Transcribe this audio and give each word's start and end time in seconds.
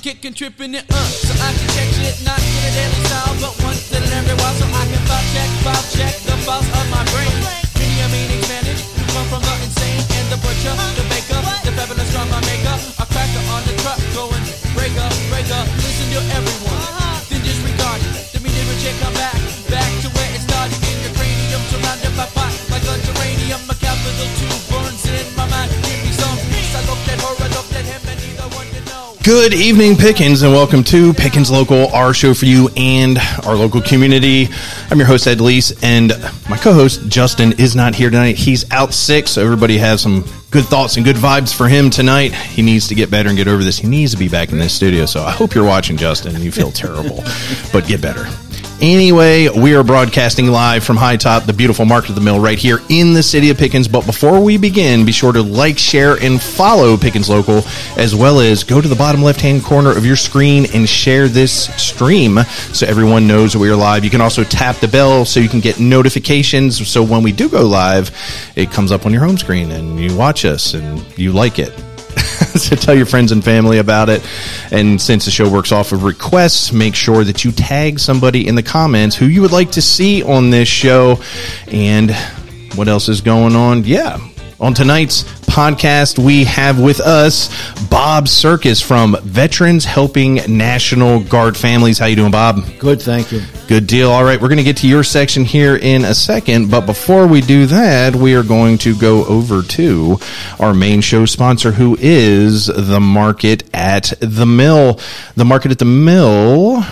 Flipping 0.00 0.12
the 0.12 0.20
kick 0.20 0.24
and 0.24 0.36
tripping 0.36 0.74
it 0.74 0.84
up 0.88 1.10
so 1.12 1.32
I 1.44 1.52
can 1.52 1.68
check 1.76 1.88
shit, 1.92 2.24
not 2.24 2.40
in 2.40 2.64
a 2.64 2.70
daily 2.72 3.00
style, 3.04 3.36
but 3.40 3.52
once 3.64 3.92
in 3.92 4.02
every 4.16 4.32
while 4.40 4.54
so 4.56 4.64
I 4.64 4.84
can 4.88 5.02
file 5.04 5.26
check, 5.32 5.50
file 5.60 5.86
check 5.92 6.14
the 6.24 6.36
files 6.40 6.64
of 6.64 6.86
my 6.88 7.04
brain. 7.12 7.36
Media 7.76 8.08
meanings 8.08 8.48
managed, 8.48 8.84
come 9.12 9.26
from 9.28 9.42
the 9.44 9.54
insane 9.60 10.00
and 10.00 10.26
the 10.32 10.38
butcher, 10.40 10.72
the 10.96 11.04
baker, 11.12 11.40
the 11.64 11.72
fabulous 11.76 12.10
drama 12.12 12.40
maker, 12.48 12.76
a 12.96 13.04
cracker 13.12 13.44
on 13.52 13.62
the 13.68 13.74
truck 13.84 14.00
going 14.16 14.44
breaker, 14.72 15.08
breaker. 15.28 15.62
Listen 15.84 16.08
to 16.16 16.20
everyone, 16.32 16.49
Good 29.30 29.54
evening, 29.54 29.94
Pickens, 29.94 30.42
and 30.42 30.52
welcome 30.52 30.82
to 30.82 31.14
Pickens 31.14 31.52
Local, 31.52 31.86
our 31.94 32.12
show 32.12 32.34
for 32.34 32.46
you 32.46 32.68
and 32.76 33.16
our 33.46 33.54
local 33.54 33.80
community. 33.80 34.48
I'm 34.90 34.98
your 34.98 35.06
host, 35.06 35.28
Ed 35.28 35.38
Leese, 35.38 35.72
and 35.84 36.08
my 36.50 36.56
co 36.56 36.72
host, 36.72 37.06
Justin, 37.06 37.52
is 37.52 37.76
not 37.76 37.94
here 37.94 38.10
tonight. 38.10 38.34
He's 38.34 38.68
out 38.72 38.92
sick, 38.92 39.28
so 39.28 39.40
everybody 39.40 39.78
has 39.78 40.00
some 40.00 40.24
good 40.50 40.64
thoughts 40.64 40.96
and 40.96 41.04
good 41.04 41.14
vibes 41.14 41.54
for 41.54 41.68
him 41.68 41.90
tonight. 41.90 42.34
He 42.34 42.60
needs 42.60 42.88
to 42.88 42.96
get 42.96 43.08
better 43.08 43.28
and 43.28 43.38
get 43.38 43.46
over 43.46 43.62
this. 43.62 43.78
He 43.78 43.86
needs 43.86 44.10
to 44.10 44.18
be 44.18 44.28
back 44.28 44.50
in 44.50 44.58
this 44.58 44.74
studio, 44.74 45.06
so 45.06 45.22
I 45.22 45.30
hope 45.30 45.54
you're 45.54 45.62
watching, 45.62 45.96
Justin, 45.96 46.34
and 46.34 46.42
you 46.42 46.50
feel 46.50 46.72
terrible, 46.72 47.22
but 47.72 47.86
get 47.86 48.02
better. 48.02 48.26
Anyway, 48.80 49.46
we 49.46 49.74
are 49.74 49.84
broadcasting 49.84 50.46
live 50.46 50.82
from 50.82 50.96
High 50.96 51.18
Top, 51.18 51.44
the 51.44 51.52
beautiful 51.52 51.84
Market 51.84 52.10
at 52.10 52.14
the 52.14 52.22
Mill, 52.22 52.40
right 52.40 52.58
here 52.58 52.80
in 52.88 53.12
the 53.12 53.22
city 53.22 53.50
of 53.50 53.58
Pickens. 53.58 53.86
But 53.86 54.06
before 54.06 54.40
we 54.40 54.56
begin, 54.56 55.04
be 55.04 55.12
sure 55.12 55.34
to 55.34 55.42
like, 55.42 55.76
share, 55.76 56.16
and 56.16 56.40
follow 56.40 56.96
Pickens 56.96 57.28
Local, 57.28 57.62
as 57.98 58.14
well 58.14 58.40
as 58.40 58.64
go 58.64 58.80
to 58.80 58.88
the 58.88 58.94
bottom 58.94 59.22
left 59.22 59.42
hand 59.42 59.64
corner 59.64 59.94
of 59.94 60.06
your 60.06 60.16
screen 60.16 60.64
and 60.72 60.88
share 60.88 61.28
this 61.28 61.66
stream 61.76 62.38
so 62.72 62.86
everyone 62.86 63.26
knows 63.26 63.54
we 63.54 63.68
are 63.68 63.76
live. 63.76 64.02
You 64.02 64.08
can 64.08 64.22
also 64.22 64.44
tap 64.44 64.76
the 64.76 64.88
bell 64.88 65.26
so 65.26 65.40
you 65.40 65.50
can 65.50 65.60
get 65.60 65.78
notifications. 65.78 66.88
So 66.88 67.02
when 67.02 67.22
we 67.22 67.32
do 67.32 67.50
go 67.50 67.66
live, 67.66 68.10
it 68.56 68.70
comes 68.70 68.92
up 68.92 69.04
on 69.04 69.12
your 69.12 69.22
home 69.22 69.36
screen 69.36 69.72
and 69.72 70.00
you 70.00 70.16
watch 70.16 70.46
us 70.46 70.72
and 70.72 71.04
you 71.18 71.32
like 71.32 71.58
it. 71.58 71.78
so 72.58 72.76
tell 72.76 72.94
your 72.94 73.06
friends 73.06 73.32
and 73.32 73.44
family 73.44 73.78
about 73.78 74.08
it. 74.08 74.26
And 74.70 75.00
since 75.00 75.24
the 75.24 75.30
show 75.30 75.50
works 75.50 75.72
off 75.72 75.92
of 75.92 76.02
requests, 76.04 76.72
make 76.72 76.94
sure 76.94 77.24
that 77.24 77.44
you 77.44 77.52
tag 77.52 77.98
somebody 77.98 78.46
in 78.46 78.54
the 78.54 78.62
comments 78.62 79.16
who 79.16 79.26
you 79.26 79.42
would 79.42 79.52
like 79.52 79.72
to 79.72 79.82
see 79.82 80.22
on 80.22 80.50
this 80.50 80.68
show. 80.68 81.20
And 81.68 82.14
what 82.74 82.88
else 82.88 83.08
is 83.08 83.20
going 83.20 83.56
on? 83.56 83.84
Yeah. 83.84 84.18
On 84.60 84.74
tonight's 84.74 85.22
podcast, 85.22 86.18
we 86.18 86.44
have 86.44 86.78
with 86.78 87.00
us 87.00 87.48
Bob 87.88 88.28
Circus 88.28 88.82
from 88.82 89.16
Veterans 89.22 89.86
Helping 89.86 90.34
National 90.54 91.20
Guard 91.20 91.56
Families. 91.56 91.98
How 91.98 92.04
you 92.04 92.16
doing, 92.16 92.30
Bob? 92.30 92.62
Good, 92.78 93.00
thank 93.00 93.32
you. 93.32 93.40
Good 93.68 93.86
deal. 93.86 94.10
All 94.10 94.22
right, 94.22 94.38
we're 94.38 94.48
going 94.48 94.58
to 94.58 94.62
get 94.62 94.76
to 94.78 94.86
your 94.86 95.02
section 95.02 95.46
here 95.46 95.76
in 95.76 96.04
a 96.04 96.14
second, 96.14 96.70
but 96.70 96.82
before 96.84 97.26
we 97.26 97.40
do 97.40 97.64
that, 97.66 98.14
we 98.14 98.34
are 98.34 98.42
going 98.42 98.76
to 98.78 98.94
go 98.98 99.24
over 99.24 99.62
to 99.62 100.18
our 100.58 100.74
main 100.74 101.00
show 101.00 101.24
sponsor, 101.24 101.72
who 101.72 101.96
is 101.98 102.66
the 102.66 103.00
Market 103.00 103.62
at 103.72 104.12
the 104.20 104.44
Mill. 104.44 105.00
The 105.36 105.46
Market 105.46 105.70
at 105.70 105.78
the 105.78 105.86
Mill 105.86 106.84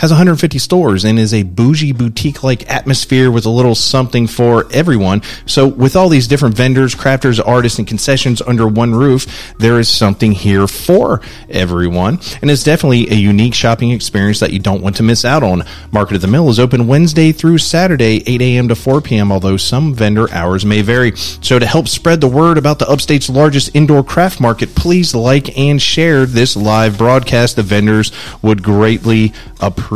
has 0.00 0.10
150 0.10 0.58
stores 0.58 1.04
and 1.04 1.18
is 1.18 1.34
a 1.34 1.42
bougie 1.42 1.92
boutique 1.92 2.42
like 2.42 2.68
atmosphere 2.70 3.30
with 3.30 3.44
a 3.44 3.50
little 3.50 3.74
something 3.74 4.26
for 4.26 4.66
everyone. 4.72 5.20
So 5.44 5.68
with 5.68 5.94
all 5.94 6.08
these 6.08 6.26
different 6.26 6.56
vendors, 6.56 6.94
crafters, 6.94 7.38
artists, 7.46 7.78
and 7.78 7.86
concessions 7.86 8.40
under 8.40 8.66
one 8.66 8.94
roof, 8.94 9.54
there 9.58 9.78
is 9.78 9.90
something 9.90 10.32
here 10.32 10.66
for 10.66 11.20
everyone. 11.50 12.18
And 12.40 12.50
it's 12.50 12.64
definitely 12.64 13.10
a 13.10 13.14
unique 13.14 13.52
shopping 13.52 13.90
experience 13.90 14.40
that 14.40 14.54
you 14.54 14.58
don't 14.58 14.80
want 14.80 14.96
to 14.96 15.02
miss 15.02 15.26
out 15.26 15.42
on. 15.42 15.64
Market 15.92 16.14
at 16.14 16.22
the 16.22 16.28
Mill 16.28 16.48
is 16.48 16.58
open 16.58 16.86
Wednesday 16.86 17.30
through 17.30 17.58
Saturday, 17.58 18.22
8 18.26 18.40
a.m. 18.40 18.68
to 18.68 18.74
4 18.74 19.02
p.m., 19.02 19.30
although 19.30 19.58
some 19.58 19.92
vendor 19.92 20.32
hours 20.32 20.64
may 20.64 20.80
vary. 20.80 21.14
So 21.14 21.58
to 21.58 21.66
help 21.66 21.88
spread 21.88 22.22
the 22.22 22.26
word 22.26 22.56
about 22.56 22.78
the 22.78 22.88
upstate's 22.88 23.28
largest 23.28 23.76
indoor 23.76 24.02
craft 24.02 24.40
market, 24.40 24.74
please 24.74 25.14
like 25.14 25.58
and 25.58 25.80
share 25.80 26.24
this 26.24 26.56
live 26.56 26.96
broadcast. 26.96 27.56
The 27.56 27.62
vendors 27.62 28.12
would 28.40 28.62
greatly 28.62 29.34
appreciate 29.60 29.89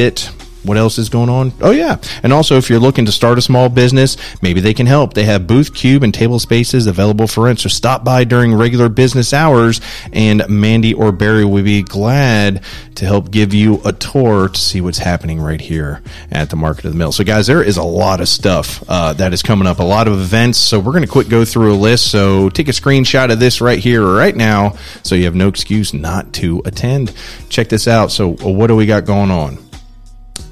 it. 0.00 0.30
What 0.66 0.76
else 0.76 0.98
is 0.98 1.08
going 1.08 1.28
on? 1.28 1.52
Oh 1.60 1.70
yeah. 1.70 1.96
And 2.22 2.32
also 2.32 2.56
if 2.56 2.68
you're 2.68 2.80
looking 2.80 3.06
to 3.06 3.12
start 3.12 3.38
a 3.38 3.42
small 3.42 3.68
business, 3.68 4.16
maybe 4.42 4.60
they 4.60 4.74
can 4.74 4.86
help. 4.86 5.14
They 5.14 5.24
have 5.24 5.46
booth, 5.46 5.74
cube, 5.74 6.02
and 6.02 6.12
table 6.12 6.38
spaces 6.38 6.86
available 6.86 7.26
for 7.26 7.44
rent. 7.44 7.60
So 7.60 7.68
stop 7.68 8.04
by 8.04 8.24
during 8.24 8.54
regular 8.54 8.88
business 8.88 9.32
hours 9.32 9.80
and 10.12 10.42
Mandy 10.48 10.92
or 10.92 11.12
Barry 11.12 11.44
will 11.44 11.62
be 11.62 11.82
glad 11.82 12.62
to 12.96 13.04
help 13.04 13.30
give 13.30 13.54
you 13.54 13.80
a 13.84 13.92
tour 13.92 14.48
to 14.48 14.60
see 14.60 14.80
what's 14.80 14.98
happening 14.98 15.40
right 15.40 15.60
here 15.60 16.02
at 16.30 16.50
the 16.50 16.56
Market 16.56 16.86
at 16.86 16.92
the 16.92 16.98
Mill. 16.98 17.12
So 17.12 17.24
guys, 17.24 17.46
there 17.46 17.62
is 17.62 17.76
a 17.76 17.82
lot 17.82 18.20
of 18.20 18.28
stuff 18.28 18.82
uh, 18.88 19.12
that 19.14 19.32
is 19.32 19.42
coming 19.42 19.66
up, 19.66 19.78
a 19.78 19.84
lot 19.84 20.08
of 20.08 20.14
events. 20.14 20.58
So 20.58 20.78
we're 20.78 20.92
going 20.92 21.04
to 21.04 21.10
quick 21.10 21.28
go 21.28 21.44
through 21.44 21.74
a 21.74 21.76
list. 21.76 22.10
So 22.10 22.50
take 22.50 22.68
a 22.68 22.72
screenshot 22.72 23.30
of 23.32 23.38
this 23.38 23.60
right 23.60 23.78
here, 23.78 24.04
right 24.04 24.34
now, 24.34 24.76
so 25.02 25.14
you 25.14 25.24
have 25.24 25.34
no 25.34 25.48
excuse 25.48 25.94
not 25.94 26.32
to 26.34 26.62
attend. 26.64 27.14
Check 27.48 27.68
this 27.68 27.86
out. 27.86 28.10
So 28.10 28.28
what 28.28 28.68
do 28.68 28.76
we 28.76 28.86
got 28.86 29.04
going 29.04 29.30
on? 29.30 29.65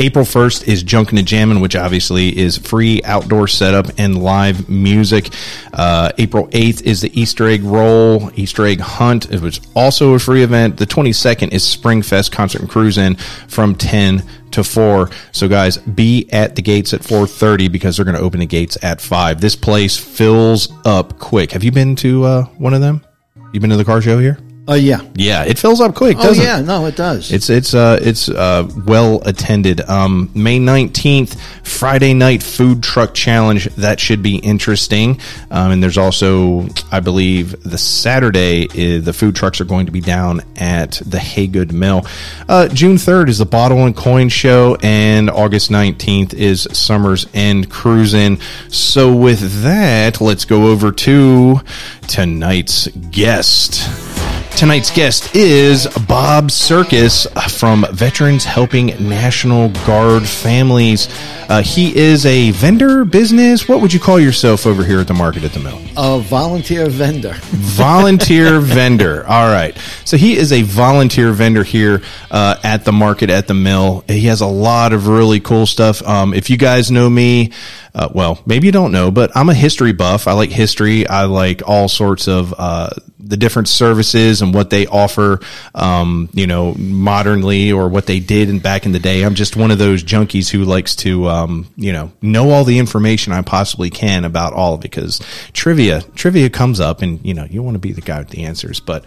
April 0.00 0.24
1st 0.24 0.66
is 0.66 0.82
Junkin' 0.82 1.18
and 1.18 1.26
Jammin', 1.26 1.60
which 1.60 1.76
obviously 1.76 2.36
is 2.36 2.58
free 2.58 3.00
outdoor 3.04 3.46
setup 3.46 3.86
and 3.96 4.20
live 4.22 4.68
music. 4.68 5.30
Uh, 5.72 6.10
April 6.18 6.48
8th 6.48 6.82
is 6.82 7.00
the 7.00 7.18
Easter 7.18 7.46
egg 7.48 7.62
roll, 7.62 8.30
Easter 8.34 8.66
egg 8.66 8.80
hunt. 8.80 9.30
It 9.30 9.40
was 9.40 9.60
also 9.74 10.14
a 10.14 10.18
free 10.18 10.42
event. 10.42 10.78
The 10.78 10.86
22nd 10.86 11.52
is 11.52 11.62
Springfest 11.62 12.32
concert 12.32 12.60
and 12.60 12.70
cruise 12.70 12.98
in 12.98 13.14
from 13.46 13.74
10 13.76 14.22
to 14.50 14.64
4. 14.64 15.10
So 15.32 15.48
guys, 15.48 15.78
be 15.78 16.28
at 16.32 16.56
the 16.56 16.62
gates 16.62 16.92
at 16.92 17.00
4:30 17.00 17.70
because 17.70 17.96
they're 17.96 18.04
going 18.04 18.16
to 18.16 18.22
open 18.22 18.40
the 18.40 18.46
gates 18.46 18.76
at 18.82 19.00
5. 19.00 19.40
This 19.40 19.56
place 19.56 19.96
fills 19.96 20.72
up 20.84 21.18
quick. 21.18 21.52
Have 21.52 21.62
you 21.64 21.72
been 21.72 21.96
to 21.96 22.24
uh, 22.24 22.44
one 22.58 22.74
of 22.74 22.80
them? 22.80 23.04
You 23.52 23.60
been 23.60 23.70
to 23.70 23.76
the 23.76 23.84
car 23.84 24.00
show 24.00 24.18
here? 24.18 24.38
Oh 24.66 24.72
yeah. 24.74 25.02
Yeah, 25.14 25.44
it 25.44 25.58
fills 25.58 25.82
up 25.82 25.94
quick, 25.94 26.16
Oh 26.18 26.22
doesn't 26.22 26.42
it? 26.42 26.46
yeah. 26.46 26.60
No, 26.62 26.86
it 26.86 26.96
does. 26.96 27.30
It's 27.30 27.50
it's 27.50 27.74
uh 27.74 27.98
it's 28.00 28.30
uh 28.30 28.66
well 28.86 29.20
attended. 29.26 29.82
Um, 29.82 30.30
May 30.34 30.58
nineteenth, 30.58 31.38
Friday 31.66 32.14
night 32.14 32.42
food 32.42 32.82
truck 32.82 33.12
challenge. 33.12 33.66
That 33.74 34.00
should 34.00 34.22
be 34.22 34.36
interesting. 34.36 35.20
Um, 35.50 35.72
and 35.72 35.82
there's 35.82 35.98
also, 35.98 36.66
I 36.90 37.00
believe, 37.00 37.62
the 37.62 37.76
Saturday 37.76 38.66
is, 38.72 39.04
the 39.04 39.12
food 39.12 39.36
trucks 39.36 39.60
are 39.60 39.66
going 39.66 39.84
to 39.84 39.92
be 39.92 40.00
down 40.00 40.40
at 40.56 40.92
the 41.04 41.18
Hagood 41.18 41.72
Mill. 41.72 42.06
Uh, 42.48 42.68
June 42.68 42.96
third 42.96 43.28
is 43.28 43.36
the 43.36 43.44
Bottle 43.44 43.84
and 43.84 43.94
Coin 43.94 44.30
Show, 44.30 44.78
and 44.82 45.28
August 45.28 45.70
nineteenth 45.70 46.32
is 46.32 46.66
Summers 46.72 47.26
End 47.34 47.70
Cruising. 47.70 48.40
So 48.70 49.14
with 49.14 49.62
that, 49.62 50.22
let's 50.22 50.46
go 50.46 50.68
over 50.68 50.90
to 50.90 51.60
tonight's 52.08 52.86
guest. 53.10 54.13
Tonight's 54.56 54.90
guest 54.90 55.34
is 55.34 55.86
Bob 56.08 56.50
Circus 56.50 57.26
from 57.50 57.84
Veterans 57.92 58.44
Helping 58.44 58.86
National 59.08 59.68
Guard 59.84 60.22
Families. 60.22 61.08
Uh, 61.48 61.60
he 61.60 61.94
is 61.94 62.24
a 62.24 62.52
vendor 62.52 63.04
business. 63.04 63.68
What 63.68 63.80
would 63.80 63.92
you 63.92 63.98
call 63.98 64.18
yourself 64.20 64.64
over 64.64 64.84
here 64.84 65.00
at 65.00 65.08
the 65.08 65.14
market 65.14 65.42
at 65.44 65.52
the 65.52 65.60
mill? 65.60 65.80
a 65.96 66.18
volunteer 66.20 66.88
vendor. 66.88 67.34
volunteer 67.50 68.60
vendor. 68.60 69.26
All 69.26 69.48
right. 69.48 69.76
So 70.04 70.16
he 70.16 70.36
is 70.36 70.52
a 70.52 70.62
volunteer 70.62 71.32
vendor 71.32 71.62
here 71.64 72.02
uh, 72.30 72.56
at 72.62 72.84
the 72.84 72.92
market 72.92 73.30
at 73.30 73.46
the 73.48 73.54
mill. 73.54 74.04
He 74.08 74.26
has 74.26 74.40
a 74.40 74.46
lot 74.46 74.92
of 74.92 75.08
really 75.08 75.40
cool 75.40 75.66
stuff. 75.66 76.00
Um, 76.02 76.32
if 76.32 76.48
you 76.48 76.56
guys 76.56 76.90
know 76.90 77.10
me, 77.10 77.52
uh, 77.94 78.08
well, 78.12 78.40
maybe 78.46 78.66
you 78.66 78.72
don't 78.72 78.92
know, 78.92 79.10
but 79.10 79.36
I'm 79.36 79.48
a 79.48 79.54
history 79.54 79.92
buff. 79.92 80.26
I 80.26 80.32
like 80.32 80.50
history. 80.50 81.06
I 81.06 81.24
like 81.24 81.62
all 81.68 81.88
sorts 81.88 82.26
of 82.28 82.54
uh, 82.56 82.90
the 83.26 83.36
different 83.36 83.68
services 83.68 84.42
and 84.42 84.54
what 84.54 84.70
they 84.70 84.86
offer, 84.86 85.40
um, 85.74 86.28
you 86.32 86.46
know, 86.46 86.74
modernly 86.74 87.72
or 87.72 87.88
what 87.88 88.06
they 88.06 88.20
did 88.20 88.48
in 88.48 88.58
back 88.58 88.86
in 88.86 88.92
the 88.92 88.98
day. 88.98 89.22
I'm 89.22 89.34
just 89.34 89.56
one 89.56 89.70
of 89.70 89.78
those 89.78 90.04
junkies 90.04 90.50
who 90.50 90.64
likes 90.64 90.96
to, 90.96 91.28
um, 91.28 91.66
you 91.76 91.92
know, 91.92 92.12
know 92.20 92.50
all 92.50 92.64
the 92.64 92.78
information 92.78 93.32
I 93.32 93.42
possibly 93.42 93.90
can 93.90 94.24
about 94.24 94.52
all 94.52 94.76
because 94.76 95.20
trivia, 95.52 96.02
trivia 96.14 96.50
comes 96.50 96.80
up 96.80 97.02
and, 97.02 97.24
you 97.24 97.34
know, 97.34 97.44
you 97.44 97.62
want 97.62 97.74
to 97.74 97.80
be 97.80 97.92
the 97.92 98.00
guy 98.00 98.18
with 98.18 98.28
the 98.28 98.44
answers. 98.44 98.80
But 98.80 99.04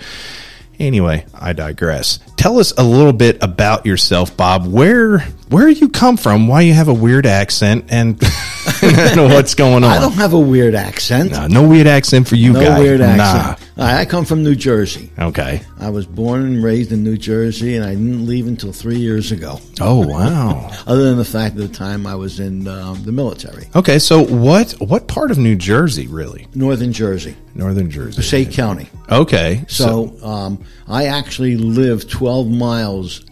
anyway, 0.80 1.26
I 1.34 1.54
digress. 1.54 2.20
Tell 2.36 2.60
us 2.60 2.74
a 2.78 2.84
little 2.84 3.14
bit 3.14 3.42
about 3.44 3.86
yourself, 3.86 4.36
Bob. 4.36 4.68
Where, 4.68 5.20
where 5.50 5.70
you 5.70 5.90
come 5.90 6.18
from, 6.18 6.48
why 6.48 6.62
you 6.62 6.74
have 6.74 6.88
a 6.88 6.94
weird 6.94 7.26
accent 7.26 7.86
and, 7.90 8.22
what's 8.82 9.56
going 9.56 9.84
on. 9.84 9.92
I 9.92 10.00
don't 10.00 10.14
have 10.14 10.34
a 10.34 10.40
weird 10.40 10.76
accent. 10.76 11.32
Nah, 11.32 11.48
no 11.48 11.68
weird 11.68 11.88
accent 11.88 12.28
for 12.28 12.36
you 12.36 12.54
no 12.54 12.62
guys. 12.62 12.80
weird 12.80 13.02
accent. 13.02 13.70
I 13.78 14.02
I 14.02 14.06
come 14.06 14.26
from 14.26 14.44
New 14.44 14.56
Jersey. 14.56 15.12
Okay. 15.18 15.62
I 15.80 15.90
was 15.90 16.06
born 16.06 16.42
and 16.46 16.64
raised 16.64 16.92
in 16.92 17.04
New 17.04 17.18
Jersey, 17.18 17.76
and 17.76 17.86
I 17.86 17.92
didn't 17.92 18.26
leave 18.26 18.48
until 18.48 18.74
three 18.74 18.98
years 18.98 19.32
ago. 19.32 19.60
Oh 19.80 20.06
wow. 20.06 20.70
Other 20.88 21.04
than 21.06 21.18
the 21.18 21.26
fact 21.26 21.56
that 21.56 21.64
the 21.64 21.74
time 21.74 22.06
I 22.06 22.16
was 22.16 22.40
in 22.40 22.68
um, 22.68 23.04
the 23.04 23.12
military, 23.12 23.70
Okay, 23.76 24.00
so 24.00 24.24
what 24.24 24.72
what 24.80 25.08
part 25.08 25.32
of 25.32 25.38
New 25.38 25.56
Jersey 25.56 26.08
really? 26.08 26.48
Northern 26.56 26.92
Jersey, 26.92 27.36
Northern 27.56 27.90
Jersey. 27.90 28.18
Passaic 28.18 28.52
County. 28.52 28.90
Okay. 29.10 29.64
So 29.68 30.18
um, 30.24 30.64
I 30.88 31.06
actually 31.06 31.56
live 31.58 32.10
12 32.10 32.50
miles 32.50 33.26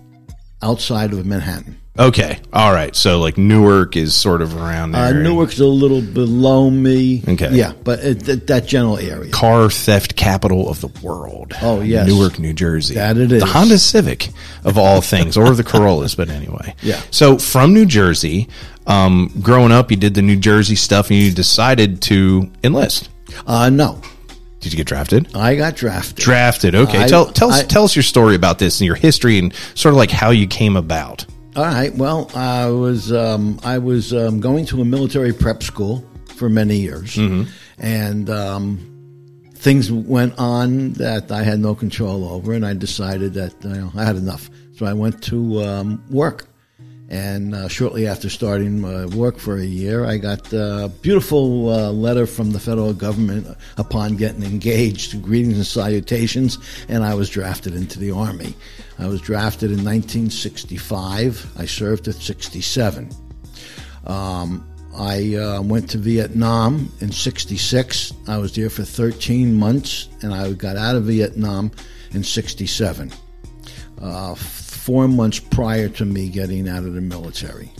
outside 0.61 1.11
of 1.13 1.25
Manhattan. 1.25 1.77
Okay. 1.97 2.39
All 2.53 2.71
right. 2.73 2.95
So 2.95 3.19
like 3.19 3.37
Newark 3.37 3.95
is 3.95 4.13
sort 4.15 4.41
of 4.41 4.55
around 4.55 4.91
there. 4.91 5.05
Uh, 5.05 5.11
Newark's 5.11 5.59
a 5.59 5.65
little 5.65 6.01
below 6.01 6.69
me. 6.69 7.23
Okay. 7.27 7.53
Yeah, 7.55 7.73
but 7.83 7.99
it, 7.99 8.19
that, 8.25 8.47
that 8.47 8.65
general 8.67 8.97
area. 8.97 9.31
car 9.31 9.69
theft 9.69 10.15
capital 10.15 10.69
of 10.69 10.81
the 10.81 10.89
world. 11.01 11.53
Oh, 11.61 11.81
yes. 11.81 12.07
Newark, 12.07 12.39
New 12.39 12.53
Jersey. 12.53 12.95
That 12.95 13.17
it 13.17 13.29
The. 13.29 13.45
Honda 13.45 13.77
Civic 13.79 14.29
of 14.63 14.77
all 14.77 15.01
things, 15.01 15.37
or 15.37 15.53
the 15.55 15.63
Corollas, 15.71 16.15
but 16.15 16.29
anyway. 16.29 16.75
Yeah. 16.81 17.01
So 17.11 17.37
from 17.37 17.73
New 17.73 17.85
Jersey, 17.85 18.47
um, 18.87 19.31
growing 19.41 19.71
up, 19.71 19.91
you 19.91 19.97
did 19.97 20.13
the 20.13 20.21
New 20.21 20.37
Jersey 20.37 20.75
stuff, 20.75 21.09
and 21.09 21.17
you 21.19 21.31
decided 21.31 22.01
to 22.03 22.49
enlist. 22.63 23.09
Uh, 23.47 23.69
no, 23.69 23.99
Did 24.59 24.71
you 24.73 24.77
get 24.77 24.87
drafted? 24.87 25.35
I 25.35 25.55
got 25.55 25.75
drafted. 25.75 26.17
Drafted. 26.17 26.75
Okay. 26.75 27.03
I- 27.03 27.07
tell 27.07 27.25
tell 27.25 27.49
us 27.51 27.61
I- 27.61 27.63
tell 27.65 27.83
us 27.83 27.95
your 27.95 28.03
story 28.03 28.35
about 28.35 28.59
this 28.59 28.79
and 28.79 28.85
your 28.85 28.95
history 28.95 29.39
and 29.39 29.53
sort 29.73 29.93
of 29.93 29.97
like 29.97 30.11
how 30.11 30.29
you 30.29 30.47
came 30.47 30.75
about. 30.77 31.25
All 31.55 31.63
right. 31.63 31.93
Well, 31.95 32.29
I 32.35 32.67
was 32.69 33.13
um, 33.13 33.59
I 33.63 33.77
was 33.77 34.13
um, 34.13 34.41
going 34.41 34.65
to 34.67 34.81
a 34.81 34.85
military 34.85 35.31
prep 35.31 35.63
school 35.63 36.03
for 36.35 36.49
many 36.49 36.75
years, 36.77 37.15
and 37.77 38.29
um, 38.29 38.77
things 39.55 39.89
went 39.89 40.37
on 40.37 40.93
that 40.93 41.31
I 41.31 41.43
had 41.43 41.59
no 41.59 41.73
control 41.73 42.27
over, 42.27 42.51
and 42.51 42.65
I 42.65 42.73
decided 42.73 43.33
that 43.35 43.53
you 43.63 43.69
know, 43.69 43.91
I 43.95 44.03
had 44.03 44.17
enough. 44.17 44.49
So 44.75 44.85
I 44.85 44.91
went 44.93 45.23
to 45.23 45.63
um, 45.63 46.03
work, 46.09 46.47
and 47.09 47.53
uh, 47.53 47.67
shortly 47.67 48.07
after 48.07 48.29
starting 48.29 48.83
uh, 48.83 49.07
work 49.15 49.37
for 49.37 49.57
a 49.57 49.65
year, 49.65 50.05
I 50.05 50.17
got 50.17 50.51
a 50.53 50.91
beautiful 51.01 51.69
uh, 51.69 51.91
letter 51.91 52.25
from 52.25 52.51
the 52.51 52.59
federal 52.59 52.93
government 52.93 53.47
upon 53.77 54.15
getting 54.15 54.43
engaged, 54.43 55.21
greetings 55.21 55.57
and 55.57 55.67
salutations, 55.67 56.57
and 56.89 57.03
I 57.03 57.13
was 57.13 57.29
drafted 57.29 57.75
into 57.75 57.99
the 57.99 58.11
Army. 58.11 58.55
I 58.97 59.07
was 59.07 59.21
drafted 59.21 59.69
in 59.71 59.83
1965. 59.83 61.51
I 61.57 61.65
served 61.65 62.07
at 62.07 62.15
67. 62.15 63.09
Um, 64.07 64.67
I 64.97 65.35
uh, 65.35 65.61
went 65.61 65.89
to 65.91 65.97
Vietnam 65.97 66.91
in 67.01 67.11
66. 67.11 68.13
I 68.27 68.37
was 68.37 68.55
there 68.55 68.69
for 68.69 68.83
13 68.83 69.53
months, 69.53 70.07
and 70.21 70.33
I 70.33 70.53
got 70.53 70.77
out 70.77 70.95
of 70.95 71.03
Vietnam 71.03 71.71
in 72.11 72.23
67 72.23 73.11
uh, 74.01 74.35
four 74.85 75.07
months 75.07 75.39
prior 75.39 75.89
to 75.89 76.05
me 76.05 76.29
getting 76.29 76.69
out 76.69 76.83
of 76.83 76.93
the 76.93 77.01
military. 77.01 77.71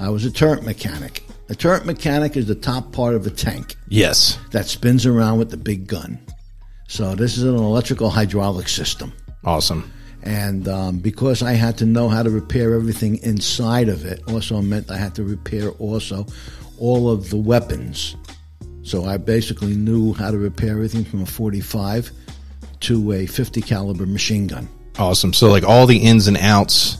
I 0.00 0.08
was 0.08 0.24
a 0.24 0.32
turret 0.32 0.64
mechanic. 0.64 1.22
A 1.48 1.54
turret 1.54 1.86
mechanic 1.86 2.36
is 2.36 2.46
the 2.48 2.56
top 2.56 2.90
part 2.92 3.14
of 3.14 3.24
a 3.24 3.30
tank 3.30 3.76
Yes. 3.88 4.36
that 4.50 4.66
spins 4.66 5.06
around 5.06 5.38
with 5.38 5.50
the 5.50 5.56
big 5.56 5.86
gun. 5.86 6.18
So 6.88 7.14
this 7.14 7.38
is 7.38 7.44
an 7.44 7.54
electrical 7.54 8.10
hydraulic 8.10 8.68
system. 8.68 9.12
Awesome. 9.44 9.92
And 10.24 10.66
um, 10.66 10.98
because 10.98 11.40
I 11.42 11.52
had 11.52 11.78
to 11.78 11.86
know 11.86 12.08
how 12.08 12.24
to 12.24 12.30
repair 12.30 12.74
everything 12.74 13.18
inside 13.18 13.88
of 13.88 14.04
it, 14.04 14.22
also 14.28 14.60
meant 14.60 14.90
I 14.90 14.96
had 14.96 15.14
to 15.16 15.24
repair 15.24 15.70
also 15.70 16.26
all 16.78 17.10
of 17.10 17.30
the 17.30 17.36
weapons. 17.36 18.16
So 18.82 19.04
I 19.04 19.18
basically 19.18 19.74
knew 19.76 20.14
how 20.14 20.32
to 20.32 20.38
repair 20.38 20.72
everything 20.72 21.04
from 21.04 21.22
a 21.22 21.26
45 21.26 22.10
to 22.80 23.12
a 23.12 23.26
50 23.26 23.60
caliber 23.62 24.06
machine 24.06 24.48
gun. 24.48 24.68
Awesome. 24.98 25.32
So 25.32 25.48
like 25.50 25.64
all 25.64 25.86
the 25.86 25.98
ins 25.98 26.28
and 26.28 26.36
outs 26.36 26.98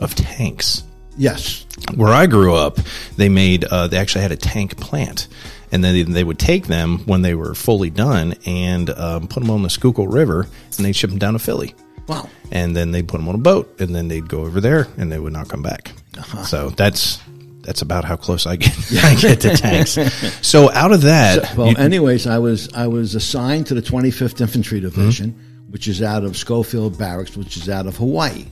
of 0.00 0.14
tanks. 0.14 0.82
Yes. 1.16 1.66
Where 1.94 2.12
I 2.12 2.26
grew 2.26 2.54
up, 2.54 2.78
they 3.16 3.28
made 3.28 3.64
uh, 3.64 3.88
they 3.88 3.96
actually 3.98 4.22
had 4.22 4.32
a 4.32 4.36
tank 4.36 4.76
plant, 4.78 5.28
and 5.72 5.82
then 5.82 5.94
they, 5.94 6.02
they 6.04 6.24
would 6.24 6.38
take 6.38 6.66
them 6.66 6.98
when 7.00 7.22
they 7.22 7.34
were 7.34 7.54
fully 7.54 7.90
done 7.90 8.34
and 8.46 8.88
um, 8.90 9.28
put 9.28 9.40
them 9.40 9.50
on 9.50 9.62
the 9.62 9.68
Schuylkill 9.70 10.06
River, 10.06 10.46
and 10.76 10.86
they'd 10.86 10.94
ship 10.96 11.10
them 11.10 11.18
down 11.18 11.32
to 11.34 11.38
Philly. 11.38 11.74
Wow. 12.08 12.28
and 12.50 12.74
then 12.76 12.90
they'd 12.90 13.06
put 13.06 13.18
them 13.18 13.28
on 13.28 13.36
a 13.36 13.38
boat, 13.38 13.80
and 13.80 13.94
then 13.94 14.08
they'd 14.08 14.28
go 14.28 14.40
over 14.40 14.60
there, 14.60 14.88
and 14.96 15.10
they 15.10 15.18
would 15.20 15.32
not 15.32 15.48
come 15.48 15.62
back. 15.62 15.92
Uh-huh. 16.18 16.44
So 16.44 16.70
that's 16.70 17.20
that's 17.60 17.82
about 17.82 18.04
how 18.04 18.16
close 18.16 18.44
I 18.46 18.56
get 18.56 18.76
I 19.04 19.14
get 19.16 19.40
to 19.42 19.56
tanks. 19.56 19.96
So 20.42 20.70
out 20.72 20.92
of 20.92 21.02
that, 21.02 21.56
Well, 21.56 21.68
you- 21.68 21.76
anyways, 21.76 22.26
I 22.26 22.38
was 22.38 22.72
I 22.74 22.86
was 22.86 23.14
assigned 23.14 23.66
to 23.68 23.74
the 23.74 23.82
25th 23.82 24.40
Infantry 24.40 24.80
Division, 24.80 25.38
which 25.72 25.88
is 25.88 26.00
out 26.02 26.22
of 26.24 26.36
Schofield 26.36 26.96
Barracks, 26.98 27.36
which 27.36 27.56
is 27.56 27.68
out 27.68 27.86
of 27.86 27.96
Hawaii, 27.96 28.44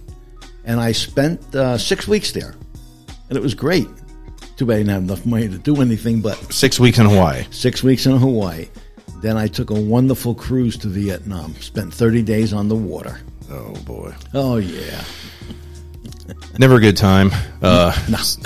and 0.64 0.81
I 0.81 0.93
spent 0.93 1.55
uh, 1.55 1.78
six 1.78 2.08
weeks 2.08 2.32
there, 2.32 2.55
and 3.28 3.37
it 3.38 3.43
was 3.43 3.55
great. 3.55 3.87
Too 4.56 4.67
bad 4.67 4.75
I 4.75 4.78
didn't 4.78 4.90
have 4.90 5.02
enough 5.05 5.25
money 5.26 5.49
to 5.49 5.58
do 5.58 5.81
anything, 5.81 6.20
but 6.20 6.37
six 6.52 6.78
weeks 6.81 6.99
in 6.99 7.06
Hawaii. 7.06 7.44
six 7.50 7.82
weeks 7.82 8.05
in 8.06 8.17
Hawaii. 8.17 8.67
Then 9.22 9.37
I 9.37 9.46
took 9.49 9.70
a 9.70 9.78
wonderful 9.81 10.34
cruise 10.34 10.76
to 10.78 10.88
Vietnam. 10.88 11.55
Spent 11.56 11.93
30 11.93 12.22
days 12.22 12.52
on 12.55 12.69
the 12.69 12.75
water. 12.76 13.20
Oh 13.50 13.72
boy, 13.84 14.14
Oh 14.34 14.56
yeah. 14.56 15.02
never 16.58 16.76
a 16.76 16.81
good 16.81 16.96
time. 16.96 17.31
Uh, 17.62 17.93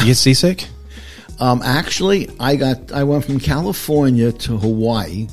You 0.00 0.06
get 0.06 0.17
seasick? 0.17 0.67
Um, 1.41 1.62
actually, 1.62 2.29
I 2.38 2.55
got 2.56 2.93
I 2.93 3.03
went 3.05 3.25
from 3.25 3.41
California 3.41 4.31
to 4.32 4.56
Hawaii 4.56 5.29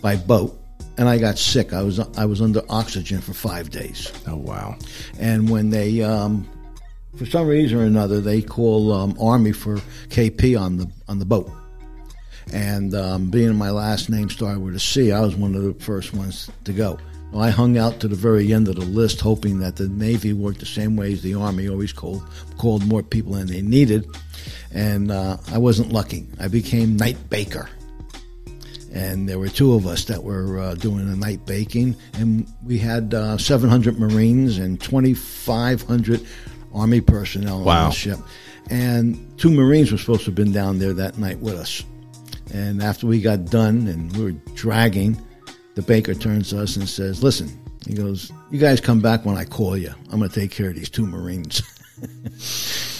by 0.00 0.16
boat, 0.16 0.58
and 0.98 1.08
I 1.08 1.18
got 1.18 1.38
sick. 1.38 1.72
I 1.72 1.82
was 1.82 1.98
I 2.16 2.24
was 2.24 2.40
under 2.40 2.62
oxygen 2.68 3.20
for 3.20 3.32
five 3.32 3.70
days. 3.70 4.12
Oh 4.26 4.36
wow. 4.36 4.76
And 5.18 5.48
when 5.48 5.70
they, 5.70 6.02
um, 6.02 6.48
for 7.16 7.26
some 7.26 7.46
reason 7.46 7.78
or 7.78 7.84
another, 7.84 8.20
they 8.20 8.42
call 8.42 8.92
um, 8.92 9.16
Army 9.20 9.52
for 9.52 9.76
KP 10.08 10.58
on 10.60 10.78
the 10.78 10.90
on 11.08 11.18
the 11.18 11.24
boat. 11.24 11.50
And 12.52 12.94
um, 12.94 13.30
being 13.30 13.54
my 13.54 13.70
last 13.70 14.10
name 14.10 14.28
started 14.28 14.60
with 14.60 14.74
a 14.74 14.80
C, 14.80 15.12
I 15.12 15.20
was 15.20 15.36
one 15.36 15.54
of 15.54 15.62
the 15.62 15.74
first 15.84 16.12
ones 16.12 16.50
to 16.64 16.72
go. 16.72 16.98
I 17.34 17.48
hung 17.48 17.78
out 17.78 18.00
to 18.00 18.08
the 18.08 18.16
very 18.16 18.52
end 18.52 18.68
of 18.68 18.76
the 18.76 18.84
list, 18.84 19.20
hoping 19.20 19.60
that 19.60 19.76
the 19.76 19.88
Navy 19.88 20.34
worked 20.34 20.60
the 20.60 20.66
same 20.66 20.96
way 20.96 21.14
as 21.14 21.22
the 21.22 21.34
Army 21.34 21.66
always 21.66 21.92
called 21.92 22.22
called 22.58 22.86
more 22.86 23.02
people 23.02 23.32
than 23.32 23.46
they 23.46 23.62
needed. 23.62 24.06
And 24.74 25.10
uh, 25.10 25.38
I 25.50 25.56
wasn't 25.56 25.92
lucky. 25.92 26.26
I 26.38 26.48
became 26.48 26.96
night 26.96 27.30
baker 27.30 27.70
and 28.92 29.28
there 29.28 29.38
were 29.38 29.48
two 29.48 29.74
of 29.74 29.86
us 29.86 30.04
that 30.06 30.22
were 30.22 30.58
uh, 30.58 30.74
doing 30.74 31.08
the 31.10 31.16
night 31.16 31.44
baking, 31.46 31.96
and 32.14 32.46
we 32.64 32.78
had 32.78 33.14
uh, 33.14 33.38
700 33.38 33.98
Marines 33.98 34.58
and 34.58 34.80
2,500 34.80 36.26
Army 36.74 37.00
personnel 37.00 37.62
Wow. 37.62 37.84
on 37.84 37.90
the 37.90 37.94
ship. 37.96 38.18
And 38.70 39.36
two 39.38 39.50
Marines 39.50 39.92
were 39.92 39.98
supposed 39.98 40.20
to 40.20 40.26
have 40.26 40.34
been 40.34 40.52
down 40.52 40.78
there 40.78 40.92
that 40.94 41.18
night 41.18 41.38
with 41.40 41.54
us. 41.54 41.82
And 42.54 42.82
after 42.82 43.06
we 43.06 43.20
got 43.20 43.46
done 43.46 43.86
and 43.88 44.14
we 44.16 44.24
were 44.24 44.38
dragging, 44.54 45.20
the 45.74 45.82
baker 45.82 46.14
turns 46.14 46.50
to 46.50 46.62
us 46.62 46.76
and 46.76 46.88
says, 46.88 47.22
"Listen," 47.22 47.48
he 47.86 47.94
goes, 47.94 48.30
"You 48.50 48.58
guys 48.58 48.80
come 48.80 49.00
back 49.00 49.24
when 49.24 49.36
I 49.36 49.44
call 49.44 49.76
you. 49.76 49.92
I'm 50.10 50.18
going 50.18 50.30
to 50.30 50.40
take 50.40 50.50
care 50.50 50.68
of 50.68 50.74
these 50.76 50.90
two 50.90 51.06
Marines." 51.06 51.62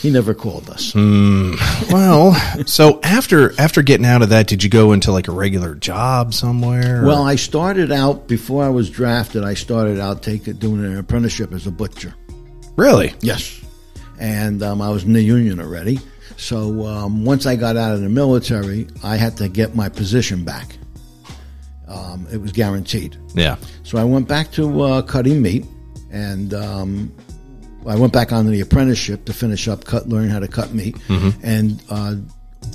he 0.01 0.11
never 0.11 0.35
called 0.35 0.69
us. 0.71 0.95
Well, 0.95 2.35
so 2.67 3.01
after 3.03 3.59
after 3.61 3.83
getting 3.83 4.07
out 4.07 4.23
of 4.23 4.29
that, 4.31 4.47
did 4.47 4.63
you 4.65 4.71
go 4.71 4.93
into 4.93 5.13
like 5.13 5.29
a 5.29 5.33
regular 5.33 5.75
job 5.75 6.35
somewhere? 6.35 7.03
or- 7.03 7.07
Well, 7.07 7.23
I 7.23 7.37
started 7.37 7.93
out 7.93 8.27
before 8.29 8.65
I 8.65 8.69
was 8.69 8.91
drafted. 8.91 9.45
I 9.45 9.55
started 9.55 9.99
out 10.01 10.23
taking 10.23 10.55
doing 10.55 10.85
an 10.85 10.99
apprenticeship 10.99 11.53
as 11.53 11.67
a 11.67 11.71
butcher. 11.71 12.15
really? 12.77 13.15
Yes, 13.21 13.61
and 14.19 14.63
um, 14.63 14.81
I 14.83 14.91
was 14.91 15.05
in 15.05 15.13
the 15.13 15.23
union 15.23 15.61
already. 15.61 16.01
So 16.37 16.87
um, 16.87 17.25
once 17.25 17.47
I 17.47 17.57
got 17.57 17.77
out 17.77 17.95
of 17.95 18.01
the 18.01 18.09
military, 18.09 18.89
I 19.05 19.17
had 19.17 19.37
to 19.37 19.49
get 19.49 19.77
my 19.77 19.89
position 19.89 20.45
back. 20.45 20.77
Um, 21.87 22.27
it 22.33 22.39
was 22.41 22.53
guaranteed. 22.53 23.17
Yeah. 23.35 23.57
So 23.83 23.99
I 23.99 24.05
went 24.05 24.27
back 24.27 24.51
to 24.53 24.83
uh, 24.83 25.03
cutting 25.03 25.43
meat, 25.43 25.67
and 26.11 26.55
um, 26.55 27.13
I 27.87 27.97
went 27.97 28.13
back 28.13 28.33
on 28.33 28.47
the 28.47 28.61
apprenticeship 28.61 29.25
to 29.27 29.33
finish 29.33 29.69
up, 29.69 29.85
cut, 29.85 30.09
learn 30.09 30.29
how 30.29 30.39
to 30.39 30.49
cut 30.49 30.73
meat. 30.73 30.97
And 31.43 31.83
uh, 31.91 32.15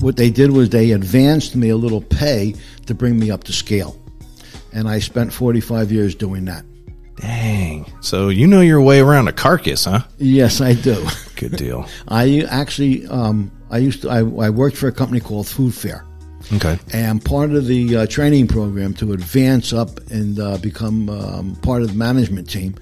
what 0.01 0.17
they 0.17 0.29
did 0.29 0.51
was 0.51 0.69
they 0.69 0.91
advanced 0.91 1.55
me 1.55 1.69
a 1.69 1.77
little 1.77 2.01
pay 2.01 2.55
to 2.85 2.93
bring 2.93 3.17
me 3.19 3.31
up 3.31 3.43
to 3.45 3.53
scale. 3.53 3.95
and 4.73 4.87
I 4.87 4.99
spent 4.99 5.31
45 5.33 5.91
years 5.91 6.13
doing 6.15 6.45
that. 6.45 6.63
Dang. 7.17 7.91
So 8.01 8.29
you 8.29 8.45
know 8.45 8.61
your 8.61 8.81
way 8.81 8.99
around 8.99 9.27
a 9.27 9.31
carcass, 9.33 9.85
huh? 9.85 10.01
Yes, 10.19 10.61
I 10.61 10.73
do. 10.73 11.03
Good 11.35 11.53
deal. 11.57 11.87
I 12.07 12.45
actually, 12.49 13.07
um, 13.07 13.51
I 13.71 13.79
used 13.79 14.03
to, 14.03 14.09
I, 14.09 14.19
I 14.19 14.49
worked 14.51 14.77
for 14.77 14.87
a 14.87 14.91
company 14.91 15.19
called 15.19 15.47
Food 15.47 15.73
Fair. 15.73 16.05
Okay. 16.53 16.77
And 16.93 17.23
part 17.25 17.51
of 17.53 17.65
the 17.65 17.95
uh, 17.97 18.05
training 18.07 18.47
program 18.47 18.93
to 18.95 19.13
advance 19.13 19.73
up 19.73 19.99
and 20.11 20.39
uh, 20.39 20.57
become 20.59 21.09
um, 21.09 21.55
part 21.57 21.81
of 21.81 21.87
the 21.89 21.95
management 21.95 22.49
team, 22.49 22.75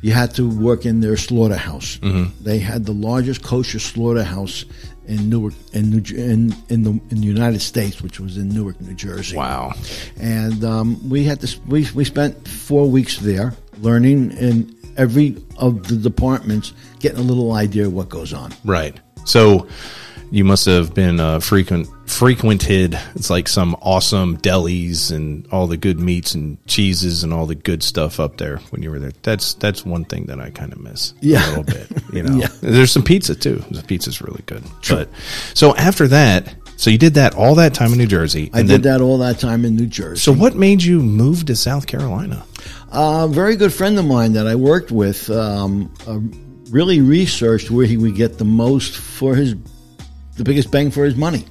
you 0.00 0.12
had 0.12 0.34
to 0.34 0.48
work 0.48 0.86
in 0.86 1.00
their 1.00 1.16
slaughterhouse. 1.16 1.98
Mm-hmm. 1.98 2.42
They 2.42 2.58
had 2.58 2.86
the 2.86 2.92
largest 2.92 3.42
kosher 3.42 3.78
slaughterhouse 3.78 4.64
in 5.06 5.28
Newark, 5.28 5.54
in, 5.72 5.90
New, 5.90 6.02
in 6.14 6.54
in 6.68 6.82
the 6.84 6.90
in 7.10 7.20
the 7.20 7.26
United 7.26 7.60
States, 7.60 8.00
which 8.00 8.20
was 8.20 8.36
in 8.36 8.48
Newark, 8.48 8.80
New 8.80 8.94
Jersey. 8.94 9.36
Wow. 9.36 9.72
And 10.18 10.64
um, 10.64 11.08
we 11.08 11.24
had 11.24 11.40
to 11.40 11.60
we 11.66 11.86
we 11.94 12.04
spent 12.04 12.46
four 12.46 12.88
weeks 12.88 13.18
there 13.18 13.54
learning 13.78 14.32
in 14.32 14.74
every 14.96 15.36
of 15.56 15.88
the 15.88 15.96
departments, 15.96 16.72
getting 17.00 17.18
a 17.18 17.22
little 17.22 17.52
idea 17.52 17.86
of 17.86 17.92
what 17.92 18.08
goes 18.08 18.32
on. 18.32 18.52
Right. 18.64 18.98
So 19.24 19.68
you 20.30 20.44
must 20.44 20.64
have 20.66 20.94
been 20.94 21.18
uh, 21.20 21.40
frequent 21.40 21.88
frequented. 22.08 22.98
It's 23.14 23.30
like 23.30 23.48
some 23.48 23.74
awesome 23.82 24.36
delis 24.38 25.10
and 25.10 25.46
all 25.52 25.66
the 25.66 25.76
good 25.76 25.98
meats 25.98 26.34
and 26.34 26.64
cheeses 26.66 27.24
and 27.24 27.32
all 27.32 27.46
the 27.46 27.54
good 27.54 27.82
stuff 27.82 28.20
up 28.20 28.36
there 28.36 28.58
when 28.70 28.82
you 28.82 28.90
were 28.90 28.98
there. 28.98 29.12
That's 29.22 29.54
that's 29.54 29.84
one 29.84 30.04
thing 30.04 30.26
that 30.26 30.40
I 30.40 30.50
kind 30.50 30.72
of 30.72 30.80
miss 30.80 31.14
Yeah. 31.20 31.44
a 31.46 31.48
little 31.48 31.64
bit. 31.64 31.88
You 32.12 32.22
know, 32.22 32.36
Yeah. 32.40 32.48
there's 32.60 32.92
some 32.92 33.02
pizza 33.02 33.34
too. 33.34 33.64
The 33.70 33.82
pizza's 33.82 34.20
really 34.20 34.42
good. 34.46 34.62
But 34.88 35.08
so 35.54 35.74
after 35.76 36.06
that, 36.08 36.54
so 36.76 36.90
you 36.90 36.98
did 36.98 37.14
that 37.14 37.34
all 37.34 37.54
that 37.56 37.74
time 37.74 37.92
in 37.92 37.98
New 37.98 38.06
Jersey. 38.06 38.50
I 38.54 38.62
did 38.62 38.84
that 38.84 39.00
all 39.00 39.18
that 39.18 39.38
time 39.38 39.64
in 39.64 39.76
New 39.76 39.86
Jersey. 39.86 40.20
So 40.20 40.32
what 40.32 40.54
made 40.54 40.82
you 40.82 41.00
move 41.00 41.46
to 41.46 41.56
South 41.56 41.86
Carolina? 41.86 42.44
A 42.92 43.28
very 43.28 43.56
good 43.56 43.72
friend 43.72 43.98
of 43.98 44.04
mine 44.04 44.32
that 44.34 44.46
I 44.46 44.54
worked 44.56 44.90
with 44.90 45.28
um, 45.30 45.92
uh, 46.06 46.18
really 46.70 47.00
researched 47.00 47.70
where 47.70 47.86
he 47.86 47.96
would 47.96 48.14
get 48.14 48.38
the 48.38 48.44
most 48.44 48.96
for 48.96 49.34
his, 49.34 49.54
the 50.40 50.44
biggest 50.44 50.70
bang 50.70 50.90
for 50.90 51.04
his 51.04 51.16
money. 51.16 51.44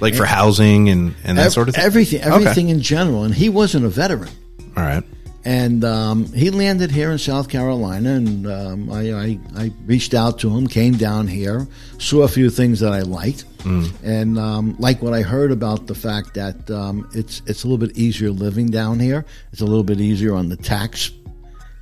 Like 0.00 0.14
for 0.14 0.24
housing 0.24 0.88
and 0.88 1.14
and 1.24 1.36
that 1.36 1.46
Ev- 1.46 1.52
sort 1.52 1.68
of 1.68 1.74
thing. 1.74 1.84
Everything, 1.84 2.20
Okay. 2.20 2.30
everything 2.30 2.68
in 2.70 2.80
general. 2.80 3.24
And 3.24 3.34
he 3.34 3.50
wasn't 3.50 3.84
a 3.84 3.90
veteran. 3.90 4.30
All 4.76 4.82
right. 4.82 5.04
And 5.44 5.84
um, 5.84 6.26
he 6.32 6.50
landed 6.50 6.90
here 6.90 7.10
in 7.10 7.18
South 7.18 7.48
Carolina, 7.48 8.10
and 8.12 8.46
um, 8.46 8.90
I, 8.92 9.12
I, 9.12 9.38
I 9.56 9.72
reached 9.86 10.12
out 10.12 10.38
to 10.40 10.54
him, 10.54 10.66
came 10.66 10.94
down 10.98 11.26
here, 11.28 11.66
saw 11.98 12.22
a 12.24 12.28
few 12.28 12.50
things 12.50 12.80
that 12.80 12.92
I 12.92 13.00
liked, 13.02 13.44
Mm. 13.60 13.90
and 14.02 14.38
um, 14.38 14.76
like 14.78 15.02
what 15.02 15.12
I 15.12 15.20
heard 15.22 15.50
about 15.52 15.86
the 15.86 15.94
fact 15.94 16.32
that 16.34 16.70
um, 16.70 17.06
it's 17.14 17.42
it's 17.46 17.64
a 17.64 17.68
little 17.68 17.86
bit 17.86 17.94
easier 17.96 18.30
living 18.30 18.70
down 18.70 18.98
here. 19.00 19.24
It's 19.52 19.60
a 19.60 19.66
little 19.66 19.84
bit 19.84 20.00
easier 20.00 20.34
on 20.34 20.48
the 20.48 20.56
tax 20.56 21.10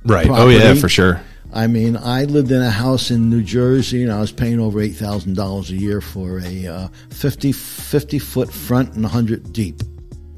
Right. 0.05 0.27
Oh 0.29 0.47
yeah, 0.49 0.73
for 0.75 0.89
sure. 0.89 1.21
I 1.51 1.67
mean, 1.67 1.97
I 1.97 2.25
lived 2.25 2.51
in 2.51 2.61
a 2.61 2.69
house 2.69 3.09
in 3.11 3.29
New 3.29 3.41
Jersey, 3.41 4.03
and 4.03 4.11
I 4.11 4.19
was 4.19 4.31
paying 4.31 4.59
over 4.59 4.79
eight 4.79 4.95
thousand 4.95 5.35
dollars 5.35 5.71
a 5.71 5.75
year 5.75 6.01
for 6.01 6.39
a 6.39 6.67
uh, 6.67 6.87
50, 7.09 7.51
50 7.51 8.19
foot 8.19 8.51
front 8.51 8.93
and 8.93 9.05
hundred 9.05 9.51
deep. 9.51 9.81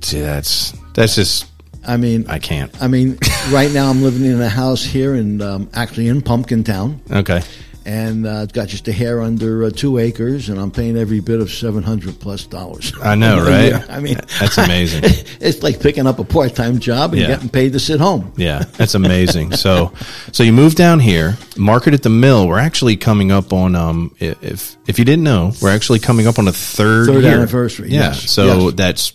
See, 0.02 0.22
that's 0.22 0.74
that's 0.94 1.16
just 1.16 1.48
I 1.86 1.98
mean, 1.98 2.26
I 2.30 2.40
can't. 2.40 2.72
I 2.82 2.88
mean, 2.88 3.18
right 3.52 3.72
now 3.72 3.90
I'm 3.90 4.04
living 4.04 4.26
in 4.26 4.42
a 4.42 4.50
house 4.50 4.84
here, 4.84 5.16
in 5.16 5.42
um, 5.42 5.70
actually 5.74 6.08
in 6.08 6.22
Pumpkintown, 6.22 7.00
Okay. 7.12 7.42
And 7.86 8.26
uh, 8.28 8.42
it's 8.44 8.52
got 8.54 8.68
just 8.68 8.88
a 8.88 8.92
hair 8.92 9.22
under 9.22 9.64
uh, 9.66 9.70
two 9.72 9.98
acres, 9.98 10.50
and 10.50 10.60
I'm 10.60 10.72
paying 10.72 10.98
every 10.98 11.20
bit 11.20 11.40
of 11.40 11.52
seven 11.52 11.84
hundred 11.84 12.20
plus 12.20 12.46
dollars. 12.46 12.94
I 13.02 13.16
know, 13.16 13.44
right? 13.48 13.66
year. 13.66 13.86
I 13.90 14.00
mean, 14.00 14.18
That's 14.40 14.58
amazing. 14.58 15.02
it's 15.40 15.64
like 15.64 15.80
picking 15.80 16.06
up 16.08 16.20
a 16.20 16.24
part 16.24 16.56
time 16.56 16.80
job 16.80 17.12
and 17.14 17.22
Yeah. 17.22 17.28
getting 17.28 17.50
paid 17.50 17.74
to 17.74 17.80
sit 17.80 18.00
home. 18.00 18.34
Yeah, 18.38 18.60
that's 18.78 18.94
amazing. 18.96 19.52
so, 19.56 19.92
so 20.32 20.44
you 20.44 20.54
moved 20.54 20.78
down 20.78 21.00
here, 21.00 21.38
market 21.58 21.94
at 21.94 22.04
the 22.04 22.10
mill. 22.10 22.48
We're 22.48 22.60
actually 22.60 22.98
coming 22.98 23.32
up 23.32 23.52
on 23.54 23.76
um, 23.76 24.16
if 24.20 24.76
if 24.88 25.00
you 25.00 25.06
didn't 25.06 25.24
know, 25.24 25.52
we're 25.62 25.74
actually 25.74 26.00
coming 26.00 26.28
up 26.28 26.38
on 26.40 26.48
a 26.48 26.52
third 26.54 27.08
Third 27.08 27.24
year. 27.24 27.34
anniversary, 27.34 27.90
Yeah, 27.90 28.00
yes, 28.12 28.30
so 28.30 28.46
yes. 28.68 28.74
that's 28.76 29.14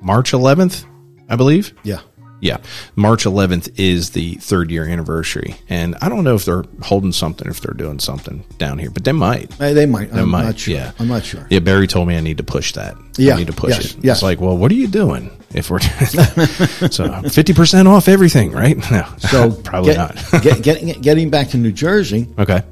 March 0.00 0.32
11th, 0.32 0.84
I 1.28 1.36
believe. 1.36 1.72
Yeah. 1.82 2.00
Yeah, 2.40 2.58
March 2.96 3.24
11th 3.24 3.78
is 3.78 4.10
the 4.10 4.34
third 4.34 4.70
year 4.70 4.86
anniversary, 4.86 5.54
and 5.70 5.96
I 6.02 6.10
don't 6.10 6.22
know 6.22 6.34
if 6.34 6.44
they're 6.44 6.64
holding 6.82 7.12
something, 7.12 7.48
if 7.48 7.60
they're 7.62 7.72
doing 7.74 7.98
something 7.98 8.44
down 8.58 8.78
here, 8.78 8.90
but 8.90 9.04
they 9.04 9.12
might. 9.12 9.52
Hey, 9.54 9.72
they 9.72 9.86
might. 9.86 10.10
They 10.12 10.20
I'm 10.20 10.28
might. 10.28 10.44
not 10.44 10.58
sure. 10.58 10.74
Yeah, 10.74 10.92
I'm 10.98 11.08
not 11.08 11.24
sure. 11.24 11.46
Yeah, 11.50 11.60
Barry 11.60 11.86
told 11.86 12.08
me 12.08 12.16
I 12.16 12.20
need 12.20 12.36
to 12.36 12.44
push 12.44 12.72
that. 12.74 12.94
Yeah, 13.16 13.34
I 13.34 13.38
need 13.38 13.46
to 13.46 13.54
push 13.54 13.70
yes, 13.70 13.94
it. 13.94 14.04
yes. 14.04 14.16
It's 14.18 14.22
like, 14.22 14.38
well, 14.40 14.56
what 14.56 14.70
are 14.70 14.74
you 14.74 14.86
doing? 14.86 15.30
If 15.54 15.70
we're 15.70 15.80
so 16.90 17.22
fifty 17.22 17.54
percent 17.54 17.88
off 17.88 18.06
everything, 18.08 18.52
right? 18.52 18.76
No, 18.90 19.06
So 19.18 19.52
probably 19.52 19.94
get- 19.94 20.32
not. 20.32 20.42
get, 20.42 20.62
getting 20.62 21.00
getting 21.00 21.30
back 21.30 21.48
to 21.50 21.56
New 21.56 21.72
Jersey, 21.72 22.28
okay. 22.38 22.62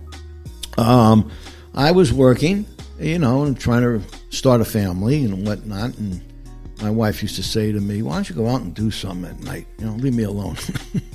um, 0.76 1.30
I 1.74 1.90
was 1.92 2.12
working, 2.12 2.66
you 3.00 3.18
know, 3.18 3.44
and 3.44 3.58
trying 3.58 3.82
to 3.82 4.02
start 4.30 4.60
a 4.60 4.64
family 4.66 5.24
and 5.24 5.46
whatnot. 5.46 5.96
And 5.96 6.20
my 6.84 6.90
wife 6.90 7.22
used 7.22 7.36
to 7.36 7.42
say 7.42 7.72
to 7.72 7.80
me, 7.80 8.02
"Why 8.02 8.14
don't 8.14 8.28
you 8.28 8.36
go 8.36 8.46
out 8.46 8.60
and 8.60 8.74
do 8.74 8.90
something 8.90 9.24
at 9.30 9.40
night? 9.40 9.66
You 9.78 9.86
know, 9.86 9.92
leave 9.94 10.14
me 10.14 10.24
alone." 10.24 10.56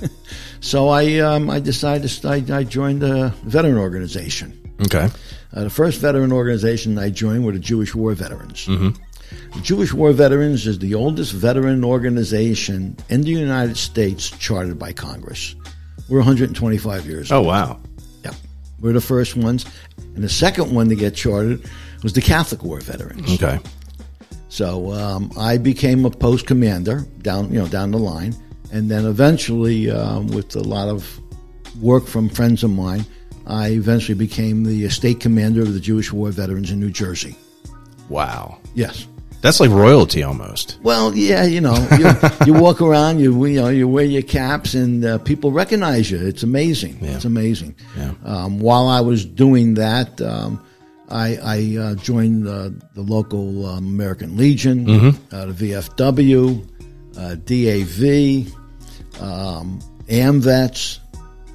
so 0.60 0.88
I 0.88 1.18
um, 1.20 1.48
I 1.48 1.60
decided 1.60 2.02
to 2.02 2.08
st- 2.08 2.50
I 2.50 2.64
joined 2.64 3.04
a 3.04 3.28
veteran 3.44 3.78
organization. 3.78 4.48
Okay. 4.86 5.08
Uh, 5.54 5.64
the 5.64 5.70
first 5.70 6.00
veteran 6.00 6.32
organization 6.32 6.98
I 6.98 7.10
joined 7.10 7.44
were 7.44 7.52
the 7.52 7.60
Jewish 7.60 7.94
War 7.94 8.14
Veterans. 8.14 8.66
The 8.66 9.60
Jewish 9.62 9.92
War 9.92 10.10
Veterans 10.12 10.66
is 10.66 10.80
the 10.80 10.96
oldest 10.96 11.32
veteran 11.32 11.84
organization 11.84 12.96
in 13.08 13.20
the 13.20 13.30
United 13.30 13.76
States 13.76 14.28
chartered 14.28 14.78
by 14.78 14.92
Congress. 14.92 15.54
We're 16.08 16.18
125 16.18 17.06
years 17.06 17.30
old. 17.30 17.46
Oh 17.46 17.48
wow. 17.48 17.78
Yep. 18.24 18.34
We're 18.80 18.92
the 18.92 19.00
first 19.00 19.36
ones. 19.36 19.66
And 20.16 20.24
the 20.24 20.28
second 20.28 20.74
one 20.74 20.88
to 20.88 20.96
get 20.96 21.14
chartered 21.14 21.62
was 22.02 22.14
the 22.14 22.22
Catholic 22.22 22.64
War 22.64 22.80
Veterans. 22.80 23.34
Okay. 23.34 23.60
So 24.50 24.92
um, 24.92 25.30
I 25.38 25.58
became 25.58 26.04
a 26.04 26.10
post 26.10 26.46
commander 26.46 27.06
down, 27.22 27.52
you 27.52 27.60
know, 27.60 27.68
down 27.68 27.92
the 27.92 27.98
line, 27.98 28.34
and 28.72 28.90
then 28.90 29.06
eventually, 29.06 29.90
um, 29.90 30.26
with 30.26 30.54
a 30.56 30.60
lot 30.60 30.88
of 30.88 31.20
work 31.80 32.06
from 32.06 32.28
friends 32.28 32.64
of 32.64 32.70
mine, 32.70 33.06
I 33.46 33.68
eventually 33.70 34.18
became 34.18 34.64
the 34.64 34.88
state 34.88 35.20
commander 35.20 35.62
of 35.62 35.72
the 35.72 35.80
Jewish 35.80 36.12
War 36.12 36.30
Veterans 36.30 36.70
in 36.70 36.80
New 36.80 36.90
Jersey. 36.90 37.36
Wow. 38.08 38.58
Yes. 38.74 39.06
That's 39.40 39.60
like 39.60 39.70
royalty 39.70 40.22
almost. 40.22 40.78
Well, 40.82 41.14
yeah, 41.14 41.44
you 41.44 41.60
know, 41.60 41.74
you, 41.98 42.10
you 42.46 42.60
walk 42.60 42.82
around, 42.82 43.20
you 43.20 43.46
you 43.46 43.60
know, 43.60 43.68
you 43.68 43.88
wear 43.88 44.04
your 44.04 44.22
caps, 44.22 44.74
and 44.74 45.04
uh, 45.04 45.18
people 45.18 45.50
recognize 45.50 46.10
you. 46.10 46.18
It's 46.18 46.42
amazing. 46.42 46.98
Yeah. 47.00 47.14
It's 47.14 47.24
amazing. 47.24 47.74
Yeah. 47.96 48.14
Um, 48.24 48.58
while 48.58 48.86
I 48.88 49.00
was 49.00 49.24
doing 49.24 49.74
that, 49.74 50.20
um, 50.20 50.62
I, 51.10 51.36
I 51.42 51.76
uh, 51.80 51.94
joined 51.96 52.46
uh, 52.46 52.70
the 52.94 53.02
local 53.02 53.66
um, 53.66 53.86
American 53.86 54.36
Legion, 54.36 54.86
Mm-hmm. 54.86 55.34
uh, 55.34 55.46
the 55.46 55.70
VFW, 55.72 56.68
uh, 57.16 57.34
DAV, 57.44 59.20
um, 59.22 59.80
AMVETS, 60.08 60.98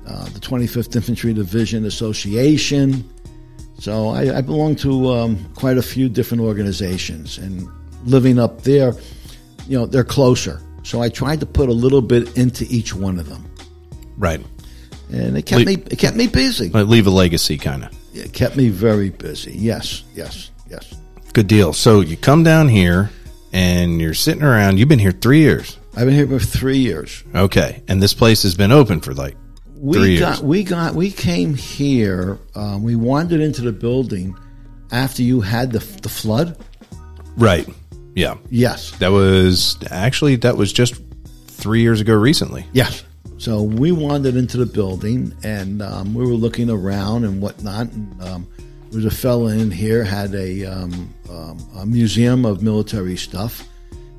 uh, 0.07 0.25
the 0.25 0.39
25th 0.39 0.95
Infantry 0.95 1.33
Division 1.33 1.85
Association. 1.85 3.09
So 3.79 4.09
I, 4.09 4.38
I 4.38 4.41
belong 4.41 4.75
to 4.77 5.09
um, 5.12 5.45
quite 5.55 5.77
a 5.77 5.81
few 5.81 6.09
different 6.09 6.41
organizations, 6.43 7.38
and 7.38 7.67
living 8.05 8.39
up 8.39 8.62
there, 8.62 8.93
you 9.67 9.77
know, 9.77 9.85
they're 9.85 10.03
closer. 10.03 10.62
So 10.83 11.01
I 11.01 11.09
tried 11.09 11.39
to 11.39 11.45
put 11.45 11.67
a 11.69 11.74
little 11.74 12.01
bit 12.01 12.38
into 12.38 12.65
each 12.69 12.93
one 12.93 13.17
of 13.19 13.27
them, 13.27 13.43
Right. 14.17 14.39
and 15.12 15.35
it 15.38 15.43
kept 15.45 15.59
Le- 15.62 15.65
me 15.65 15.74
it 15.89 15.97
kept 15.97 16.15
me 16.15 16.27
busy. 16.27 16.69
Leave 16.69 17.07
a 17.07 17.09
legacy 17.09 17.57
kind 17.57 17.83
of. 17.85 17.91
It 18.15 18.34
kept 18.34 18.55
me 18.55 18.69
very 18.69 19.10
busy. 19.10 19.51
Yes, 19.57 20.03
yes, 20.15 20.51
yes. 20.69 20.95
Good 21.34 21.48
deal. 21.48 21.74
So 21.74 22.00
you 22.01 22.15
come 22.17 22.43
down 22.43 22.69
here 22.69 23.10
and 23.51 24.00
you're 24.01 24.13
sitting 24.13 24.43
around. 24.43 24.77
You've 24.79 24.89
been 24.89 25.00
here 25.00 25.12
three 25.12 25.39
years. 25.39 25.77
I've 25.98 26.05
been 26.05 26.13
here 26.13 26.27
for 26.27 26.39
three 26.39 26.77
years. 26.77 27.24
Okay. 27.34 27.81
And 27.88 28.01
this 28.01 28.13
place 28.13 28.43
has 28.43 28.55
been 28.55 28.72
open 28.72 29.00
for 29.01 29.13
like 29.13 29.36
We 29.77 29.98
three 29.98 30.19
got 30.19 30.38
years. 30.38 30.41
we 30.43 30.63
got 30.63 30.93
we 30.95 31.12
came 31.12 31.53
here. 31.55 32.38
Um, 32.53 32.84
we 32.84 32.95
wandered 32.95 33.39
into 33.41 33.62
the 33.62 33.72
building 33.72 34.36
after 34.91 35.22
you 35.24 35.41
had 35.41 35.72
the 35.72 35.79
the 36.01 36.10
flood. 36.10 36.57
Right. 37.38 37.67
Yeah. 38.13 38.36
Yes, 38.50 38.91
That 39.00 39.10
was 39.12 39.77
actually 39.91 40.38
that 40.38 40.55
was 40.57 40.72
just 40.72 40.95
three 41.48 41.81
years 41.81 42.00
ago 42.01 42.13
recently. 42.13 42.65
Yes. 42.74 43.03
So 43.38 43.62
we 43.62 43.92
wandered 43.92 44.36
into 44.36 44.58
the 44.58 44.65
building 44.65 45.34
and 45.44 45.82
um, 45.82 46.13
we 46.13 46.25
were 46.25 46.34
looking 46.34 46.70
around 46.70 47.25
and 47.25 47.42
whatnot. 47.42 47.92
And 47.92 48.22
um, 48.24 48.48
there 48.92 49.04
was 49.04 49.06
a 49.06 49.15
fellow 49.15 49.48
in 49.48 49.72
here 49.72 50.04
had 50.04 50.34
a, 50.34 50.63
um, 50.65 51.13
um, 51.30 51.58
a 51.77 51.86
museum 51.86 52.46
of 52.46 52.62
military 52.63 53.18
stuff, 53.18 53.68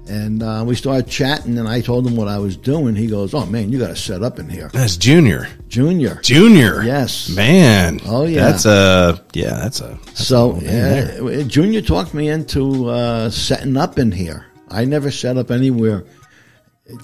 and 0.08 0.42
uh, 0.42 0.62
we 0.66 0.75
started 0.75 1.08
chatting. 1.08 1.56
And 1.58 1.66
I 1.66 1.80
told 1.80 2.06
him 2.06 2.14
what 2.14 2.28
I 2.28 2.38
was 2.38 2.56
doing. 2.56 2.94
He 2.94 3.06
goes, 3.06 3.32
"Oh 3.32 3.46
man, 3.46 3.73
you 3.73 3.78
got 3.78 3.88
to 3.88 3.96
set 3.96 4.23
up 4.23 4.38
in 4.38 4.49
here, 4.50 4.68
That's 4.73 4.96
Junior. 4.96 5.49
Junior." 5.68 6.16
Junior. 6.23 6.82
Yes. 6.82 7.30
Man. 7.30 8.00
Oh, 8.04 8.26
yeah. 8.26 8.50
That's 8.50 8.66
a 8.66 9.25
yeah. 9.32 9.54
That's 9.54 9.80
a. 9.80 9.99
That's 10.04 10.26
So 10.26 10.58
a 10.62 11.40
uh, 11.40 11.42
Junior 11.44 11.80
talked 11.80 12.12
me 12.12 12.28
into 12.28 12.88
uh, 12.90 13.30
setting 13.30 13.76
up 13.76 13.99
in 13.99 14.12
here. 14.12 14.46
I 14.68 14.85
never 14.85 15.11
set 15.11 15.37
up 15.38 15.50
anywhere 15.50 16.04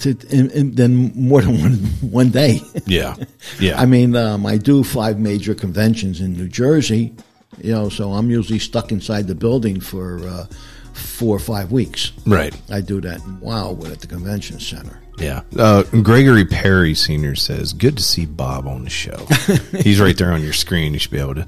to, 0.00 0.10
in, 0.30 0.50
in, 0.50 0.74
than 0.74 1.12
more 1.14 1.42
than 1.42 1.60
one 1.60 1.72
one 2.10 2.30
day. 2.30 2.60
Yeah. 2.86 3.16
Yeah. 3.60 3.80
I 3.80 3.86
mean, 3.86 4.16
um, 4.16 4.46
I 4.46 4.56
do 4.56 4.82
five 4.82 5.18
major 5.18 5.54
conventions 5.54 6.20
in 6.20 6.32
New 6.32 6.48
Jersey, 6.48 7.14
you 7.60 7.72
know, 7.72 7.88
so 7.88 8.12
I'm 8.12 8.30
usually 8.30 8.58
stuck 8.58 8.90
inside 8.92 9.26
the 9.26 9.34
building 9.34 9.78
for 9.80 10.18
uh, 10.26 10.46
four 10.94 11.36
or 11.36 11.38
five 11.40 11.70
weeks. 11.70 12.12
right. 12.26 12.54
I 12.70 12.80
do 12.80 13.00
that 13.02 13.20
in 13.24 13.40
Wildwood 13.40 13.92
at 13.92 14.00
the 14.00 14.06
convention 14.06 14.58
center. 14.60 14.98
Yeah. 15.18 15.42
Uh, 15.58 15.82
Gregory 16.02 16.44
Perry 16.44 16.94
Sr. 16.94 17.34
says, 17.34 17.72
Good 17.72 17.96
to 17.98 18.02
see 18.02 18.24
Bob 18.26 18.66
on 18.66 18.84
the 18.84 18.90
show. 18.90 19.26
He's 19.82 20.00
right 20.00 20.16
there 20.16 20.32
on 20.32 20.42
your 20.42 20.54
screen. 20.54 20.92
You 20.94 20.98
should 20.98 21.10
be 21.12 21.18
able 21.20 21.34
to 21.36 21.46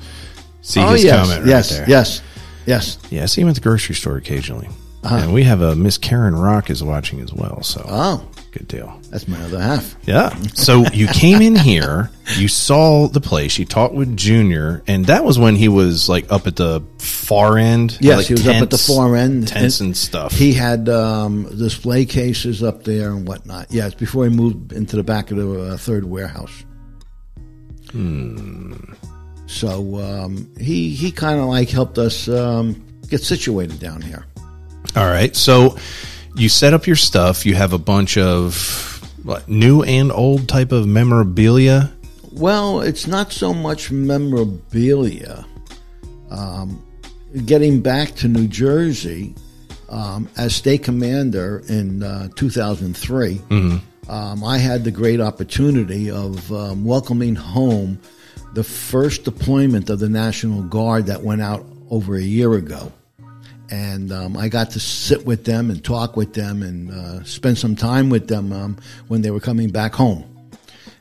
see 0.60 0.80
his 0.80 0.90
Oh, 0.90 0.94
yes, 0.94 1.20
comment 1.26 1.40
right 1.40 1.48
yes, 1.48 1.70
there. 1.70 1.88
yes, 1.88 2.22
yes. 2.66 2.98
Yeah, 3.10 3.22
I 3.22 3.26
see 3.26 3.40
him 3.40 3.48
at 3.48 3.54
the 3.54 3.60
grocery 3.62 3.94
store 3.94 4.16
occasionally. 4.18 4.68
Uh-huh. 5.04 5.16
And 5.16 5.34
we 5.34 5.44
have 5.44 5.60
a 5.60 5.76
Miss 5.76 5.98
Karen 5.98 6.34
Rock 6.34 6.70
is 6.70 6.82
watching 6.82 7.20
as 7.20 7.32
well. 7.32 7.62
So 7.62 7.84
Oh, 7.86 8.26
good 8.52 8.66
deal. 8.68 8.98
that's 9.10 9.28
my 9.28 9.38
other 9.42 9.60
half. 9.60 9.94
Yeah. 10.04 10.34
So 10.54 10.84
you 10.92 11.06
came 11.08 11.42
in 11.42 11.54
here, 11.56 12.10
you 12.36 12.48
saw 12.48 13.06
the 13.08 13.20
place, 13.20 13.58
you 13.58 13.66
talked 13.66 13.94
with 13.94 14.16
Junior, 14.16 14.82
and 14.86 15.04
that 15.06 15.22
was 15.24 15.38
when 15.38 15.56
he 15.56 15.68
was 15.68 16.08
like 16.08 16.32
up 16.32 16.46
at 16.46 16.56
the 16.56 16.82
far 16.98 17.58
end. 17.58 17.98
Yes, 18.00 18.16
like 18.16 18.26
he 18.28 18.32
was 18.32 18.48
up 18.48 18.56
at 18.62 18.70
the 18.70 18.78
far 18.78 19.14
end. 19.14 19.46
Tents 19.48 19.80
and 19.80 19.94
stuff. 19.96 20.32
He 20.32 20.54
had 20.54 20.88
um, 20.88 21.44
display 21.56 22.06
cases 22.06 22.62
up 22.62 22.84
there 22.84 23.10
and 23.10 23.28
whatnot. 23.28 23.66
Yes, 23.70 23.92
before 23.94 24.24
he 24.24 24.30
moved 24.30 24.72
into 24.72 24.96
the 24.96 25.04
back 25.04 25.30
of 25.30 25.36
the 25.36 25.72
uh, 25.72 25.76
third 25.76 26.04
warehouse. 26.04 26.64
Hmm. 27.92 28.74
So 29.46 30.00
um, 30.00 30.50
he 30.58 30.90
he 30.90 31.12
kind 31.12 31.38
of 31.38 31.46
like 31.46 31.68
helped 31.68 31.98
us 31.98 32.28
um, 32.28 32.82
get 33.08 33.22
situated 33.22 33.78
down 33.78 34.00
here. 34.00 34.24
All 34.96 35.06
right. 35.06 35.34
So 35.34 35.76
you 36.36 36.48
set 36.48 36.74
up 36.74 36.86
your 36.86 36.96
stuff. 36.96 37.44
You 37.44 37.54
have 37.54 37.72
a 37.72 37.78
bunch 37.78 38.16
of 38.16 39.00
what, 39.24 39.48
new 39.48 39.82
and 39.82 40.12
old 40.12 40.48
type 40.48 40.70
of 40.72 40.86
memorabilia. 40.86 41.92
Well, 42.32 42.80
it's 42.80 43.06
not 43.06 43.32
so 43.32 43.54
much 43.54 43.90
memorabilia. 43.90 45.44
Um, 46.30 46.84
getting 47.44 47.80
back 47.80 48.14
to 48.16 48.28
New 48.28 48.48
Jersey 48.48 49.34
um, 49.88 50.28
as 50.36 50.54
state 50.54 50.82
commander 50.82 51.62
in 51.68 52.02
uh, 52.02 52.28
2003, 52.36 53.40
um, 54.08 54.44
I 54.44 54.58
had 54.58 54.84
the 54.84 54.90
great 54.90 55.20
opportunity 55.20 56.10
of 56.10 56.52
um, 56.52 56.84
welcoming 56.84 57.34
home 57.34 58.00
the 58.54 58.64
first 58.64 59.24
deployment 59.24 59.90
of 59.90 59.98
the 59.98 60.08
National 60.08 60.62
Guard 60.62 61.06
that 61.06 61.22
went 61.22 61.42
out 61.42 61.64
over 61.90 62.16
a 62.16 62.22
year 62.22 62.54
ago. 62.54 62.92
And 63.70 64.12
um, 64.12 64.36
I 64.36 64.48
got 64.48 64.70
to 64.72 64.80
sit 64.80 65.24
with 65.24 65.44
them 65.44 65.70
and 65.70 65.82
talk 65.82 66.16
with 66.16 66.34
them 66.34 66.62
and 66.62 66.90
uh, 66.90 67.24
spend 67.24 67.58
some 67.58 67.74
time 67.74 68.10
with 68.10 68.28
them 68.28 68.52
um, 68.52 68.76
when 69.08 69.22
they 69.22 69.30
were 69.30 69.40
coming 69.40 69.70
back 69.70 69.94
home. 69.94 70.24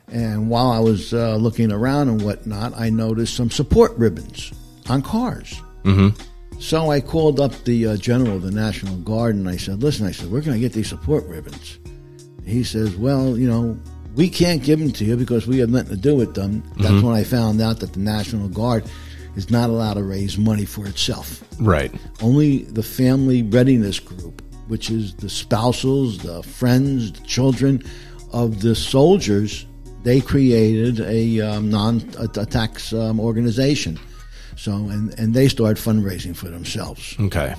And 0.08 0.48
while 0.48 0.70
I 0.70 0.78
was 0.78 1.12
uh, 1.12 1.36
looking 1.36 1.72
around 1.72 2.08
and 2.08 2.22
whatnot, 2.22 2.72
I 2.76 2.90
noticed 2.90 3.36
some 3.36 3.50
support 3.50 3.96
ribbons 3.96 4.52
on 4.88 5.02
cars. 5.02 5.60
Mm-hmm. 5.82 6.20
So 6.60 6.90
I 6.90 7.00
called 7.00 7.40
up 7.40 7.52
the 7.64 7.88
uh, 7.88 7.96
general 7.96 8.36
of 8.36 8.42
the 8.42 8.50
National 8.50 8.96
Guard 8.98 9.34
and 9.34 9.48
I 9.48 9.56
said, 9.56 9.82
"Listen, 9.82 10.06
I 10.06 10.12
said 10.12 10.30
where 10.30 10.40
can 10.40 10.52
I 10.52 10.58
get 10.58 10.72
these 10.72 10.88
support 10.88 11.24
ribbons." 11.26 11.78
He 12.44 12.62
says, 12.62 12.96
"Well, 12.96 13.36
you 13.36 13.48
know, 13.48 13.78
we 14.14 14.28
can't 14.28 14.62
give 14.62 14.78
them 14.78 14.92
to 14.92 15.04
you 15.04 15.16
because 15.16 15.46
we 15.46 15.58
have 15.58 15.70
nothing 15.70 15.90
to 15.90 16.00
do 16.00 16.14
with 16.14 16.34
them." 16.34 16.62
That's 16.76 17.02
when 17.02 17.14
I 17.14 17.24
found 17.24 17.60
out 17.60 17.80
that 17.80 17.94
the 17.94 18.00
National 18.00 18.48
Guard 18.48 18.84
is 19.36 19.50
not 19.50 19.68
allowed 19.70 19.94
to 19.94 20.02
raise 20.02 20.38
money 20.38 20.64
for 20.64 20.86
itself 20.86 21.42
Right. 21.58 21.92
only 22.22 22.64
the 22.64 22.82
family 22.82 23.42
readiness 23.42 23.98
group, 24.00 24.42
which 24.68 24.90
is 24.90 25.14
the 25.14 25.28
spousals, 25.28 26.18
the 26.18 26.42
friends, 26.42 27.12
the 27.12 27.26
children 27.26 27.82
of 28.32 28.60
the 28.62 28.74
soldiers, 28.74 29.66
they 30.02 30.20
created 30.20 31.00
a 31.00 31.40
um, 31.40 31.70
non-tax 31.70 32.92
um, 32.92 33.18
organization. 33.20 33.98
So, 34.56 34.72
and, 34.72 35.18
and 35.18 35.34
they 35.34 35.48
started 35.48 35.82
fundraising 35.82 36.36
for 36.36 36.48
themselves. 36.48 37.16
Okay. 37.18 37.54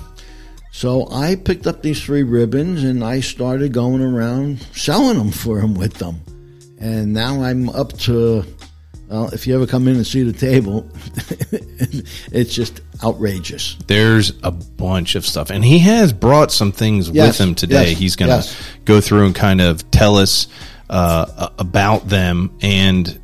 So 0.72 1.08
I 1.10 1.36
picked 1.36 1.66
up 1.66 1.82
these 1.82 2.02
three 2.02 2.22
ribbons 2.22 2.84
and 2.84 3.02
I 3.02 3.20
started 3.20 3.72
going 3.72 4.02
around 4.02 4.60
selling 4.74 5.18
them 5.18 5.30
for 5.30 5.60
them 5.60 5.74
with 5.74 5.94
them. 5.94 6.20
And 6.78 7.12
now 7.14 7.42
I'm 7.42 7.68
up 7.70 7.92
to, 8.00 8.44
well, 9.08 9.28
if 9.32 9.46
you 9.46 9.54
ever 9.54 9.66
come 9.66 9.86
in 9.88 9.96
and 9.96 10.06
see 10.06 10.22
the 10.22 10.32
table, 10.32 10.88
it's 12.32 12.52
just 12.54 12.80
outrageous. 13.04 13.76
There's 13.86 14.32
a 14.42 14.50
bunch 14.50 15.14
of 15.14 15.24
stuff, 15.26 15.50
and 15.50 15.64
he 15.64 15.78
has 15.80 16.12
brought 16.12 16.50
some 16.52 16.72
things 16.72 17.08
Yes, 17.10 17.38
with 17.38 17.48
him 17.48 17.54
today. 17.54 17.90
yes, 17.90 17.98
He's 17.98 18.16
going 18.16 18.30
to 18.30 18.36
yes. 18.36 18.56
go 18.84 19.00
through 19.00 19.26
and 19.26 19.34
kind 19.34 19.60
of 19.60 19.88
tell 19.90 20.16
us 20.16 20.48
uh, 20.90 21.48
about 21.58 22.08
them 22.08 22.56
and 22.62 23.18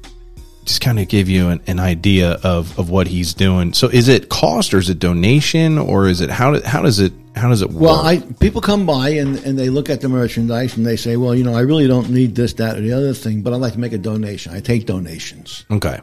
just 0.64 0.80
kind 0.80 0.98
of 0.98 1.08
give 1.08 1.28
you 1.28 1.48
an, 1.48 1.60
an 1.66 1.80
idea 1.80 2.32
of, 2.42 2.78
of 2.78 2.90
what 2.90 3.06
he's 3.06 3.34
doing. 3.34 3.72
So, 3.72 3.88
is 3.88 4.08
it 4.08 4.28
cost 4.28 4.72
or 4.72 4.78
is 4.78 4.88
it 4.88 4.98
donation 4.98 5.78
or 5.78 6.06
is 6.06 6.20
it 6.20 6.30
how 6.30 6.52
do, 6.52 6.62
how 6.64 6.82
does 6.82 7.00
it 7.00 7.12
how 7.34 7.48
does 7.48 7.62
it 7.62 7.70
work? 7.70 7.82
Well, 7.82 8.00
I 8.00 8.20
people 8.40 8.60
come 8.60 8.86
by 8.86 9.10
and, 9.10 9.38
and 9.38 9.58
they 9.58 9.70
look 9.70 9.90
at 9.90 10.00
the 10.00 10.08
merchandise 10.08 10.76
and 10.76 10.86
they 10.86 10.96
say, 10.96 11.16
well, 11.16 11.34
you 11.34 11.44
know, 11.44 11.54
I 11.54 11.60
really 11.60 11.86
don't 11.86 12.10
need 12.10 12.34
this, 12.34 12.52
that, 12.54 12.76
or 12.76 12.80
the 12.80 12.92
other 12.92 13.14
thing, 13.14 13.42
but 13.42 13.52
I'd 13.52 13.60
like 13.60 13.72
to 13.72 13.80
make 13.80 13.92
a 13.92 13.98
donation. 13.98 14.54
I 14.54 14.60
take 14.60 14.86
donations, 14.86 15.64
okay, 15.70 16.00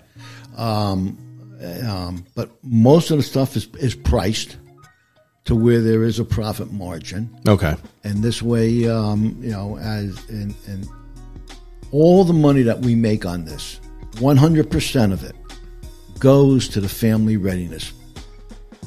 um, 0.58 1.18
but 2.36 2.50
most 2.64 3.12
of 3.12 3.18
the 3.18 3.24
stuff 3.24 3.56
is 3.56 3.68
is 3.80 3.96
priced 3.96 4.58
to 5.46 5.56
where 5.56 5.82
there 5.82 6.04
is 6.04 6.20
a 6.20 6.26
profit 6.26 6.72
margin, 6.72 7.30
okay, 7.48 7.76
and 8.04 8.24
this 8.24 8.42
way, 8.42 8.88
um, 8.90 9.38
you 9.42 9.52
know, 9.52 9.78
as 9.78 10.28
and, 10.30 10.54
and 10.68 10.88
all 11.92 12.24
the 12.24 12.34
money 12.34 12.62
that 12.64 12.80
we 12.80 12.96
make 12.96 13.26
on 13.26 13.46
this, 13.46 13.80
one 14.20 14.38
hundred 14.38 14.70
percent 14.70 15.14
of 15.14 15.24
it 15.24 15.36
goes 16.20 16.68
to 16.70 16.82
the 16.82 16.90
family 16.90 17.38
readiness 17.38 17.94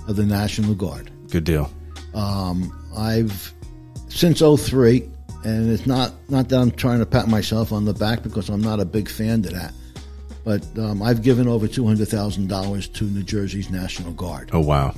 of 0.08 0.16
the 0.16 0.24
National 0.26 0.74
Guard. 0.74 1.10
good 1.30 1.44
deal. 1.44 1.70
I've 2.96 3.54
since 4.08 4.40
03 4.40 5.08
and 5.44 5.70
it's 5.70 5.86
not 5.86 6.12
not 6.28 6.48
that 6.50 6.58
I'm 6.58 6.70
trying 6.70 6.98
to 7.00 7.06
pat 7.06 7.28
myself 7.28 7.72
on 7.72 7.84
the 7.84 7.94
back 7.94 8.22
because 8.22 8.48
I'm 8.48 8.60
not 8.60 8.80
a 8.80 8.84
big 8.84 9.08
fan 9.08 9.40
of 9.44 9.52
that. 9.52 9.72
But 10.44 10.66
um, 10.76 11.02
I've 11.02 11.22
given 11.22 11.48
over 11.48 11.66
two 11.68 11.86
hundred 11.86 12.08
thousand 12.08 12.48
dollars 12.48 12.88
to 12.88 13.04
New 13.04 13.22
Jersey's 13.22 13.70
National 13.70 14.12
Guard. 14.12 14.50
Oh 14.52 14.60
wow, 14.60 14.94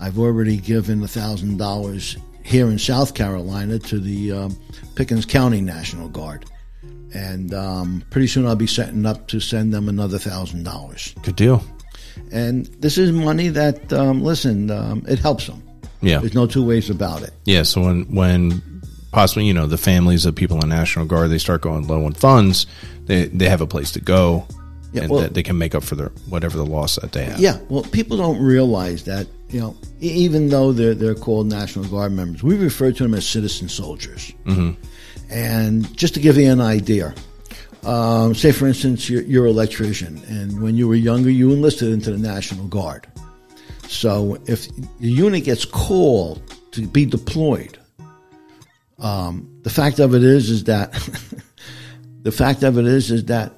I've 0.00 0.18
already 0.18 0.56
given 0.56 1.06
thousand 1.06 1.58
dollars 1.58 2.16
here 2.42 2.68
in 2.68 2.78
South 2.78 3.14
Carolina 3.14 3.78
to 3.78 3.98
the 4.00 4.32
um, 4.32 4.56
Pickens 4.94 5.26
County 5.26 5.60
National 5.60 6.08
Guard, 6.08 6.46
and 7.16 7.54
um, 7.54 8.02
pretty 8.10 8.26
soon 8.26 8.46
I'll 8.46 8.56
be 8.56 8.66
setting 8.66 9.06
up 9.06 9.26
to 9.28 9.40
send 9.40 9.72
them 9.72 9.88
another 9.88 10.18
thousand 10.18 10.64
dollars. 10.64 11.14
good 11.22 11.36
deal. 11.36 11.62
And 12.32 12.66
this 12.80 12.98
is 12.98 13.12
money 13.12 13.48
that 13.48 13.92
um, 13.92 14.22
listen, 14.22 14.70
um, 14.70 15.04
it 15.08 15.18
helps 15.18 15.46
them. 15.46 15.62
Yeah, 16.02 16.18
There's 16.18 16.34
no 16.34 16.46
two 16.46 16.64
ways 16.64 16.90
about 16.90 17.22
it. 17.22 17.30
Yeah, 17.44 17.62
so 17.64 17.80
when 17.82 18.04
when 18.14 18.62
possibly 19.12 19.46
you 19.46 19.54
know 19.54 19.66
the 19.66 19.78
families 19.78 20.26
of 20.26 20.34
people 20.34 20.60
in 20.62 20.68
National 20.68 21.06
Guard 21.06 21.30
they 21.30 21.38
start 21.38 21.62
going 21.62 21.86
low 21.86 22.04
on 22.04 22.12
funds, 22.12 22.66
they 23.06 23.26
they 23.26 23.48
have 23.48 23.60
a 23.62 23.66
place 23.66 23.90
to 23.92 24.00
go, 24.00 24.46
Yeah, 24.92 25.02
and 25.02 25.10
well- 25.10 25.20
that 25.22 25.34
they 25.34 25.42
can 25.42 25.56
make 25.58 25.74
up 25.74 25.82
for 25.84 25.94
their 25.96 26.10
whatever 26.28 26.56
the 26.58 26.66
loss 26.66 26.96
that 26.96 27.12
they 27.12 27.24
have. 27.24 27.40
Yeah, 27.40 27.58
well, 27.68 27.82
people 27.82 28.16
don't 28.18 28.40
realize 28.42 29.04
that 29.04 29.26
you 29.48 29.60
know, 29.60 29.76
even 30.00 30.48
though 30.48 30.72
they're 30.72 30.94
they're 30.94 31.14
called 31.14 31.46
National 31.46 31.84
Guard 31.86 32.12
members, 32.12 32.42
we 32.42 32.56
refer 32.56 32.92
to 32.92 33.02
them 33.02 33.14
as 33.14 33.26
citizen 33.26 33.68
soldiers. 33.68 34.32
Mm-hmm. 34.44 34.72
And 35.30 35.94
just 35.96 36.14
to 36.14 36.20
give 36.20 36.36
you 36.36 36.50
an 36.50 36.60
idea, 36.60 37.14
um, 37.84 38.34
say 38.34 38.52
for 38.52 38.66
instance, 38.66 39.08
you're, 39.08 39.22
you're 39.22 39.46
an 39.46 39.52
electrician, 39.52 40.22
and 40.28 40.60
when 40.60 40.76
you 40.76 40.88
were 40.88 40.94
younger, 40.94 41.30
you 41.30 41.52
enlisted 41.52 41.92
into 41.92 42.10
the 42.10 42.18
National 42.18 42.66
Guard. 42.66 43.06
So 43.88 44.38
if 44.46 44.68
the 44.98 45.08
unit 45.08 45.44
gets 45.44 45.64
called 45.64 46.42
to 46.72 46.86
be 46.86 47.04
deployed, 47.04 47.78
um, 48.98 49.60
the 49.62 49.70
fact 49.70 49.98
of 49.98 50.14
it 50.14 50.22
is 50.22 50.50
is 50.50 50.64
that 50.64 50.92
the 52.22 52.32
fact 52.32 52.62
of 52.62 52.78
it 52.78 52.86
is 52.86 53.10
is 53.10 53.26
that 53.26 53.52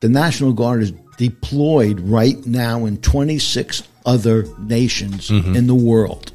the 0.00 0.08
National 0.08 0.52
Guard 0.52 0.82
is 0.82 0.92
deployed 1.16 1.98
right 2.00 2.44
now 2.46 2.84
in 2.84 2.98
26 2.98 3.82
other 4.04 4.46
nations 4.58 5.30
in 5.30 5.66
the 5.66 5.74
world. 5.74 6.32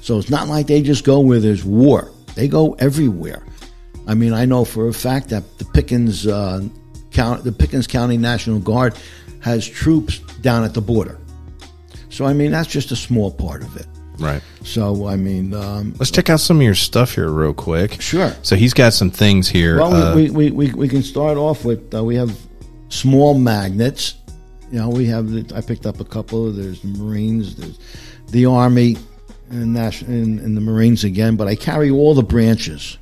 So 0.00 0.18
it's 0.18 0.30
not 0.30 0.48
like 0.48 0.66
they 0.66 0.82
just 0.82 1.04
go 1.04 1.20
where 1.20 1.38
there's 1.38 1.64
war. 1.64 2.10
They 2.34 2.48
go 2.48 2.72
everywhere. 2.74 3.44
I 4.06 4.14
mean, 4.14 4.32
I 4.32 4.44
know 4.44 4.64
for 4.64 4.88
a 4.88 4.92
fact 4.92 5.28
that 5.30 5.58
the 5.58 5.64
Pickens 5.64 6.26
uh, 6.26 6.66
count, 7.10 7.44
the 7.44 7.52
Pickens 7.52 7.86
County 7.86 8.16
National 8.16 8.58
Guard 8.58 8.96
has 9.40 9.66
troops 9.66 10.18
down 10.40 10.64
at 10.64 10.74
the 10.74 10.80
border. 10.80 11.18
So 12.10 12.24
I 12.24 12.32
mean, 12.32 12.50
that's 12.50 12.68
just 12.68 12.90
a 12.90 12.96
small 12.96 13.30
part 13.30 13.62
of 13.62 13.76
it. 13.76 13.86
Right. 14.18 14.42
So 14.62 15.06
I 15.06 15.16
mean, 15.16 15.54
um, 15.54 15.94
Let's 15.98 16.10
check 16.10 16.30
out 16.30 16.40
some 16.40 16.58
of 16.58 16.62
your 16.62 16.74
stuff 16.74 17.14
here 17.14 17.28
real 17.28 17.54
quick. 17.54 18.00
Sure. 18.00 18.34
So 18.42 18.56
he's 18.56 18.74
got 18.74 18.92
some 18.92 19.10
things 19.10 19.48
here. 19.48 19.78
Well, 19.78 19.94
uh, 19.94 20.14
we, 20.14 20.30
we, 20.30 20.50
we, 20.50 20.72
we 20.72 20.88
can 20.88 21.02
start 21.02 21.36
off 21.38 21.64
with 21.64 21.94
uh, 21.94 22.04
we 22.04 22.16
have 22.16 22.36
small 22.88 23.38
magnets. 23.38 24.16
You 24.70 24.78
know, 24.78 24.88
we 24.88 25.06
have. 25.06 25.30
The, 25.30 25.56
I 25.56 25.60
picked 25.60 25.86
up 25.86 26.00
a 26.00 26.04
couple. 26.04 26.50
There's 26.52 26.80
the 26.80 26.88
Marines. 26.88 27.56
There's 27.56 27.78
the 28.28 28.46
Army, 28.46 28.96
and, 29.50 29.74
National, 29.74 30.10
and, 30.12 30.40
and 30.40 30.56
the 30.56 30.60
Marines 30.60 31.04
again. 31.04 31.36
But 31.36 31.48
I 31.48 31.54
carry 31.54 31.90
all 31.90 32.14
the 32.14 32.22
branches. 32.22 32.98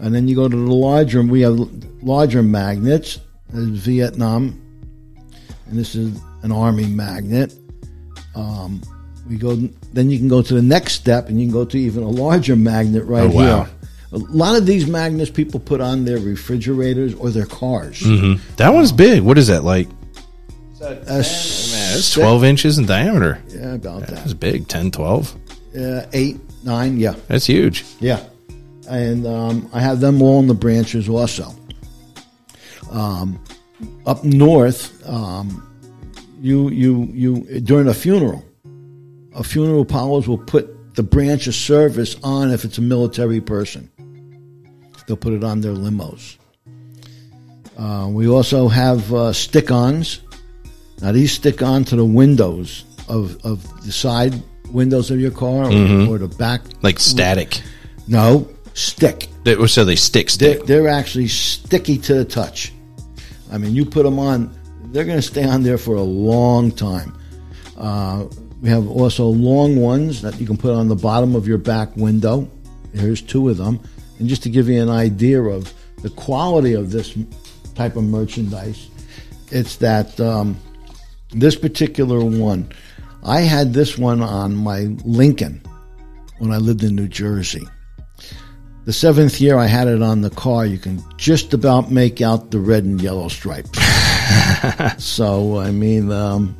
And 0.00 0.14
then 0.14 0.28
you 0.28 0.34
go 0.34 0.48
to 0.48 0.56
the 0.56 0.72
larger, 0.74 1.22
we 1.22 1.42
have 1.42 1.58
larger 2.02 2.42
magnets. 2.42 3.18
There's 3.50 3.68
Vietnam, 3.68 4.58
and 5.66 5.78
this 5.78 5.94
is 5.94 6.18
an 6.42 6.52
army 6.52 6.86
magnet. 6.86 7.52
Um, 8.34 8.80
we 9.28 9.36
go, 9.36 9.56
then 9.92 10.10
you 10.10 10.18
can 10.18 10.28
go 10.28 10.40
to 10.42 10.54
the 10.54 10.62
next 10.62 10.94
step, 10.94 11.28
and 11.28 11.38
you 11.40 11.46
can 11.46 11.52
go 11.52 11.64
to 11.64 11.76
even 11.78 12.02
a 12.02 12.08
larger 12.08 12.56
magnet 12.56 13.04
right 13.04 13.24
Oh, 13.24 13.28
wow. 13.34 13.64
here. 13.64 13.72
A 14.12 14.18
lot 14.18 14.56
of 14.56 14.66
these 14.66 14.86
magnets 14.86 15.30
people 15.30 15.60
put 15.60 15.80
on 15.80 16.04
their 16.04 16.18
refrigerators 16.18 17.14
or 17.14 17.30
their 17.30 17.46
cars. 17.46 18.00
That 18.56 18.70
one's 18.72 18.90
big. 18.92 19.22
What 19.22 19.36
is 19.38 19.46
that 19.48 19.62
like? 19.64 19.88
Uh, 20.82 20.94
Man, 21.06 21.20
it's 21.20 22.12
12 22.14 22.42
inches 22.44 22.78
in 22.78 22.86
diameter. 22.86 23.40
Yeah, 23.48 23.74
about 23.74 24.06
That's 24.06 24.24
that. 24.28 24.40
big. 24.40 24.66
10, 24.66 24.90
12. 24.92 25.36
Uh, 25.78 26.02
eight, 26.12 26.38
nine, 26.64 26.98
yeah. 26.98 27.14
That's 27.28 27.44
huge. 27.46 27.84
Yeah, 28.00 28.24
and 28.90 29.26
um, 29.26 29.70
I 29.72 29.80
have 29.80 30.00
them 30.00 30.20
all 30.20 30.40
in 30.40 30.48
the 30.48 30.54
branches 30.54 31.08
also. 31.08 31.54
Um, 32.90 33.42
up 34.04 34.24
north, 34.24 35.08
um, 35.08 35.66
you 36.40 36.68
you 36.70 37.08
you 37.12 37.60
during 37.60 37.88
a 37.88 37.94
funeral, 37.94 38.44
a 39.34 39.44
funeral 39.44 39.84
powers 39.84 40.26
will 40.26 40.38
put 40.38 40.94
the 40.96 41.02
branch 41.02 41.46
of 41.46 41.54
service 41.54 42.16
on 42.22 42.50
if 42.50 42.64
it's 42.64 42.78
a 42.78 42.82
military 42.82 43.40
person. 43.40 43.88
They'll 45.06 45.16
put 45.16 45.32
it 45.32 45.44
on 45.44 45.60
their 45.60 45.72
limos. 45.72 46.36
Uh, 47.78 48.08
we 48.10 48.28
also 48.28 48.68
have 48.68 49.12
uh, 49.14 49.32
stick-ons. 49.32 50.20
Now 51.00 51.12
these 51.12 51.32
stick 51.32 51.62
on 51.62 51.84
to 51.84 51.96
the 51.96 52.04
windows 52.04 52.84
of, 53.08 53.42
of 53.44 53.62
the 53.86 53.92
side 53.92 54.34
windows 54.70 55.10
of 55.10 55.18
your 55.18 55.30
car 55.30 55.64
or, 55.64 56.08
or 56.08 56.18
the 56.18 56.32
back. 56.38 56.60
Like 56.82 56.98
static. 56.98 57.62
No, 58.06 58.48
stick. 58.74 59.28
They- 59.44 59.66
So 59.66 59.84
they 59.84 59.96
stick, 59.96 60.30
They're, 60.32 60.54
stick. 60.54 60.66
they're 60.66 60.88
actually 60.88 61.28
sticky 61.28 61.98
to 61.98 62.14
the 62.14 62.24
touch. 62.24 62.72
I 63.52 63.58
mean, 63.58 63.74
you 63.74 63.84
put 63.84 64.04
them 64.04 64.18
on, 64.18 64.54
they're 64.92 65.04
going 65.04 65.18
to 65.18 65.22
stay 65.22 65.44
on 65.44 65.62
there 65.62 65.78
for 65.78 65.96
a 65.96 66.02
long 66.02 66.70
time. 66.70 67.16
Uh, 67.76 68.26
we 68.62 68.68
have 68.68 68.88
also 68.88 69.26
long 69.26 69.76
ones 69.76 70.20
that 70.22 70.38
you 70.40 70.46
can 70.46 70.56
put 70.56 70.72
on 70.74 70.88
the 70.88 70.94
bottom 70.96 71.34
of 71.34 71.48
your 71.48 71.58
back 71.58 71.96
window. 71.96 72.48
Here's 72.92 73.22
two 73.22 73.48
of 73.48 73.56
them. 73.56 73.80
And 74.18 74.28
just 74.28 74.42
to 74.42 74.50
give 74.50 74.68
you 74.68 74.82
an 74.82 74.90
idea 74.90 75.40
of 75.42 75.72
the 76.02 76.10
quality 76.10 76.74
of 76.74 76.90
this 76.90 77.16
type 77.74 77.96
of 77.96 78.04
merchandise, 78.04 78.88
it's 79.50 79.76
that 79.76 80.20
um, 80.20 80.56
this 81.30 81.56
particular 81.56 82.22
one, 82.22 82.70
I 83.24 83.40
had 83.40 83.72
this 83.72 83.96
one 83.98 84.22
on 84.22 84.54
my 84.54 84.80
Lincoln 85.04 85.62
when 86.38 86.52
I 86.52 86.58
lived 86.58 86.82
in 86.84 86.94
New 86.94 87.08
Jersey. 87.08 87.66
The 88.90 88.94
seventh 88.94 89.40
year 89.40 89.56
I 89.56 89.66
had 89.66 89.86
it 89.86 90.02
on 90.02 90.20
the 90.20 90.30
car, 90.30 90.66
you 90.66 90.76
can 90.76 91.00
just 91.16 91.54
about 91.54 91.92
make 91.92 92.20
out 92.20 92.50
the 92.50 92.58
red 92.58 92.82
and 92.82 93.00
yellow 93.00 93.28
stripes. 93.28 93.78
so, 94.98 95.60
I 95.60 95.70
mean, 95.70 96.10
um, 96.10 96.56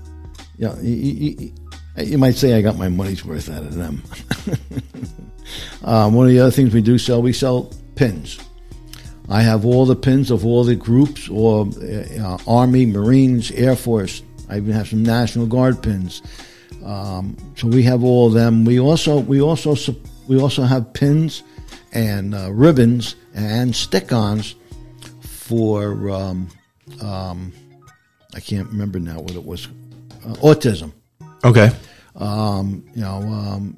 yeah, 0.57 0.79
you, 0.79 0.95
you, 0.95 1.53
you 1.97 2.19
might 2.19 2.37
say 2.37 2.55
I 2.55 2.62
got 2.62 2.79
my 2.79 2.88
money's 2.88 3.25
worth 3.25 3.51
out 3.51 3.64
of 3.64 3.75
them. 3.75 4.05
um, 5.85 6.14
one 6.14 6.27
of 6.27 6.31
the 6.31 6.38
other 6.38 6.53
things 6.53 6.73
we 6.73 6.83
do 6.83 6.99
sell, 6.99 7.21
we 7.21 7.33
sell 7.33 7.75
pins. 7.97 8.38
I 9.29 9.43
have 9.43 9.64
all 9.64 9.85
the 9.85 9.97
pins 9.97 10.31
of 10.31 10.47
all 10.47 10.62
the 10.62 10.77
groups, 10.77 11.29
or 11.29 11.66
uh, 11.66 12.38
Army, 12.47 12.87
Marines, 12.87 13.51
Air 13.51 13.75
Force. 13.75 14.23
I 14.49 14.59
even 14.59 14.71
have 14.71 14.87
some 14.87 15.03
National 15.03 15.47
Guard 15.47 15.83
pins. 15.83 16.23
Um, 16.85 17.37
so 17.57 17.66
we 17.66 17.83
have 17.83 18.05
all 18.05 18.29
of 18.29 18.35
them. 18.35 18.64
We 18.64 18.79
also 18.79 19.19
we 19.19 19.43
also 19.43 19.75
we 20.29 20.40
also 20.40 20.62
have 20.62 20.93
pins 20.93 21.43
and 21.92 22.35
uh, 22.35 22.53
ribbons 22.53 23.16
and 23.35 23.74
stick-ons 23.74 24.55
for 25.20 26.11
um, 26.11 26.48
um, 27.03 27.53
I 28.35 28.40
can't 28.40 28.68
remember 28.68 29.00
now 29.00 29.20
what 29.20 29.35
it 29.35 29.44
was. 29.44 29.66
Uh, 30.24 30.35
autism. 30.35 30.92
Okay. 31.44 31.70
Um, 32.16 32.85
you 32.94 33.03
know, 33.03 33.16
um, 33.16 33.76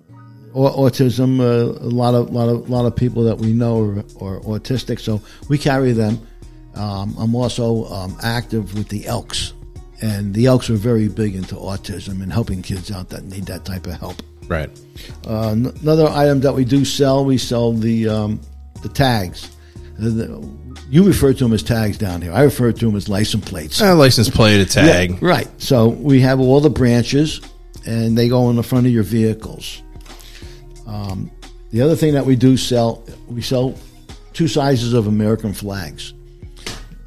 au- 0.55 0.89
autism. 0.89 1.41
Uh, 1.41 1.79
a 1.79 1.89
lot 1.89 2.15
of 2.15 2.31
lot 2.31 2.49
of 2.49 2.69
lot 2.69 2.85
of 2.85 2.97
people 2.97 3.25
that 3.25 3.39
we 3.39 3.53
know 3.53 3.81
are, 3.81 3.99
are 4.21 4.41
autistic, 4.41 5.01
so 5.01 5.21
we 5.49 5.59
carry 5.59 5.93
them. 5.93 6.21
Um, 6.75 7.15
I'm 7.19 7.35
also 7.35 7.85
um, 7.87 8.17
active 8.23 8.75
with 8.75 8.89
the 8.89 9.07
Elks, 9.07 9.53
and 10.01 10.35
the 10.35 10.47
Elks 10.47 10.71
are 10.71 10.77
very 10.77 11.09
big 11.09 11.35
into 11.35 11.55
autism 11.55 12.23
and 12.23 12.33
helping 12.33 12.63
kids 12.63 12.91
out 12.91 13.11
that 13.11 13.25
need 13.25 13.47
that 13.47 13.65
type 13.65 13.87
of 13.87 13.95
help. 13.95 14.23
Right. 14.53 14.71
Uh, 15.27 15.51
n- 15.51 15.73
another 15.83 16.07
item 16.09 16.41
that 16.41 16.53
we 16.55 16.65
do 16.65 16.85
sell, 16.85 17.25
we 17.25 17.39
sell 17.39 17.73
the 17.73 18.09
um, 18.09 18.41
the 18.83 18.89
tags. 18.91 19.51
Uh, 19.99 20.03
the- 20.05 20.63
you 20.91 21.05
refer 21.05 21.33
to 21.33 21.45
them 21.45 21.55
as 21.55 21.63
tags 21.63 21.97
down 21.97 22.21
here. 22.21 22.33
I 22.35 22.43
refer 22.43 22.71
to 22.71 22.85
them 22.87 22.95
as 22.97 23.09
license 23.09 23.49
plates. 23.49 23.81
A 23.81 23.95
license 23.95 24.29
plate, 24.29 24.61
a 24.61 24.67
tag. 24.67 25.11
Yeah, 25.13 25.19
right. 25.23 25.49
So 25.57 25.89
we 25.89 26.21
have 26.21 26.39
all 26.39 26.61
the 26.61 26.69
branches, 26.69 27.41
and 27.87 28.17
they 28.19 28.29
go 28.29 28.51
in 28.51 28.57
the 28.57 28.63
front 28.63 28.87
of 28.87 28.93
your 28.93 29.03
vehicles. 29.05 29.81
Um, 30.87 31.31
the 31.71 31.81
other 31.81 31.97
thing 31.97 32.13
that 32.15 32.27
we 32.27 32.37
do 32.37 32.59
sell, 32.59 33.03
we 33.29 33.41
sell 33.41 33.75
two 34.35 34.49
sizes 34.49 34.93
of 34.93 35.07
American 35.07 35.55
flags, 35.55 36.13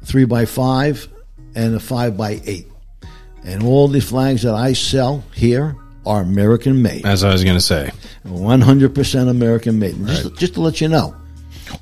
three 0.04 0.24
by 0.24 0.46
five 0.46 1.06
and 1.54 1.74
a 1.76 1.80
five 1.80 2.16
by 2.16 2.40
eight, 2.44 2.66
and 3.44 3.62
all 3.62 3.86
the 3.86 4.00
flags 4.00 4.42
that 4.42 4.54
I 4.54 4.72
sell 4.72 5.22
here 5.34 5.76
are 6.06 6.22
American 6.22 6.80
made. 6.82 7.04
As 7.04 7.24
I 7.24 7.32
was 7.32 7.44
going 7.44 7.56
to 7.56 7.62
say. 7.62 7.90
100% 8.24 9.28
American 9.28 9.78
made. 9.78 9.96
And 9.96 10.06
Just, 10.06 10.36
just 10.36 10.54
to 10.54 10.60
let 10.60 10.80
you 10.80 10.88
know, 10.88 11.14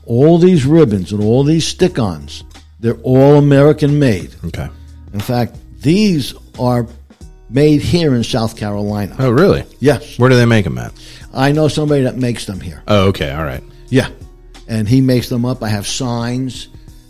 all 0.07 0.39
these 0.39 0.65
ribbons 0.65 1.13
and 1.13 1.23
all 1.23 1.45
these 1.45 1.67
stick 1.67 1.99
ons, 1.99 2.45
they're 2.81 2.99
all 3.03 3.37
American 3.37 3.99
made. 3.99 4.35
Okay. 4.47 4.69
In 5.13 5.21
fact, 5.21 5.57
these 5.81 6.35
are 6.59 6.87
made 7.51 7.83
here 7.83 8.15
in 8.15 8.25
South 8.25 8.57
Carolina. 8.57 9.15
Oh, 9.19 9.31
really? 9.31 9.65
Yes. 9.81 10.19
Where 10.19 10.31
do 10.31 10.37
they 10.37 10.47
make 10.47 10.65
them 10.65 10.79
at? 10.79 10.93
I 11.33 11.53
know 11.53 11.69
somebody 11.69 12.03
that 12.03 12.17
makes 12.17 12.47
them 12.47 12.61
here. 12.61 12.83
Oh, 12.89 13.09
okay. 13.09 13.31
All 13.33 13.45
right. 13.45 13.63
Yeah. 13.89 14.09
And 14.69 14.89
he 14.89 15.01
makes 15.01 15.29
them 15.29 15.45
up. 15.45 15.63
I 15.63 15.69
have 15.69 15.87
signs 15.87 16.69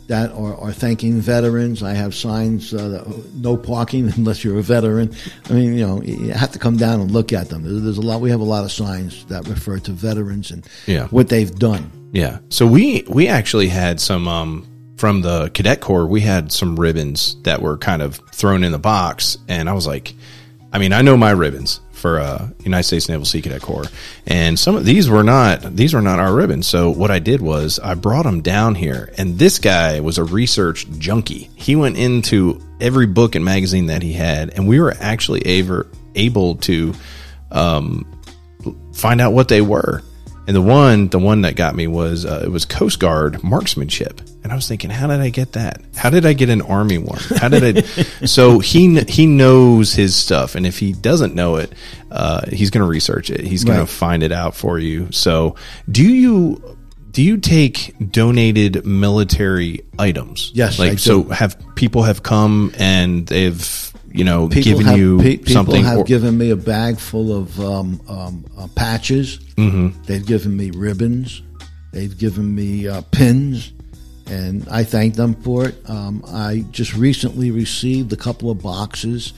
that 0.09 0.33
are, 0.33 0.55
are 0.57 0.73
thanking 0.73 1.21
veterans. 1.21 1.83
I 1.83 1.95
have 1.95 2.15
signs, 2.15 2.73
uh, 2.75 2.89
that, 2.89 3.35
no 3.35 3.57
parking 3.57 4.13
unless 4.17 4.45
you're 4.45 4.59
a 4.59 4.63
veteran. 4.63 5.15
I 5.49 5.53
mean, 5.55 5.75
you 5.77 5.87
know, 5.87 6.03
you 6.03 6.33
have 6.33 6.53
to 6.53 6.59
come 6.59 6.77
down 6.77 7.01
and 7.01 7.11
look 7.11 7.33
at 7.33 7.49
them. 7.49 7.63
There's, 7.63 7.83
there's 7.83 7.99
a 7.99 8.03
lot, 8.03 8.21
we 8.21 8.31
have 8.31 8.41
a 8.41 8.45
lot 8.45 8.65
of 8.65 8.73
signs 8.73 9.25
that 9.27 9.47
refer 9.49 9.79
to 9.81 9.93
veterans 9.93 10.51
and 10.51 10.67
Yeah. 10.87 11.07
what 11.09 11.29
they've 11.29 11.55
done. 11.55 11.91
Yeah. 12.13 12.39
So 12.49 12.67
we 12.67 13.05
we 13.09 13.27
actually 13.27 13.67
had 13.69 14.01
some 14.01 14.29
um 14.29 14.67
from 14.97 15.23
the 15.23 15.51
cadet 15.51 15.81
corps. 15.81 16.07
We 16.07 16.21
had 16.21 16.53
some 16.53 16.77
ribbons 16.79 17.37
that 17.43 17.61
were 17.61 17.77
kind 17.77 18.03
of 18.03 18.21
thrown 18.33 18.63
in 18.63 18.71
the 18.71 18.79
box, 18.79 19.37
and 19.49 19.69
I 19.69 19.73
was 19.73 19.87
like, 19.87 20.15
I 20.73 20.79
mean, 20.79 20.93
I 20.93 21.03
know 21.03 21.17
my 21.17 21.33
ribbons 21.33 21.81
for 22.05 22.19
uh, 22.19 22.51
United 22.63 22.83
States 22.83 23.09
Naval 23.09 23.25
Sea 23.25 23.41
Cadet 23.41 23.63
Corps, 23.63 23.87
and 24.27 24.59
some 24.59 24.77
of 24.77 24.85
these 24.85 25.09
were 25.09 25.23
not 25.23 25.75
these 25.75 25.95
were 25.95 26.03
not 26.03 26.19
our 26.19 26.35
ribbons. 26.35 26.67
So 26.67 26.91
what 26.91 27.11
I 27.11 27.19
did 27.19 27.41
was 27.41 27.79
I 27.79 27.95
brought 27.95 28.25
them 28.25 28.43
down 28.43 28.75
here, 28.75 29.11
and 29.17 29.39
this 29.39 29.59
guy 29.59 30.01
was 30.01 30.19
a 30.19 30.25
research 30.25 30.87
junkie. 30.99 31.49
He 31.55 31.77
went 31.77 31.97
into 31.97 32.61
every 32.79 33.07
book 33.07 33.37
and 33.37 33.43
magazine 33.43 33.87
that 33.87 34.03
he 34.03 34.13
had, 34.13 34.51
and 34.51 34.69
we 34.69 34.81
were 34.81 34.95
actually 35.01 35.41
able 35.47 35.85
able 36.15 36.57
to 36.57 36.93
um, 37.51 38.05
find 38.93 39.23
out 39.23 39.33
what 39.33 39.49
they 39.49 39.63
were. 39.63 40.03
And 40.47 40.55
the 40.55 40.61
one, 40.61 41.09
the 41.09 41.19
one 41.19 41.41
that 41.41 41.57
got 41.57 41.75
me 41.75 41.87
was 41.87 42.27
uh, 42.27 42.43
it 42.45 42.51
was 42.51 42.67
Coast 42.67 43.01
Guard 43.01 43.43
marksmanship, 43.43 44.21
and 44.45 44.53
I 44.53 44.55
was 44.57 44.69
thinking, 44.69 44.91
how 44.91 45.07
did 45.09 45.21
I 45.21 45.31
get 45.31 45.53
that? 45.53 45.81
How 45.97 46.11
did 46.11 46.25
I 46.27 46.35
get 46.35 46.51
an 46.51 46.63
Army 46.63 46.99
one? 46.99 47.19
How 47.39 47.49
did 47.49 47.79
I? 47.79 47.81
so 48.27 48.59
he 48.61 49.01
he 49.09 49.27
knows 49.27 49.95
his 49.95 50.15
stuff, 50.15 50.55
and 50.55 50.67
if 50.67 50.79
he 50.79 50.93
doesn't 50.93 51.35
know 51.35 51.57
it, 51.57 51.73
uh, 52.13 52.43
he's 52.53 52.71
going 52.71 52.85
to 52.85 52.89
research 52.89 53.31
it. 53.31 53.41
He's 53.41 53.65
going 53.65 53.79
Right. 53.79 53.89
to 53.89 53.93
find 53.93 54.23
it 54.23 54.31
out 54.33 54.55
for 54.55 54.79
you. 54.79 55.09
So 55.11 55.57
do 55.91 56.05
you? 56.05 56.63
Do 57.11 57.23
you 57.23 57.37
take 57.39 57.95
donated 58.11 58.85
military 58.85 59.83
items? 60.01 60.51
Yes, 60.53 60.79
like 60.81 60.99
so. 60.99 61.23
Have 61.25 61.57
people 61.77 62.03
have 62.03 62.23
come 62.25 62.73
and 62.77 63.25
they've 63.29 63.93
you 64.11 64.25
know 64.25 64.49
given 64.49 64.85
have, 64.85 64.99
you 64.99 65.19
pe- 65.19 65.37
people 65.37 65.53
something? 65.53 65.85
have 65.85 65.99
or- 65.99 66.05
given 66.05 66.37
me 66.37 66.51
a 66.51 66.57
bag 66.57 66.99
full 66.99 67.33
of 67.33 67.59
um, 67.61 68.01
um, 68.09 68.45
uh, 68.59 68.67
patches. 68.75 69.39
Mm-hmm. 69.57 70.03
They've 70.03 70.27
given 70.27 70.57
me 70.57 70.73
ribbons. 70.73 71.41
They've 71.93 72.19
given 72.19 72.53
me 72.53 72.89
uh, 72.89 73.03
pins, 73.13 73.73
and 74.27 74.67
I 74.69 74.85
thank 74.85 75.15
them 75.15 75.35
for 75.43 75.69
it. 75.69 75.75
Um, 75.89 76.25
I 76.27 76.65
just 76.71 76.95
recently 76.95 77.51
received 77.51 78.13
a 78.13 78.17
couple 78.17 78.51
of 78.51 78.63
boxes 78.63 79.33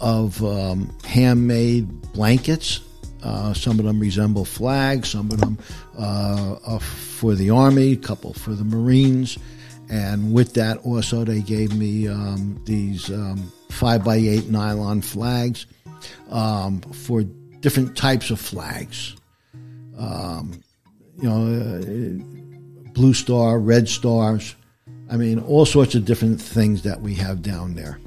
of 0.00 0.42
um, 0.44 0.96
handmade 1.04 1.88
blankets. 2.12 2.80
Uh, 3.22 3.54
some 3.54 3.78
of 3.78 3.84
them 3.84 4.00
resemble 4.00 4.44
flags. 4.44 5.08
Some 5.10 5.30
of 5.30 5.40
them 5.40 5.58
uh, 5.98 6.56
are 6.66 6.80
for 6.80 7.34
the 7.34 7.50
Army. 7.50 7.92
A 7.92 7.96
couple 7.96 8.34
for 8.34 8.50
the 8.50 8.64
Marines. 8.64 9.38
And 9.88 10.32
with 10.32 10.54
that, 10.54 10.78
also, 10.78 11.24
they 11.24 11.40
gave 11.40 11.74
me 11.74 12.08
um, 12.08 12.60
these 12.64 13.10
um, 13.10 13.52
5 13.70 14.04
by 14.04 14.16
8 14.16 14.48
nylon 14.48 15.00
flags 15.00 15.66
um, 16.30 16.80
for 16.80 17.22
different 17.60 17.96
types 17.96 18.30
of 18.30 18.40
flags. 18.40 19.16
Um, 19.98 20.62
you 21.20 21.28
know, 21.28 21.78
uh, 21.80 22.43
Blue 22.94 23.12
Star, 23.12 23.58
Red 23.58 23.88
Stars. 23.88 24.54
I 25.10 25.16
mean, 25.16 25.38
all 25.40 25.66
sorts 25.66 25.94
of 25.94 26.04
different 26.04 26.40
things 26.40 26.82
that 26.82 27.00
we 27.00 27.14
have 27.16 27.42
down 27.42 27.74
there. 27.74 27.98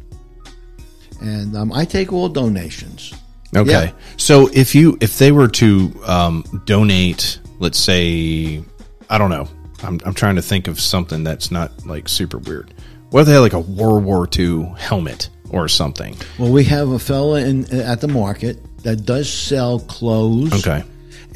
And 1.22 1.56
um, 1.56 1.72
I 1.72 1.86
take 1.86 2.12
all 2.12 2.30
donations. 2.30 3.14
Okay. 3.56 3.72
Yeah. 3.72 3.92
So 4.18 4.50
if 4.54 4.76
you 4.76 4.98
if 5.02 5.18
they 5.18 5.32
were 5.32 5.48
to 5.48 5.94
um, 6.06 6.44
donate, 6.66 7.40
let's 7.60 7.80
say, 7.80 8.64
I 9.10 9.18
don't 9.18 9.30
know, 9.30 9.48
I'm 9.84 10.00
I'm 10.06 10.14
trying 10.14 10.36
to 10.36 10.42
think 10.42 10.68
of 10.68 10.80
something 10.80 11.24
that's 11.24 11.52
not 11.52 11.86
like 11.86 12.10
super 12.10 12.38
weird. 12.38 12.74
What 13.10 13.22
if 13.22 13.28
they 13.28 13.34
had 13.34 13.40
like 13.40 13.54
a 13.54 13.60
World 13.60 14.04
War 14.04 14.28
II 14.38 14.74
helmet 14.78 15.30
or 15.50 15.68
something? 15.68 16.16
Well, 16.38 16.52
we 16.52 16.64
have 16.66 16.90
a 16.90 17.00
fella 17.00 17.40
in 17.40 17.72
at 17.74 18.02
the 18.02 18.08
market 18.08 18.60
that 18.84 19.06
does 19.06 19.32
sell 19.32 19.80
clothes. 19.80 20.54
Okay. 20.66 20.84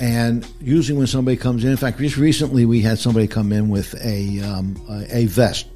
And 0.02 0.48
usually, 0.60 0.98
when 0.98 1.06
somebody 1.06 1.38
comes 1.38 1.64
in, 1.64 1.70
in 1.70 1.78
fact, 1.78 2.00
just 2.00 2.18
recently 2.18 2.66
we 2.66 2.82
had 2.82 2.98
somebody 2.98 3.28
come 3.28 3.52
in 3.52 3.70
with 3.70 3.94
a 4.04 4.42
um, 4.42 4.76
a, 4.90 5.18
a 5.20 5.26
vest, 5.28 5.68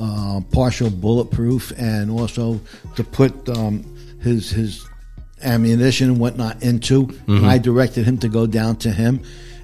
uh, 0.00 0.40
partial 0.50 0.88
bulletproof, 0.88 1.72
and 1.78 2.10
also 2.10 2.58
to 2.96 3.04
put 3.04 3.48
um, 3.50 3.84
his 4.22 4.48
his 4.48 4.88
ammunition 5.42 6.08
and 6.08 6.18
whatnot 6.18 6.62
into. 6.62 7.14
I 7.44 7.58
directed 7.58 8.06
him 8.06 8.16
to 8.18 8.28
go 8.28 8.46
down 8.46 8.76
to 8.76 8.90
him, 8.90 9.20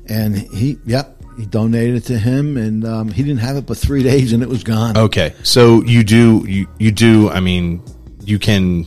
and 0.07 0.37
he, 0.37 0.79
yep, 0.85 1.17
he 1.39 1.47
donated 1.47 1.97
it 1.97 2.05
to 2.09 2.19
him, 2.19 2.59
and 2.59 2.85
um, 2.85 3.09
he 3.11 3.23
didn't 3.23 3.41
have 3.41 3.57
it 3.57 3.65
but 3.65 3.79
three 3.79 4.03
days, 4.03 4.35
and 4.35 4.43
it 4.43 4.49
was 4.51 4.63
gone. 4.63 4.97
Okay. 4.97 5.35
So 5.43 5.83
you 5.85 6.05
do 6.05 6.45
you 6.47 6.69
you 6.79 6.93
do 6.93 7.31
I 7.31 7.41
mean 7.41 7.83
you 8.25 8.39
can 8.39 8.85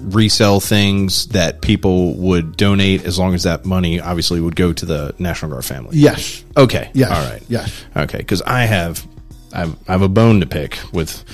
resell 0.00 0.60
things 0.60 1.26
that 1.28 1.60
people 1.60 2.14
would 2.16 2.56
donate 2.56 3.04
as 3.04 3.18
long 3.18 3.34
as 3.34 3.44
that 3.44 3.64
money 3.64 4.00
obviously 4.00 4.40
would 4.40 4.56
go 4.56 4.72
to 4.72 4.86
the 4.86 5.14
National 5.18 5.50
Guard 5.52 5.64
family. 5.64 5.96
Yes. 5.96 6.44
Okay. 6.56 6.90
Yes. 6.94 7.10
All 7.10 7.30
right. 7.30 7.42
Yes. 7.48 7.84
Okay. 7.96 8.18
Because 8.18 8.42
I 8.42 8.62
have, 8.62 9.06
I 9.52 9.60
have, 9.60 9.76
I 9.88 9.92
have 9.92 10.02
a 10.02 10.08
bone 10.08 10.40
to 10.40 10.46
pick 10.46 10.78
with 10.92 11.24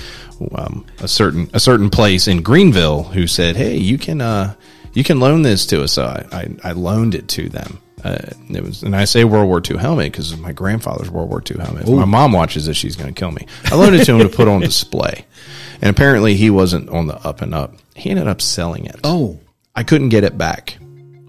um, 0.55 0.85
a 0.99 1.07
certain 1.07 1.49
a 1.53 1.59
certain 1.59 1.89
place 1.89 2.27
in 2.27 2.41
Greenville 2.41 3.03
who 3.03 3.27
said, 3.27 3.55
"Hey, 3.55 3.77
you 3.77 3.97
can 3.97 4.21
uh, 4.21 4.55
you 4.93 5.03
can 5.03 5.19
loan 5.19 5.41
this 5.41 5.65
to 5.67 5.83
us." 5.83 5.93
So 5.93 6.05
I 6.05 6.25
I, 6.31 6.69
I 6.69 6.71
loaned 6.73 7.15
it 7.15 7.27
to 7.29 7.49
them. 7.49 7.79
Uh, 8.03 8.17
it 8.49 8.61
was, 8.61 8.83
and 8.83 8.95
I 8.95 9.05
say 9.05 9.23
World 9.23 9.47
War 9.47 9.61
II 9.65 9.77
helmet 9.77 10.11
because 10.11 10.35
my 10.37 10.51
grandfather's 10.51 11.09
World 11.09 11.29
War 11.29 11.41
II 11.49 11.57
helmet. 11.63 11.83
If 11.83 11.89
my 11.89 12.03
mom 12.03 12.33
watches 12.33 12.65
this, 12.65 12.75
she's 12.75 12.97
going 12.97 13.13
to 13.13 13.17
kill 13.17 13.31
me. 13.31 13.47
I 13.65 13.75
loaned 13.75 13.95
it 13.95 14.03
to 14.05 14.15
him 14.15 14.29
to 14.29 14.35
put 14.35 14.49
on 14.49 14.59
display, 14.61 15.25
and 15.83 15.89
apparently 15.89 16.35
he 16.35 16.49
wasn't 16.49 16.89
on 16.89 17.07
the 17.07 17.15
up 17.27 17.41
and 17.41 17.53
up. 17.53 17.75
He 17.93 18.09
ended 18.09 18.27
up 18.29 18.41
selling 18.41 18.85
it. 18.85 18.95
Oh. 19.03 19.37
I 19.75 19.83
couldn't 19.83 20.09
get 20.09 20.23
it 20.23 20.37
back. 20.37 20.77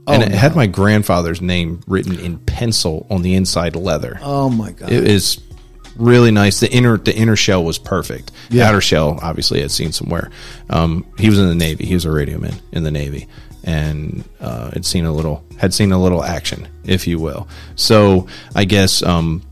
Oh, 0.07 0.13
and 0.13 0.23
it 0.23 0.29
no. 0.31 0.37
had 0.37 0.55
my 0.55 0.67
grandfather's 0.67 1.41
name 1.43 1.81
written 1.89 2.19
in 2.21 2.39
pencil 2.39 3.07
on 3.11 3.23
the 3.23 3.35
inside 3.35 3.75
leather. 3.75 4.19
Oh 4.23 4.49
my 4.51 4.71
God. 4.71 4.93
It 4.93 5.09
is 5.09 5.41
really 5.97 6.31
nice. 6.31 6.61
The 6.61 6.71
inner 6.71 6.99
the 6.99 7.15
inner 7.17 7.37
shell 7.37 7.65
was 7.65 7.79
perfect. 7.79 8.31
The 8.51 8.59
Yeah. 8.59 8.69
outer 8.69 8.81
shell, 8.81 9.19
obviously, 9.23 9.63
I'd 9.65 9.71
seen 9.73 9.91
somewhere. 9.93 10.31
Um, 10.71 11.05
he 11.19 11.29
was 11.29 11.39
in 11.39 11.49
the 11.49 11.55
Navy. 11.55 11.87
He 11.87 11.95
was 11.95 12.05
a 12.05 12.11
radio 12.13 12.39
man 12.39 12.55
in 12.71 12.85
the 12.85 12.91
Navy, 12.91 13.27
and 13.65 14.23
uh, 14.41 14.71
had 14.73 14.85
seen 14.85 15.05
a 15.07 15.13
little 15.13 15.43
had 15.57 15.73
seen 15.73 15.91
a 15.91 16.01
little 16.01 16.23
action, 16.23 16.69
if 16.85 17.07
you 17.07 17.19
will. 17.19 17.49
So 17.77 18.27
I 18.55 18.67
guess 18.67 19.03
um, 19.03 19.43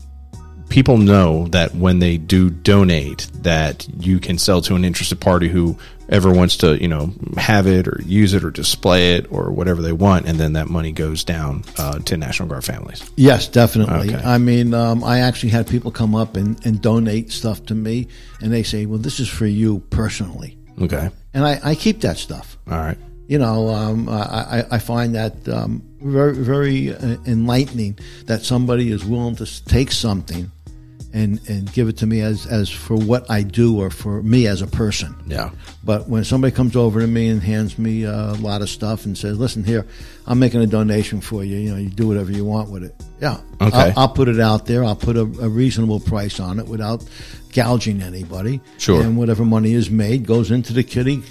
people 0.73 0.97
know 0.97 1.45
that 1.49 1.75
when 1.75 1.99
they 1.99 2.17
do 2.17 2.49
donate, 2.49 3.27
that 3.43 3.87
you 3.99 4.19
can 4.19 4.39
sell 4.39 4.59
to 4.59 4.73
an 4.73 4.83
interested 4.83 5.19
party 5.21 5.47
who 5.47 5.77
ever 6.09 6.31
wants 6.33 6.57
to, 6.57 6.81
you 6.81 6.87
know, 6.87 7.13
have 7.37 7.67
it 7.67 7.87
or 7.87 8.01
use 8.03 8.33
it 8.33 8.43
or 8.43 8.49
display 8.49 9.13
it 9.13 9.27
or 9.31 9.51
whatever 9.51 9.83
they 9.83 9.91
want, 9.91 10.25
and 10.25 10.39
then 10.39 10.53
that 10.53 10.67
money 10.69 10.91
goes 10.91 11.23
down 11.23 11.63
uh, 11.77 11.99
to 11.99 12.17
National 12.17 12.49
Guard 12.49 12.65
families. 12.65 13.07
Yes, 13.15 13.47
definitely. 13.47 14.15
Okay. 14.15 14.23
I 14.25 14.39
mean, 14.39 14.73
um, 14.73 15.03
I 15.03 15.19
actually 15.19 15.49
had 15.49 15.67
people 15.67 15.91
come 15.91 16.15
up 16.15 16.35
and, 16.35 16.59
and 16.65 16.81
donate 16.81 17.31
stuff 17.31 17.63
to 17.67 17.75
me, 17.75 18.07
and 18.41 18.51
they 18.51 18.63
say, 18.63 18.87
"Well, 18.87 18.97
this 18.97 19.19
is 19.19 19.29
for 19.29 19.45
you 19.45 19.79
personally," 19.91 20.57
Okay, 20.81 21.11
and 21.35 21.45
I, 21.45 21.59
I 21.63 21.75
keep 21.75 22.01
that 22.01 22.17
stuff. 22.17 22.57
all 22.69 22.79
right. 22.79 22.97
You 23.27 23.37
know, 23.37 23.69
um, 23.69 24.09
I, 24.09 24.65
I- 24.69 24.79
find 24.79 25.15
that 25.15 25.47
um, 25.47 25.81
very 26.01 26.33
very 26.33 26.93
uh, 26.93 27.15
enlightening 27.25 27.97
that 28.25 28.41
somebody 28.41 28.91
is 28.91 29.05
willing 29.05 29.35
to 29.37 29.65
take 29.65 29.91
something 29.93 30.51
and 31.13 31.39
and 31.47 31.71
give 31.71 31.87
it 31.87 31.97
to 31.97 32.05
me 32.07 32.21
as 32.21 32.45
as 32.47 32.69
for 32.69 32.95
what 32.95 33.29
I 33.29 33.43
do 33.43 33.79
or 33.79 33.89
for 33.89 34.21
me 34.23 34.47
as 34.47 34.61
a 34.61 34.67
person. 34.67 35.15
Yeah. 35.27 35.51
But 35.83 36.09
when 36.09 36.23
somebody 36.23 36.55
comes 36.55 36.75
over 36.75 36.99
to 37.01 37.07
me 37.07 37.27
and 37.29 37.41
hands 37.41 37.77
me 37.77 38.03
a 38.03 38.33
lot 38.33 38.61
of 38.61 38.69
stuff 38.69 39.05
and 39.05 39.17
says, 39.17 39.37
"Listen 39.37 39.63
here, 39.63 39.85
I'm 40.25 40.39
making 40.39 40.61
a 40.61 40.67
donation 40.67 41.21
for 41.21 41.43
you. 41.43 41.57
You 41.57 41.71
know, 41.71 41.77
you 41.77 41.89
do 41.89 42.07
whatever 42.07 42.31
you 42.31 42.45
want 42.45 42.69
with 42.71 42.83
it." 42.83 42.95
Yeah, 43.21 43.39
Okay. 43.61 43.77
I'll, 43.95 43.99
I'll 43.99 44.09
put 44.09 44.27
it 44.27 44.39
out 44.39 44.65
there. 44.65 44.83
I'll 44.83 44.95
put 44.95 45.15
a, 45.15 45.21
a 45.21 45.49
reasonable 45.49 45.99
price 45.99 46.39
on 46.39 46.59
it 46.59 46.67
without 46.67 47.05
gouging 47.53 48.01
anybody. 48.01 48.59
Sure. 48.77 49.01
And 49.01 49.15
whatever 49.17 49.45
money 49.45 49.73
is 49.73 49.89
made 49.89 50.25
goes 50.25 50.51
into 50.51 50.73
the 50.73 50.83
kitty. 50.83 51.21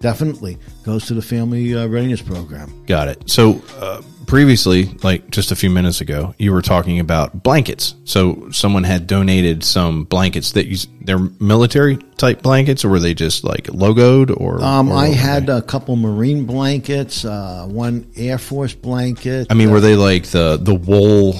Definitely 0.00 0.58
goes 0.82 1.06
to 1.06 1.14
the 1.14 1.22
family 1.22 1.74
uh, 1.74 1.86
readiness 1.86 2.20
program. 2.20 2.84
Got 2.84 3.08
it. 3.08 3.30
So 3.30 3.62
uh, 3.78 4.02
previously, 4.26 4.86
like 5.02 5.30
just 5.30 5.52
a 5.52 5.56
few 5.56 5.70
minutes 5.70 6.00
ago, 6.00 6.34
you 6.38 6.52
were 6.52 6.62
talking 6.62 7.00
about 7.00 7.42
blankets. 7.42 7.94
So 8.04 8.50
someone 8.50 8.84
had 8.84 9.06
donated 9.06 9.64
some 9.64 10.04
blankets 10.04 10.52
that 10.52 10.66
you 10.66 10.78
they're 11.02 11.18
military 11.40 11.98
type 12.16 12.42
blankets, 12.42 12.84
or 12.84 12.88
were 12.88 13.00
they 13.00 13.14
just 13.14 13.44
like 13.44 13.64
logoed? 13.64 14.34
Or 14.40 14.62
Um, 14.62 14.90
or 14.90 14.96
I 14.96 15.08
had 15.08 15.46
they? 15.46 15.56
a 15.56 15.62
couple 15.62 15.96
Marine 15.96 16.44
blankets, 16.46 17.24
uh, 17.24 17.66
one 17.68 18.06
Air 18.16 18.38
Force 18.38 18.74
blanket. 18.74 19.48
I 19.50 19.54
mean, 19.54 19.70
were 19.70 19.80
they 19.80 19.96
like 19.96 20.24
the 20.26 20.58
the 20.60 20.74
wool 20.74 21.36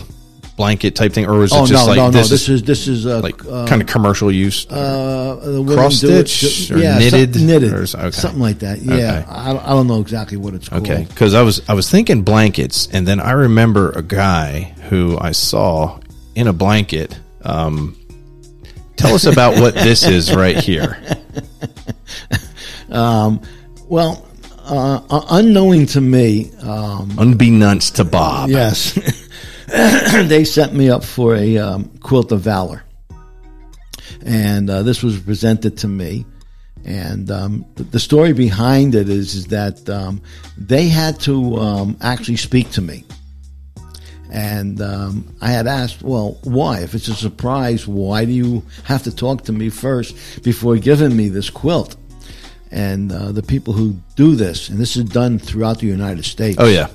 blanket 0.57 0.95
type 0.95 1.13
thing, 1.13 1.27
or 1.27 1.39
was 1.39 1.53
it 1.53 1.57
oh 1.57 1.67
just 1.67 1.85
no, 1.85 1.89
like 1.91 1.97
no, 1.97 2.05
no! 2.07 2.11
this, 2.11 2.31
This 2.31 2.49
is 2.49 2.63
this 2.63 2.87
is 2.89 3.07
uh, 3.07 3.21
like 3.21 3.45
uh, 3.45 3.67
kind 3.67 3.83
of 3.83 3.89
commercial 3.89 4.31
use? 4.31 4.67
uh, 4.71 5.39
the 5.43 5.75
Cross 5.75 5.97
stitch 5.99 6.71
or 6.71 6.79
yeah, 6.79 6.99
knitted 6.99 7.35
some- 7.35 7.47
knitted, 7.47 7.73
or 7.73 7.83
okay. 7.83 8.11
something 8.11 8.41
like 8.41 8.61
that. 8.61 8.79
Yeah, 8.81 8.95
Okay. 8.95 9.25
I, 9.31 9.51
I 9.57 9.69
don't 9.71 9.87
know 9.87 10.01
exactly 10.01 10.37
what 10.37 10.55
it's 10.55 10.69
called. 10.69 10.83
Okay, 10.89 11.05
because 11.09 11.35
I 11.35 11.43
was 11.43 11.69
I 11.69 11.75
was 11.75 11.91
thinking 11.91 12.23
blankets, 12.23 12.89
and 12.93 13.07
then 13.07 13.21
I 13.21 13.33
remember 13.33 13.91
a 13.91 14.03
guy 14.03 14.75
who 14.89 15.19
I 15.21 15.33
saw 15.33 15.99
in 16.35 16.47
a 16.47 16.53
blanket. 16.53 17.19
Um, 17.43 17.97
tell 18.97 19.15
us 19.15 19.27
about 19.27 19.61
what 19.61 19.75
this 19.75 20.07
is 20.07 20.35
right 20.35 20.57
here. 20.57 20.97
Um, 22.91 23.41
Well, 23.89 24.25
uh, 24.67 25.01
uh, 25.11 25.27
unknowing 25.31 25.87
to 25.87 26.01
me, 26.01 26.53
um, 26.63 27.13
Unbeknownst 27.19 27.97
to 27.97 28.05
Bob. 28.05 28.51
yes, 28.51 28.97
they 30.29 30.45
sent 30.45 30.73
me 30.73 30.89
up 30.89 31.03
for 31.03 31.35
a 31.35 31.59
um, 31.59 31.91
quilt 31.99 32.31
of 32.31 32.41
valor, 32.41 32.85
and 34.25 34.71
uh, 34.71 34.83
this 34.83 35.03
was 35.03 35.19
presented 35.19 35.79
to 35.79 35.89
me. 35.89 36.25
And 36.85 37.31
um, 37.31 37.65
th- 37.77 37.91
the 37.91 37.99
story 37.99 38.33
behind 38.35 38.95
it 38.95 39.09
is, 39.09 39.35
is 39.35 39.47
that 39.47 39.89
um, 39.89 40.21
they 40.57 40.89
had 40.89 41.19
to 41.21 41.57
um, 41.57 41.97
actually 42.01 42.37
speak 42.37 42.71
to 42.73 42.83
me. 42.83 43.05
And 44.31 44.81
um, 44.81 45.35
I 45.41 45.51
had 45.51 45.67
asked, 45.67 46.03
well, 46.03 46.39
why? 46.45 46.81
If 46.81 46.95
it's 46.95 47.09
a 47.09 47.15
surprise, 47.15 47.87
why 47.89 48.25
do 48.25 48.33
you 48.33 48.63
have 48.85 49.03
to 49.05 49.15
talk 49.15 49.43
to 49.45 49.53
me 49.53 49.71
first 49.71 50.43
before 50.43 50.77
giving 50.77 51.17
me 51.17 51.29
this 51.29 51.51
quilt? 51.51 51.97
And 52.71 53.11
uh, 53.11 53.33
the 53.33 53.43
people 53.43 53.75
who 53.75 53.97
do 54.15 54.35
this, 54.35 54.69
and 54.69 54.79
this 54.79 54.97
is 54.97 55.05
done 55.05 55.39
throughout 55.39 55.79
the 55.79 55.87
United 55.87 56.25
States. 56.25 56.59
Oh 56.61 56.69
yeah, 56.69 56.89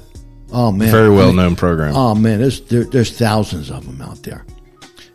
Oh 0.52 0.72
man, 0.72 0.90
very 0.92 1.08
I 1.08 1.10
well 1.10 1.28
mean, 1.28 1.36
known 1.38 1.56
program. 1.56 1.96
Oh 1.96 2.16
man, 2.16 2.40
there's 2.40 2.62
there, 2.62 2.84
there's 2.84 3.16
thousands 3.18 3.70
of 3.70 3.86
them 3.86 4.02
out 4.02 4.24
there, 4.24 4.46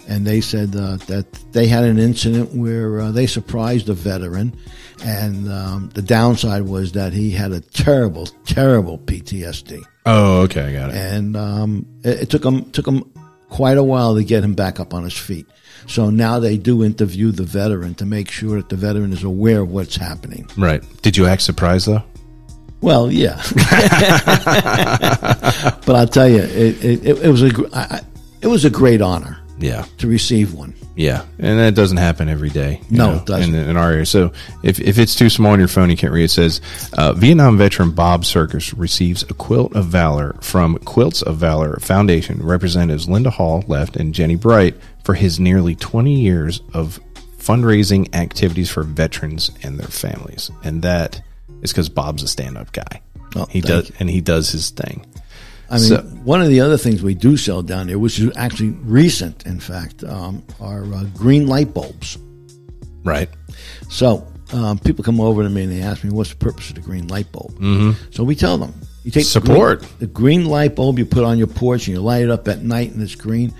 and 0.09 0.27
they 0.27 0.40
said 0.40 0.75
uh, 0.77 0.97
that 1.09 1.27
they 1.53 1.66
had 1.66 1.85
an 1.85 1.99
incident 1.99 2.55
where 2.55 3.01
uh, 3.01 3.11
they 3.12 3.27
surprised 3.27 3.88
a 3.88 3.94
veteran, 3.94 4.57
and 5.05 5.51
um, 5.51 5.90
the 5.94 6.03
downside 6.03 6.62
was 6.62 6.92
that 6.92 7.12
he 7.12 7.31
had 7.33 7.51
a 7.53 7.61
terrible, 7.61 8.27
terrible 8.47 8.99
PTSD, 8.99 9.83
oh 10.07 10.42
okay, 10.42 10.62
I 10.68 10.73
got 10.73 10.90
it. 10.90 10.97
and 10.97 11.37
um, 11.37 11.87
it, 12.05 12.23
it 12.23 12.31
took 12.31 12.44
him 12.44 12.70
took 12.70 12.87
him 12.87 13.03
quite 13.49 13.77
a 13.77 13.83
while 13.85 14.14
to 14.16 14.25
get 14.25 14.44
him 14.44 14.55
back 14.55 14.79
up 14.81 14.94
on 14.94 15.05
his 15.05 15.16
feet. 15.16 15.47
So 15.87 16.11
now 16.11 16.38
they 16.38 16.57
do 16.57 16.83
interview 16.83 17.31
the 17.31 17.42
veteran 17.42 17.94
to 17.97 18.07
make 18.07 18.31
sure 18.31 18.57
that 18.57 18.68
the 18.70 18.77
veteran 18.77 19.12
is 19.12 19.23
aware 19.23 19.61
of 19.61 19.70
what's 19.70 19.97
happening. 19.97 20.49
Right? 20.57 20.83
Did 21.03 21.16
you 21.16 21.27
act 21.27 21.42
surprised 21.42 21.87
though? 21.87 22.03
Well, 22.85 23.11
yeah, 23.11 23.40
but 25.87 25.90
I'll 25.97 26.07
tell 26.07 26.29
you, 26.29 26.42
it, 26.42 26.85
it, 26.85 27.18
it 27.25 27.31
was 27.31 27.42
a 27.42 27.51
gr- 27.51 27.66
I, 27.73 27.81
I- 27.83 28.01
it 28.42 28.47
was 28.49 28.66
a 28.66 28.70
great 28.70 29.01
honor 29.01 29.38
Yeah. 29.59 29.87
to 29.99 30.07
receive 30.07 30.53
one. 30.53 30.75
Yeah, 30.97 31.25
and 31.38 31.59
that 31.59 31.75
doesn't 31.75 31.97
happen 31.97 32.29
every 32.29 32.51
day. 32.51 32.83
you 32.90 32.99
No, 32.99 33.12
know, 33.12 33.16
it 33.20 33.25
doesn't. 33.27 33.55
In, 33.55 33.70
in 33.70 33.77
our 33.79 33.90
area. 33.90 34.05
So 34.07 34.33
if, 34.62 34.79
if 34.81 34.99
it's 34.99 35.14
too 35.14 35.31
small 35.31 35.53
on 35.53 35.59
your 35.59 35.66
phone, 35.68 35.88
you 35.88 35.97
can't 35.97 36.12
read. 36.12 36.25
It 36.25 36.31
says 36.31 36.61
uh, 36.92 37.14
Vietnam 37.14 37.57
veteran 37.57 37.92
Bob 37.92 38.27
Circus 38.27 38.75
receives 38.75 39.23
a 39.25 39.35
quilt 39.35 39.75
of 39.75 39.87
valor 39.87 40.37
from 40.42 40.77
Quilts 40.79 41.23
of 41.23 41.38
Valor 41.38 41.79
Foundation 41.81 42.42
representatives 42.47 43.09
Linda 43.09 43.31
Hall 43.31 43.64
left 43.66 43.97
and 43.97 44.12
Jenny 44.14 44.37
Bright 44.37 44.77
for 45.05 45.14
his 45.14 45.40
nearly 45.40 45.75
20 45.75 46.12
years 46.20 46.61
of 46.75 47.01
fundraising 47.38 48.14
activities 48.14 48.70
for 48.70 48.83
veterans 48.83 49.51
and 49.62 49.79
their 49.81 49.88
families, 49.88 50.51
and 50.62 50.83
that 50.83 51.23
is 51.64 51.72
because 51.72 51.88
Bob's 51.88 52.22
a 52.22 52.29
stand-up 52.29 52.70
guy. 52.72 53.03
Oh, 53.35 53.46
he 53.50 53.61
does, 53.61 53.88
you. 53.88 53.96
and 53.98 54.09
he 54.09 54.20
does 54.20 54.50
his 54.50 54.70
thing. 54.70 55.05
I 55.68 55.79
mean, 55.79 55.88
So- 55.88 56.03
one 56.22 56.40
of 56.40 56.48
the 56.48 56.61
other 56.61 56.77
things 56.79 57.03
we 57.03 57.14
do 57.14 57.37
sell 57.37 57.62
down 57.62 57.88
there, 57.88 57.98
which 57.98 58.20
is 58.20 58.31
actually 58.37 58.70
recent, 58.85 59.44
in 59.46 59.59
fact, 59.59 60.05
um, 60.05 60.42
are 60.61 60.85
uh, 60.94 61.05
green 61.14 61.48
light 61.48 61.74
bulbs. 61.74 62.16
Right. 63.03 63.29
So 63.88 64.27
um, 64.53 64.79
people 64.79 65.03
come 65.05 65.20
over 65.20 65.42
to 65.42 65.50
me 65.50 65.64
and 65.64 65.72
they 65.72 65.81
ask 65.83 66.05
me, 66.05 66.11
"What's 66.11 66.31
the 66.31 66.37
purpose 66.37 66.68
of 66.68 66.77
the 66.77 66.81
green 66.81 67.09
light 67.09 67.31
bulb?" 67.33 67.53
Mm-hmm. 67.55 67.92
So 68.12 68.22
we 68.24 68.35
tell 68.37 68.57
them, 68.57 68.72
"You 69.05 69.11
take 69.11 69.27
the 69.27 69.40
green- 69.40 69.55
Support. 69.55 69.87
the 69.98 70.07
green, 70.07 70.44
light 70.46 70.74
bulb 70.77 70.98
you 70.98 71.05
put 71.07 71.24
on 71.24 71.38
your 71.38 71.46
porch 71.48 71.87
and 71.88 71.96
you 71.96 72.03
light 72.03 72.22
it 72.22 72.31
up 72.31 72.46
at 72.48 72.62
night, 72.62 72.92
and 72.92 73.03
it's 73.03 73.14
green, 73.14 73.53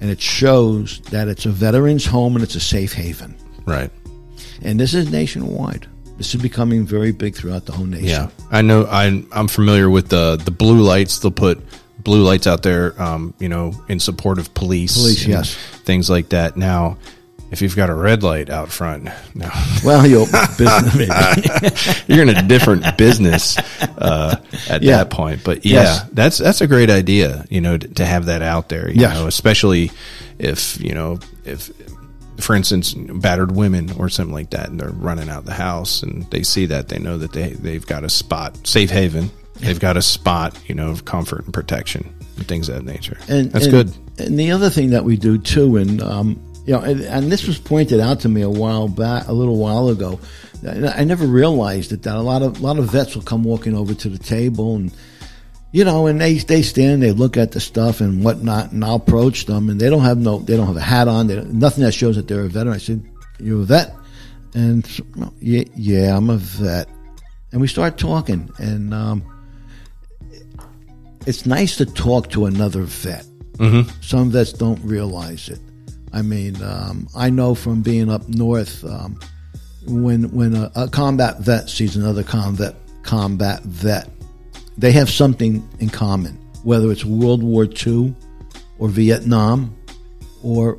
and 0.00 0.10
it 0.10 0.20
shows 0.20 1.00
that 1.10 1.28
it's 1.28 1.46
a 1.46 1.50
veteran's 1.50 2.04
home 2.04 2.34
and 2.36 2.42
it's 2.44 2.54
a 2.56 2.60
safe 2.60 2.92
haven." 2.92 3.34
Right. 3.64 3.90
And 4.62 4.78
this 4.78 4.92
is 4.94 5.10
nationwide. 5.10 5.86
This 6.16 6.34
is 6.34 6.40
becoming 6.40 6.86
very 6.86 7.10
big 7.12 7.34
throughout 7.34 7.66
the 7.66 7.72
whole 7.72 7.86
nation. 7.86 8.06
Yeah, 8.08 8.28
I 8.50 8.62
know. 8.62 8.84
I 8.86 9.24
I'm 9.32 9.48
familiar 9.48 9.90
with 9.90 10.08
the 10.08 10.36
the 10.36 10.50
blue 10.52 10.80
lights. 10.82 11.18
They'll 11.18 11.30
put 11.32 11.60
blue 11.98 12.22
lights 12.22 12.46
out 12.46 12.62
there, 12.62 13.00
um, 13.02 13.34
you 13.40 13.48
know, 13.48 13.72
in 13.88 13.98
support 13.98 14.38
of 14.38 14.52
police, 14.54 14.96
Police, 14.96 15.26
yes. 15.26 15.54
things 15.84 16.08
like 16.10 16.28
that. 16.28 16.56
Now, 16.56 16.98
if 17.50 17.62
you've 17.62 17.74
got 17.74 17.88
a 17.90 17.94
red 17.94 18.22
light 18.22 18.50
out 18.50 18.68
front, 18.70 19.08
no, 19.34 19.48
Well, 19.82 20.06
you 20.06 20.20
open 20.20 20.38
business, 20.58 20.94
maybe. 20.94 22.04
you're 22.14 22.22
in 22.22 22.28
a 22.36 22.42
different 22.46 22.96
business 22.98 23.56
uh, 23.98 24.36
at 24.68 24.82
Yeah. 24.82 24.98
that 24.98 25.10
point. 25.10 25.42
But 25.44 25.64
yeah, 25.64 25.82
Yes. 25.82 26.04
that's 26.12 26.38
that's 26.38 26.60
a 26.60 26.66
great 26.66 26.90
idea. 26.90 27.44
You 27.50 27.60
know, 27.60 27.76
to, 27.78 27.88
to 27.94 28.04
have 28.04 28.26
that 28.26 28.42
out 28.42 28.68
there. 28.68 28.88
You 28.90 29.00
Yes. 29.00 29.14
know, 29.14 29.26
especially 29.26 29.90
if 30.38 30.80
you 30.80 30.94
know 30.94 31.18
if. 31.44 31.70
For 32.38 32.54
instance, 32.54 32.94
battered 32.94 33.52
women 33.52 33.92
or 33.98 34.08
something 34.08 34.34
like 34.34 34.50
that, 34.50 34.68
and 34.68 34.80
they're 34.80 34.90
running 34.90 35.28
out 35.28 35.44
the 35.44 35.54
house, 35.54 36.02
and 36.02 36.28
they 36.30 36.42
see 36.42 36.66
that 36.66 36.88
they 36.88 36.98
know 36.98 37.18
that 37.18 37.32
they 37.32 37.50
they've 37.50 37.86
got 37.86 38.04
a 38.04 38.08
spot, 38.08 38.66
safe 38.66 38.90
haven. 38.90 39.30
They've 39.60 39.78
got 39.78 39.96
a 39.96 40.02
spot, 40.02 40.58
you 40.66 40.74
know, 40.74 40.90
of 40.90 41.04
comfort 41.04 41.44
and 41.44 41.54
protection 41.54 42.12
and 42.36 42.46
things 42.46 42.68
of 42.68 42.74
that 42.74 42.84
nature. 42.84 43.16
And 43.28 43.52
That's 43.52 43.66
and- 43.66 43.72
good. 43.72 43.96
And 44.18 44.38
the 44.38 44.50
other 44.50 44.68
thing 44.68 44.90
that 44.90 45.04
we 45.04 45.16
do 45.16 45.38
too, 45.38 45.76
and 45.76 46.02
um, 46.02 46.40
you 46.66 46.72
know, 46.72 46.80
and, 46.80 47.00
and 47.02 47.32
this 47.32 47.46
was 47.46 47.58
pointed 47.58 48.00
out 48.00 48.20
to 48.20 48.28
me 48.28 48.42
a 48.42 48.50
while 48.50 48.88
back, 48.88 49.28
a 49.28 49.32
little 49.32 49.56
while 49.56 49.88
ago. 49.88 50.20
I 50.66 51.04
never 51.04 51.26
realized 51.26 51.92
it 51.92 52.02
that 52.04 52.16
a 52.16 52.22
lot 52.22 52.42
of 52.42 52.58
a 52.58 52.62
lot 52.62 52.78
of 52.78 52.86
vets 52.86 53.14
will 53.14 53.22
come 53.22 53.44
walking 53.44 53.76
over 53.76 53.94
to 53.94 54.08
the 54.08 54.18
table 54.18 54.76
and. 54.76 54.92
You 55.74 55.84
know, 55.84 56.06
and 56.06 56.20
they 56.20 56.34
they 56.34 56.62
stand, 56.62 57.02
they 57.02 57.10
look 57.10 57.36
at 57.36 57.50
the 57.50 57.58
stuff 57.58 58.00
and 58.00 58.22
whatnot, 58.22 58.70
and 58.70 58.84
I'll 58.84 58.94
approach 58.94 59.46
them, 59.46 59.68
and 59.68 59.80
they 59.80 59.90
don't 59.90 60.04
have 60.04 60.18
no, 60.18 60.38
they 60.38 60.56
don't 60.56 60.68
have 60.68 60.76
a 60.76 60.80
hat 60.80 61.08
on, 61.08 61.26
they, 61.26 61.42
nothing 61.46 61.82
that 61.82 61.90
shows 61.90 62.14
that 62.14 62.28
they're 62.28 62.44
a 62.44 62.48
veteran. 62.48 62.76
I 62.76 62.78
said, 62.78 63.04
"You're 63.40 63.62
a 63.62 63.64
vet," 63.64 63.92
and 64.54 64.88
yeah, 65.40 65.64
yeah, 65.74 66.16
I'm 66.16 66.30
a 66.30 66.36
vet, 66.36 66.88
and 67.50 67.60
we 67.60 67.66
start 67.66 67.98
talking, 67.98 68.48
and 68.58 68.94
um, 68.94 69.24
it's 71.26 71.44
nice 71.44 71.76
to 71.78 71.86
talk 71.86 72.30
to 72.30 72.46
another 72.46 72.82
vet. 72.82 73.26
Mm-hmm. 73.54 73.90
Some 74.00 74.30
vets 74.30 74.52
don't 74.52 74.80
realize 74.84 75.48
it. 75.48 75.58
I 76.12 76.22
mean, 76.22 76.54
um, 76.62 77.08
I 77.16 77.30
know 77.30 77.56
from 77.56 77.82
being 77.82 78.12
up 78.12 78.28
north, 78.28 78.84
um, 78.84 79.18
when 79.88 80.30
when 80.30 80.54
a, 80.54 80.70
a 80.76 80.88
combat 80.88 81.40
vet 81.40 81.68
sees 81.68 81.96
another 81.96 82.22
combat 82.22 82.76
combat 83.02 83.60
vet, 83.64 84.08
they 84.78 84.92
have 84.92 85.08
something 85.10 85.66
in 85.80 85.88
common, 85.90 86.34
whether 86.62 86.90
it's 86.90 87.04
World 87.04 87.42
War 87.42 87.64
II 87.86 88.14
or 88.78 88.88
Vietnam 88.88 89.74
or 90.42 90.78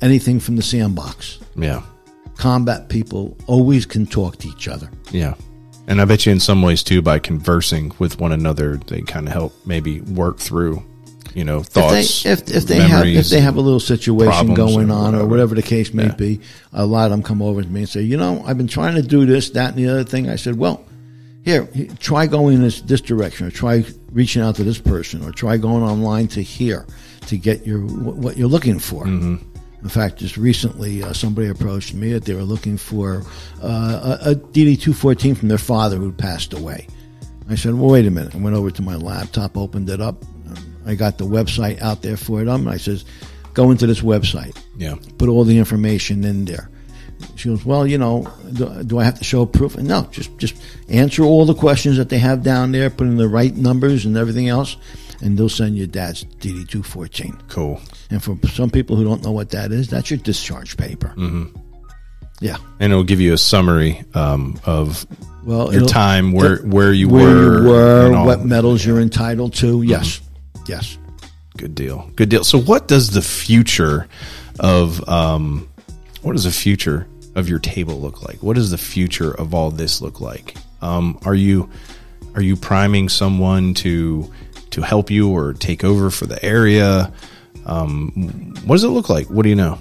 anything 0.00 0.40
from 0.40 0.56
the 0.56 0.62
sandbox. 0.62 1.38
Yeah. 1.56 1.82
Combat 2.36 2.88
people 2.88 3.36
always 3.46 3.86
can 3.86 4.06
talk 4.06 4.36
to 4.38 4.48
each 4.48 4.68
other. 4.68 4.90
Yeah. 5.10 5.34
And 5.88 6.00
I 6.00 6.04
bet 6.04 6.26
you 6.26 6.32
in 6.32 6.40
some 6.40 6.62
ways 6.62 6.82
too, 6.82 7.00
by 7.02 7.18
conversing 7.18 7.92
with 7.98 8.20
one 8.20 8.32
another, 8.32 8.76
they 8.76 9.02
kind 9.02 9.26
of 9.26 9.32
help 9.32 9.54
maybe 9.64 10.00
work 10.02 10.38
through, 10.38 10.82
you 11.34 11.44
know, 11.44 11.62
thoughts. 11.62 12.26
If 12.26 12.44
they, 12.46 12.54
if, 12.54 12.62
if 12.62 12.68
they 12.68 12.80
have 12.80 13.06
if 13.06 13.28
they 13.28 13.40
have 13.40 13.56
a 13.56 13.60
little 13.60 13.80
situation 13.80 14.54
going 14.54 14.90
or 14.90 14.94
on 14.94 15.14
or 15.14 15.18
whatever. 15.18 15.26
whatever 15.28 15.54
the 15.54 15.62
case 15.62 15.94
may 15.94 16.06
Yeah. 16.06 16.14
be, 16.14 16.40
a 16.72 16.84
lot 16.84 17.04
of 17.06 17.12
them 17.12 17.22
come 17.22 17.40
over 17.40 17.62
to 17.62 17.68
me 17.68 17.80
and 17.80 17.88
say, 17.88 18.02
you 18.02 18.16
know, 18.16 18.42
I've 18.44 18.58
been 18.58 18.66
trying 18.68 18.96
to 18.96 19.02
do 19.02 19.24
this, 19.26 19.50
that, 19.50 19.70
and 19.70 19.78
the 19.78 19.88
other 19.88 20.04
thing. 20.04 20.28
I 20.28 20.36
said, 20.36 20.56
well, 20.58 20.84
here, 21.46 21.68
try 22.00 22.26
going 22.26 22.56
in 22.56 22.62
this 22.62 22.80
this 22.82 23.00
direction, 23.00 23.46
or 23.46 23.50
try 23.50 23.84
reaching 24.10 24.42
out 24.42 24.56
to 24.56 24.64
this 24.64 24.78
person, 24.80 25.22
or 25.24 25.30
try 25.30 25.56
going 25.56 25.84
online 25.84 26.26
to 26.28 26.42
here 26.42 26.84
to 27.28 27.38
get 27.38 27.64
your 27.64 27.78
wh- 27.78 28.18
what 28.18 28.36
you're 28.36 28.48
looking 28.48 28.80
for. 28.80 29.04
Mm-hmm. 29.06 29.36
In 29.80 29.88
fact, 29.88 30.16
just 30.16 30.36
recently, 30.36 31.04
uh, 31.04 31.12
somebody 31.12 31.46
approached 31.48 31.94
me 31.94 32.12
that 32.14 32.24
they 32.24 32.34
were 32.34 32.42
looking 32.42 32.76
for 32.76 33.22
uh, 33.62 34.18
a, 34.24 34.30
a 34.32 34.34
DD 34.34 34.80
two 34.80 34.92
fourteen 34.92 35.36
from 35.36 35.46
their 35.46 35.56
father 35.56 35.96
who 35.96 36.10
passed 36.10 36.52
away. 36.52 36.88
I 37.48 37.54
said, 37.54 37.74
"Well, 37.74 37.90
wait 37.90 38.06
a 38.06 38.10
minute." 38.10 38.34
I 38.34 38.38
went 38.38 38.56
over 38.56 38.72
to 38.72 38.82
my 38.82 38.96
laptop, 38.96 39.56
opened 39.56 39.88
it 39.88 40.00
up. 40.00 40.24
um, 40.48 40.76
I 40.84 40.96
got 40.96 41.16
the 41.16 41.26
website 41.26 41.80
out 41.80 42.02
there 42.02 42.16
for 42.16 42.42
them. 42.42 42.66
I 42.66 42.76
says, 42.76 43.04
"Go 43.54 43.70
into 43.70 43.86
this 43.86 44.00
website, 44.00 44.56
yeah. 44.76 44.96
put 45.16 45.28
all 45.28 45.44
the 45.44 45.58
information 45.58 46.24
in 46.24 46.44
there." 46.44 46.70
She 47.36 47.48
goes, 47.48 47.64
"Well, 47.64 47.86
you 47.86 47.98
know, 47.98 48.26
do, 48.52 48.82
do 48.84 48.98
I 48.98 49.04
have 49.04 49.18
to 49.18 49.24
show 49.24 49.46
proof?" 49.46 49.76
And 49.76 49.88
no, 49.88 50.08
just 50.10 50.36
just 50.38 50.54
answer 50.88 51.22
all 51.22 51.44
the 51.46 51.54
questions 51.54 51.96
that 51.96 52.08
they 52.08 52.18
have 52.18 52.42
down 52.42 52.72
there, 52.72 52.90
put 52.90 53.06
in 53.06 53.16
the 53.16 53.28
right 53.28 53.54
numbers 53.54 54.04
and 54.04 54.16
everything 54.16 54.48
else, 54.48 54.76
and 55.20 55.38
they'll 55.38 55.48
send 55.48 55.76
you 55.76 55.86
dad's 55.86 56.24
DD 56.24 56.68
two 56.68 56.82
fourteen. 56.82 57.36
Cool. 57.48 57.80
And 58.10 58.22
for 58.22 58.36
some 58.48 58.70
people 58.70 58.96
who 58.96 59.04
don't 59.04 59.22
know 59.24 59.32
what 59.32 59.50
that 59.50 59.72
is, 59.72 59.88
that's 59.88 60.10
your 60.10 60.18
discharge 60.18 60.76
paper. 60.76 61.08
Mm-hmm. 61.16 61.56
Yeah. 62.40 62.58
And 62.80 62.92
it'll 62.92 63.04
give 63.04 63.20
you 63.20 63.32
a 63.32 63.38
summary 63.38 64.04
um, 64.14 64.60
of 64.64 65.06
Well, 65.44 65.72
your 65.72 65.86
time, 65.86 66.32
where 66.32 66.58
where 66.58 66.92
you 66.92 67.08
where 67.08 67.24
were, 67.24 67.62
you 67.62 67.68
were, 67.68 68.24
what 68.24 68.44
medals 68.44 68.84
you're 68.84 69.00
entitled 69.00 69.54
to. 69.54 69.82
Yes. 69.82 70.20
Yes. 70.68 70.98
Good 71.56 71.74
deal. 71.74 72.10
Good 72.16 72.28
deal. 72.28 72.44
So, 72.44 72.58
what 72.60 72.88
does 72.88 73.10
the 73.10 73.22
future 73.22 74.06
of 74.60 75.06
um, 75.08 75.68
what 76.26 76.32
does 76.32 76.42
the 76.42 76.50
future 76.50 77.06
of 77.36 77.48
your 77.48 77.60
table 77.60 78.00
look 78.00 78.24
like? 78.26 78.42
What 78.42 78.56
does 78.56 78.72
the 78.72 78.78
future 78.78 79.30
of 79.30 79.54
all 79.54 79.70
this 79.70 80.00
look 80.00 80.20
like? 80.20 80.56
Um, 80.82 81.20
are 81.24 81.36
you 81.36 81.70
are 82.34 82.42
you 82.42 82.56
priming 82.56 83.08
someone 83.08 83.74
to 83.74 84.32
to 84.70 84.82
help 84.82 85.08
you 85.08 85.30
or 85.30 85.52
take 85.52 85.84
over 85.84 86.10
for 86.10 86.26
the 86.26 86.44
area? 86.44 87.12
Um, 87.64 88.54
what 88.64 88.74
does 88.74 88.82
it 88.82 88.88
look 88.88 89.08
like? 89.08 89.28
What 89.30 89.44
do 89.44 89.50
you 89.50 89.54
know? 89.54 89.78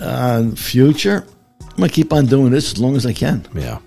Uh, 0.00 0.50
future, 0.50 1.26
I'm 1.62 1.76
going 1.76 1.88
to 1.88 1.94
keep 1.94 2.12
on 2.12 2.26
doing 2.26 2.52
this 2.52 2.72
as 2.72 2.78
long 2.78 2.94
as 2.94 3.04
I 3.04 3.12
can. 3.12 3.44
Yeah. 3.52 3.80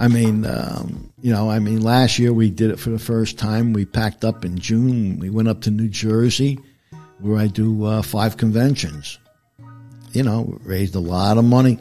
I 0.00 0.08
mean, 0.08 0.44
um, 0.44 1.12
you 1.20 1.32
know, 1.32 1.48
I 1.48 1.60
mean, 1.60 1.80
last 1.80 2.18
year 2.18 2.32
we 2.32 2.50
did 2.50 2.72
it 2.72 2.80
for 2.80 2.90
the 2.90 2.98
first 2.98 3.38
time. 3.38 3.72
We 3.72 3.84
packed 3.84 4.24
up 4.24 4.44
in 4.44 4.58
June. 4.58 5.20
We 5.20 5.30
went 5.30 5.46
up 5.46 5.60
to 5.62 5.70
New 5.70 5.88
Jersey 5.88 6.58
where 7.20 7.38
I 7.38 7.46
do 7.46 7.84
uh, 7.84 8.02
five 8.02 8.36
conventions. 8.36 9.20
You 10.14 10.22
know, 10.22 10.58
raised 10.64 10.94
a 10.94 11.00
lot 11.00 11.36
of 11.38 11.44
money. 11.44 11.78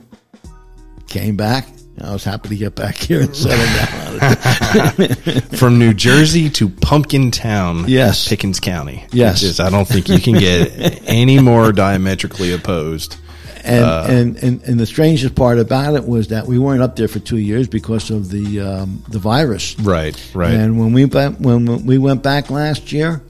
Came 1.08 1.38
back. 1.38 1.67
I 2.02 2.12
was 2.12 2.24
happy 2.24 2.50
to 2.50 2.56
get 2.56 2.74
back 2.74 2.96
here 2.96 3.22
and 3.22 3.36
settle 3.36 3.63
down. 3.78 5.08
From 5.58 5.78
New 5.78 5.93
Jersey 5.93 6.50
to 6.50 6.67
Pumpkintown, 6.67 7.86
Yes. 7.88 8.28
Pickens 8.28 8.60
County. 8.60 9.06
Yes. 9.12 9.41
Which 9.43 9.52
is- 9.52 9.60
I 9.60 9.69
don't 9.69 9.88
think 9.88 10.10
you 10.10 10.19
can 10.19 10.34
get 10.39 11.04
any 11.08 11.39
more 11.39 11.72
diametrically 11.72 12.52
opposed. 12.54 13.17
And, 13.63 13.86
Uh, 13.86 14.06
and, 14.10 14.38
and, 14.43 14.63
and 14.63 14.80
the 14.80 14.86
strangest 14.88 15.36
part 15.36 15.60
about 15.60 15.93
it 15.96 16.06
was 16.06 16.30
that 16.30 16.48
we 16.48 16.58
weren't 16.58 16.82
up 16.82 16.96
there 16.98 17.08
for 17.08 17.19
two 17.19 17.38
years 17.38 17.67
because 17.67 18.10
of 18.10 18.30
the 18.30 18.60
um, 18.60 19.02
the 19.08 19.19
virus. 19.19 19.80
Right, 19.80 20.19
right. 20.34 20.52
And 20.54 20.78
when 20.80 20.91
we 20.91 21.06
when 21.06 21.86
we 21.86 21.98
went 21.98 22.24
back 22.24 22.50
last 22.50 22.91
year, 22.91 23.22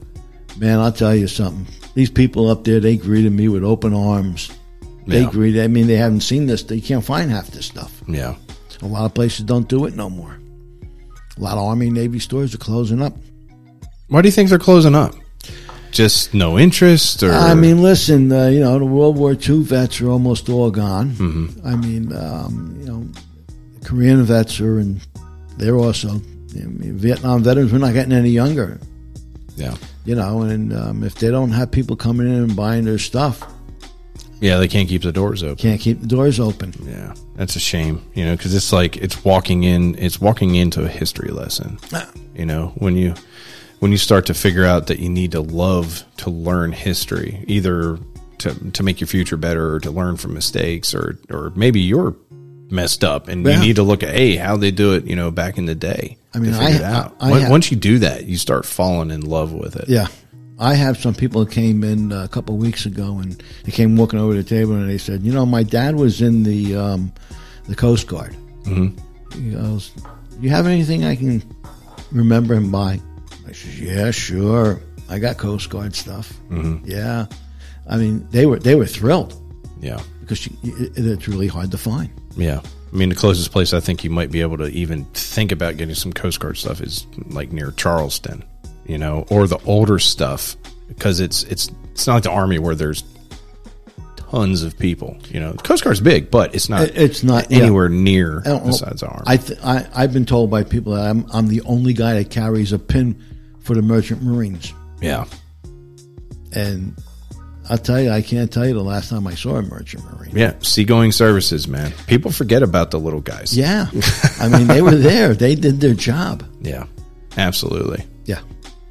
man, 0.58 0.80
I'll 0.80 0.90
tell 0.90 1.14
you 1.14 1.28
something. 1.28 1.66
These 1.94 2.10
people 2.10 2.50
up 2.50 2.64
there, 2.64 2.80
they 2.80 2.96
greeted 2.96 3.30
me 3.32 3.48
with 3.48 3.62
open 3.62 3.94
arms. 3.94 4.50
They 5.06 5.22
Yeah. 5.22 5.30
greeted. 5.30 5.62
I 5.64 5.68
mean, 5.68 5.86
they 5.86 5.96
haven't 5.96 6.22
seen 6.22 6.46
this. 6.46 6.62
They 6.62 6.80
can't 6.80 7.04
find 7.04 7.30
half 7.30 7.50
this 7.50 7.66
stuff. 7.66 7.92
yeah. 8.08 8.34
A 8.82 8.86
lot 8.86 9.04
of 9.06 9.14
places 9.14 9.44
don't 9.46 9.68
do 9.68 9.86
it 9.86 9.96
no 9.96 10.10
more. 10.10 10.36
A 11.38 11.40
lot 11.40 11.52
of 11.56 11.64
Army 11.64 11.88
Navy 11.90 12.18
stores 12.18 12.54
are 12.54 12.58
closing 12.58 13.00
up. 13.00 13.16
Why 14.08 14.20
do 14.20 14.28
you 14.28 14.32
think 14.32 14.48
they're 14.50 14.58
closing 14.58 14.94
up? 14.94 15.14
Just 15.90 16.34
no 16.34 16.58
interest, 16.58 17.22
or 17.22 17.32
I 17.32 17.54
mean, 17.54 17.80
listen, 17.82 18.30
uh, 18.32 18.48
you 18.48 18.58
know, 18.60 18.78
the 18.78 18.84
World 18.84 19.16
War 19.16 19.32
II 19.32 19.62
vets 19.62 20.00
are 20.00 20.10
almost 20.10 20.48
all 20.48 20.70
gone. 20.70 21.14
I 21.64 21.76
mean, 21.76 22.12
um, 22.14 22.76
you 22.80 22.86
know, 22.86 23.06
Korean 23.84 24.22
vets 24.24 24.60
are, 24.60 24.78
and 24.80 25.00
they're 25.56 25.76
also 25.76 26.20
I 26.56 26.64
mean, 26.66 26.98
Vietnam 26.98 27.42
veterans. 27.44 27.72
We're 27.72 27.78
not 27.78 27.92
getting 27.94 28.12
any 28.12 28.30
younger, 28.30 28.80
yeah, 29.56 29.76
you 30.04 30.16
know. 30.16 30.42
And 30.42 30.72
um, 30.72 31.04
if 31.04 31.14
they 31.14 31.30
don't 31.30 31.52
have 31.52 31.70
people 31.70 31.94
coming 31.94 32.26
in 32.26 32.34
and 32.42 32.56
buying 32.56 32.84
their 32.84 32.98
stuff, 32.98 33.40
yeah, 34.44 34.58
they 34.58 34.68
can't 34.68 34.88
keep 34.88 35.00
the 35.02 35.12
doors 35.12 35.42
open. 35.42 35.56
can't 35.56 35.80
keep 35.80 36.00
the 36.00 36.06
doors 36.06 36.38
open. 36.38 36.74
Yeah, 36.82 37.14
that's 37.34 37.56
a 37.56 37.60
shame, 37.60 38.02
you 38.14 38.24
know, 38.26 38.36
because 38.36 38.54
it's 38.54 38.72
like 38.72 38.96
it's 38.98 39.24
walking 39.24 39.62
in, 39.64 39.96
it's 39.98 40.20
walking 40.20 40.54
into 40.54 40.84
a 40.84 40.88
history 40.88 41.30
lesson. 41.30 41.78
Ah. 41.94 42.10
You 42.34 42.44
know, 42.44 42.72
when 42.76 42.94
you 42.96 43.14
when 43.80 43.90
you 43.90 43.98
start 43.98 44.26
to 44.26 44.34
figure 44.34 44.66
out 44.66 44.88
that 44.88 44.98
you 44.98 45.08
need 45.08 45.32
to 45.32 45.40
love 45.40 46.04
to 46.18 46.28
learn 46.30 46.72
history, 46.72 47.42
either 47.46 47.98
to 48.38 48.70
to 48.72 48.82
make 48.82 49.00
your 49.00 49.08
future 49.08 49.38
better, 49.38 49.74
or 49.74 49.80
to 49.80 49.90
learn 49.90 50.16
from 50.18 50.34
mistakes, 50.34 50.94
or 50.94 51.18
or 51.30 51.50
maybe 51.56 51.80
you're 51.80 52.14
messed 52.70 53.04
up 53.04 53.28
and 53.28 53.46
Yeah. 53.46 53.54
you 53.56 53.60
need 53.60 53.76
to 53.76 53.82
look 53.82 54.02
at 54.02 54.14
hey 54.14 54.36
how 54.36 54.56
they 54.58 54.70
do 54.70 54.92
it, 54.94 55.06
you 55.06 55.16
know, 55.16 55.30
back 55.30 55.56
in 55.56 55.64
the 55.66 55.74
day. 55.74 56.18
I 56.34 56.38
mean, 56.38 56.52
I, 56.52 56.72
figure 56.72 56.80
it 56.80 56.82
out. 56.84 57.16
I, 57.20 57.46
I 57.46 57.48
Once 57.50 57.70
you 57.70 57.76
do 57.76 58.00
that, 58.00 58.24
you 58.24 58.36
start 58.36 58.66
falling 58.66 59.10
in 59.10 59.20
love 59.22 59.52
with 59.52 59.76
it. 59.76 59.88
Yeah. 59.88 60.08
I 60.58 60.74
have 60.74 60.96
some 60.98 61.14
people 61.14 61.44
that 61.44 61.52
came 61.52 61.82
in 61.82 62.12
a 62.12 62.28
couple 62.28 62.54
of 62.54 62.60
weeks 62.60 62.86
ago 62.86 63.18
and 63.18 63.42
they 63.64 63.72
came 63.72 63.96
walking 63.96 64.18
over 64.20 64.34
to 64.34 64.42
the 64.42 64.48
table 64.48 64.72
and 64.74 64.88
they 64.88 64.98
said, 64.98 65.22
you 65.22 65.32
know, 65.32 65.44
my 65.44 65.62
dad 65.64 65.96
was 65.96 66.20
in 66.20 66.42
the 66.44 66.76
um, 66.76 67.12
the 67.68 67.74
Coast 67.74 68.06
Guard. 68.06 68.36
Mm-hmm. 68.62 69.42
He 69.42 69.50
goes, 69.50 69.90
"Do 69.90 70.38
you 70.40 70.50
have 70.50 70.66
anything 70.66 71.04
I 71.04 71.16
can 71.16 71.42
remember 72.12 72.54
him 72.54 72.70
by? 72.70 73.00
I 73.48 73.52
said, 73.52 73.74
yeah, 73.74 74.10
sure. 74.12 74.80
I 75.10 75.18
got 75.18 75.38
Coast 75.38 75.70
Guard 75.70 75.94
stuff. 75.94 76.32
Mm-hmm. 76.50 76.88
Yeah. 76.88 77.26
I 77.88 77.96
mean, 77.96 78.26
they 78.30 78.46
were 78.46 78.58
they 78.58 78.74
were 78.76 78.86
thrilled 78.86 79.34
Yeah. 79.80 80.00
because 80.20 80.46
you, 80.46 80.52
it, 80.62 80.92
it's 80.96 81.28
really 81.28 81.48
hard 81.48 81.70
to 81.72 81.78
find. 81.78 82.10
Yeah. 82.36 82.60
I 82.92 82.96
mean, 82.96 83.08
the 83.08 83.14
closest 83.16 83.50
place 83.50 83.74
I 83.74 83.80
think 83.80 84.04
you 84.04 84.10
might 84.10 84.30
be 84.30 84.40
able 84.40 84.56
to 84.58 84.66
even 84.68 85.04
think 85.14 85.50
about 85.50 85.76
getting 85.76 85.96
some 85.96 86.12
Coast 86.12 86.38
Guard 86.38 86.56
stuff 86.56 86.80
is 86.80 87.06
like 87.26 87.50
near 87.52 87.72
Charleston, 87.72 88.44
you 88.86 88.98
know, 88.98 89.26
or 89.30 89.46
the 89.46 89.58
older 89.64 89.98
stuff 89.98 90.56
because 90.88 91.20
it's 91.20 91.42
it's 91.44 91.70
it's 91.92 92.06
not 92.06 92.14
like 92.14 92.22
the 92.24 92.30
Army 92.30 92.58
where 92.58 92.74
there's 92.74 93.04
tons 94.16 94.62
of 94.62 94.78
people. 94.78 95.16
You 95.30 95.40
know, 95.40 95.52
the 95.52 95.62
Coast 95.62 95.84
Guard's 95.84 96.00
big, 96.00 96.30
but 96.30 96.54
it's 96.54 96.68
not. 96.68 96.88
It's 96.94 97.22
not- 97.22 97.50
yeah. 97.50 97.58
anywhere 97.58 97.88
near 97.88 98.40
besides 98.64 99.00
the 99.00 99.08
army. 99.08 99.22
I, 99.26 99.36
th- 99.36 99.58
I 99.62 99.86
I've 99.94 100.12
been 100.12 100.26
told 100.26 100.50
by 100.50 100.64
people 100.64 100.94
that 100.94 101.08
I'm 101.08 101.24
I'm 101.32 101.48
the 101.48 101.62
only 101.62 101.92
guy 101.92 102.14
that 102.14 102.30
carries 102.30 102.72
a 102.72 102.78
pin 102.78 103.22
for 103.60 103.74
the 103.74 103.82
Merchant 103.82 104.22
Marines. 104.22 104.72
yeah. 105.00 105.24
And 106.56 106.96
I'll 107.68 107.78
tell 107.78 108.00
you, 108.00 108.10
I 108.10 108.22
can't 108.22 108.52
tell 108.52 108.64
you 108.66 108.74
the 108.74 108.82
last 108.82 109.08
time 109.10 109.26
I 109.26 109.34
saw 109.34 109.56
a 109.56 109.62
merchant 109.62 110.04
marine. 110.12 110.36
Yeah, 110.36 110.54
seagoing 110.60 111.10
services, 111.10 111.66
man. 111.66 111.92
People 112.06 112.30
forget 112.30 112.62
about 112.62 112.90
the 112.92 113.00
little 113.00 113.20
guys. 113.22 113.56
Yeah. 113.56 113.86
I 114.40 114.48
mean, 114.48 114.66
they 114.68 114.80
were 114.82 114.94
there. 114.94 115.34
They 115.34 115.54
did 115.56 115.80
their 115.80 115.94
job. 115.94 116.44
Yeah, 116.60 116.84
absolutely. 117.36 118.04
Yeah. 118.26 118.40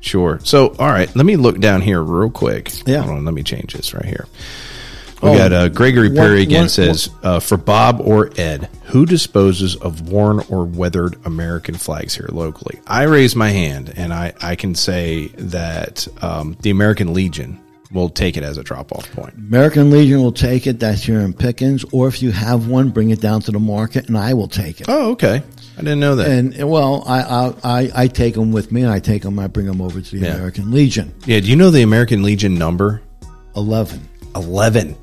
Sure. 0.03 0.39
So, 0.43 0.75
all 0.77 0.89
right, 0.91 1.13
let 1.15 1.25
me 1.25 1.37
look 1.37 1.59
down 1.59 1.81
here 1.81 2.03
real 2.03 2.29
quick. 2.29 2.71
Yeah. 2.85 3.01
Hold 3.03 3.17
on, 3.19 3.25
let 3.25 3.33
me 3.33 3.41
change 3.41 3.73
this 3.73 3.93
right 3.93 4.05
here. 4.05 4.27
We 5.21 5.29
Oh, 5.29 5.37
got 5.37 5.53
uh, 5.53 5.69
Gregory 5.69 6.09
Perry 6.09 6.41
again 6.41 6.63
one- 6.63 6.69
says, 6.69 7.09
uh, 7.23 7.39
for 7.39 7.55
Bob 7.55 8.01
or 8.01 8.29
Ed, 8.37 8.67
who 8.87 9.05
disposes 9.05 9.77
of 9.77 10.09
worn 10.09 10.41
or 10.49 10.65
weathered 10.65 11.15
American 11.23 11.75
flags 11.75 12.13
here 12.13 12.27
locally? 12.33 12.81
I 12.85 13.03
raise 13.03 13.33
my 13.33 13.47
hand, 13.49 13.93
and 13.95 14.13
I, 14.13 14.33
I 14.41 14.55
can 14.57 14.75
say 14.75 15.27
that 15.37 16.05
um, 16.21 16.57
the 16.61 16.69
American 16.71 17.13
Legion 17.13 17.57
will 17.93 18.09
take 18.09 18.35
it 18.35 18.43
as 18.43 18.57
a 18.57 18.63
drop 18.63 18.91
off 18.91 19.09
point. 19.13 19.33
American 19.35 19.89
Legion 19.91 20.21
will 20.21 20.33
take 20.33 20.67
it. 20.67 20.81
That's 20.81 21.03
here 21.03 21.21
in 21.21 21.31
Pickens. 21.31 21.85
Or 21.93 22.09
if 22.09 22.21
you 22.21 22.31
have 22.31 22.67
one, 22.67 22.89
bring 22.89 23.11
it 23.11 23.21
down 23.21 23.39
to 23.43 23.51
the 23.51 23.59
market 23.59 24.07
and 24.09 24.17
I 24.17 24.33
will 24.33 24.47
take 24.49 24.81
it. 24.81 24.87
Oh, 24.89 25.11
okay. 25.11 25.43
I 25.75 25.81
didn't 25.81 25.99
know 25.99 26.15
that. 26.17 26.27
And 26.29 26.69
well, 26.69 27.03
I, 27.07 27.21
I 27.21 27.53
I 27.63 27.91
I 28.03 28.07
take 28.07 28.35
them 28.35 28.51
with 28.51 28.71
me, 28.71 28.81
and 28.83 28.91
I 28.91 28.99
take 28.99 29.23
them. 29.23 29.39
I 29.39 29.47
bring 29.47 29.65
them 29.65 29.81
over 29.81 30.01
to 30.01 30.11
the 30.19 30.25
Yeah. 30.25 30.35
American 30.35 30.71
Legion. 30.71 31.13
yeah, 31.25 31.39
do 31.39 31.47
you 31.47 31.55
know 31.55 31.71
the 31.71 31.81
American 31.81 32.21
Legion 32.23 32.55
number? 32.55 33.01
Eleven. 33.55 34.07
11. 34.35 34.95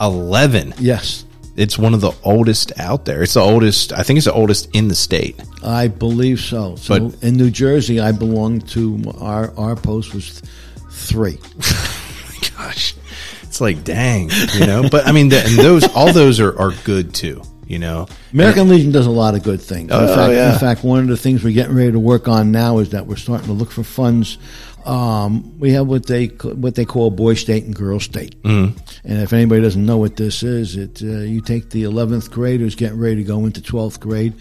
11. 0.00 0.74
Yes, 0.78 1.24
It's 1.56 1.78
one 1.78 1.94
of 1.94 2.00
the 2.00 2.12
oldest 2.24 2.72
out 2.78 3.04
there. 3.04 3.22
It's 3.22 3.34
the 3.34 3.40
oldest, 3.40 3.92
I 3.92 4.02
think 4.02 4.16
it's 4.16 4.26
the 4.26 4.32
oldest 4.32 4.68
in 4.74 4.88
the 4.88 4.94
state. 4.94 5.40
I 5.62 5.86
believe 5.88 6.40
so. 6.40 6.76
So 6.76 7.08
But- 7.10 7.22
in 7.22 7.36
New 7.36 7.50
Jersey, 7.50 8.00
I 8.00 8.12
belong 8.12 8.60
to 8.76 9.00
our 9.20 9.52
our 9.56 9.76
post 9.76 10.14
was 10.14 10.42
three. 10.90 11.38
Gosh, 12.56 12.94
it's 13.42 13.60
like, 13.60 13.82
dang, 13.84 14.30
you 14.54 14.66
know? 14.66 14.88
But 14.88 15.06
I 15.06 15.12
mean, 15.12 15.28
the, 15.28 15.42
and 15.44 15.56
those, 15.58 15.84
all 15.94 16.12
those 16.12 16.38
are, 16.40 16.56
are 16.58 16.72
good 16.84 17.14
too, 17.14 17.42
you 17.66 17.78
know? 17.78 18.06
American 18.32 18.68
Legion 18.68 18.92
does 18.92 19.06
a 19.06 19.10
lot 19.10 19.34
of 19.34 19.42
good 19.42 19.60
things. 19.60 19.90
In, 19.90 19.96
Oh, 19.96 20.14
fact, 20.14 20.32
yeah. 20.32 20.52
in 20.52 20.58
fact, 20.58 20.84
one 20.84 21.00
of 21.00 21.08
the 21.08 21.16
things 21.16 21.42
we're 21.42 21.52
getting 21.52 21.74
ready 21.76 21.92
to 21.92 21.98
work 22.00 22.28
on 22.28 22.52
now 22.52 22.78
is 22.78 22.90
that 22.90 23.06
we're 23.06 23.16
starting 23.16 23.46
to 23.46 23.52
look 23.52 23.70
for 23.70 23.82
funds. 23.82 24.38
Um, 24.84 25.58
we 25.58 25.72
have 25.72 25.86
what 25.86 26.06
they 26.06 26.26
what 26.26 26.74
they 26.74 26.84
call 26.84 27.10
boy 27.10 27.34
state 27.34 27.64
and 27.64 27.74
girl 27.74 27.98
state. 28.00 28.40
Mm. 28.42 28.76
And 29.04 29.22
if 29.22 29.32
anybody 29.32 29.62
doesn't 29.62 29.84
know 29.84 29.96
what 29.96 30.16
this 30.16 30.42
is, 30.42 30.76
it 30.76 31.00
uh, 31.02 31.06
you 31.06 31.40
take 31.40 31.70
the 31.70 31.84
11th 31.84 32.30
graders 32.30 32.74
getting 32.74 32.98
ready 32.98 33.16
to 33.16 33.24
go 33.24 33.46
into 33.46 33.62
12th 33.62 33.98
grade, 33.98 34.34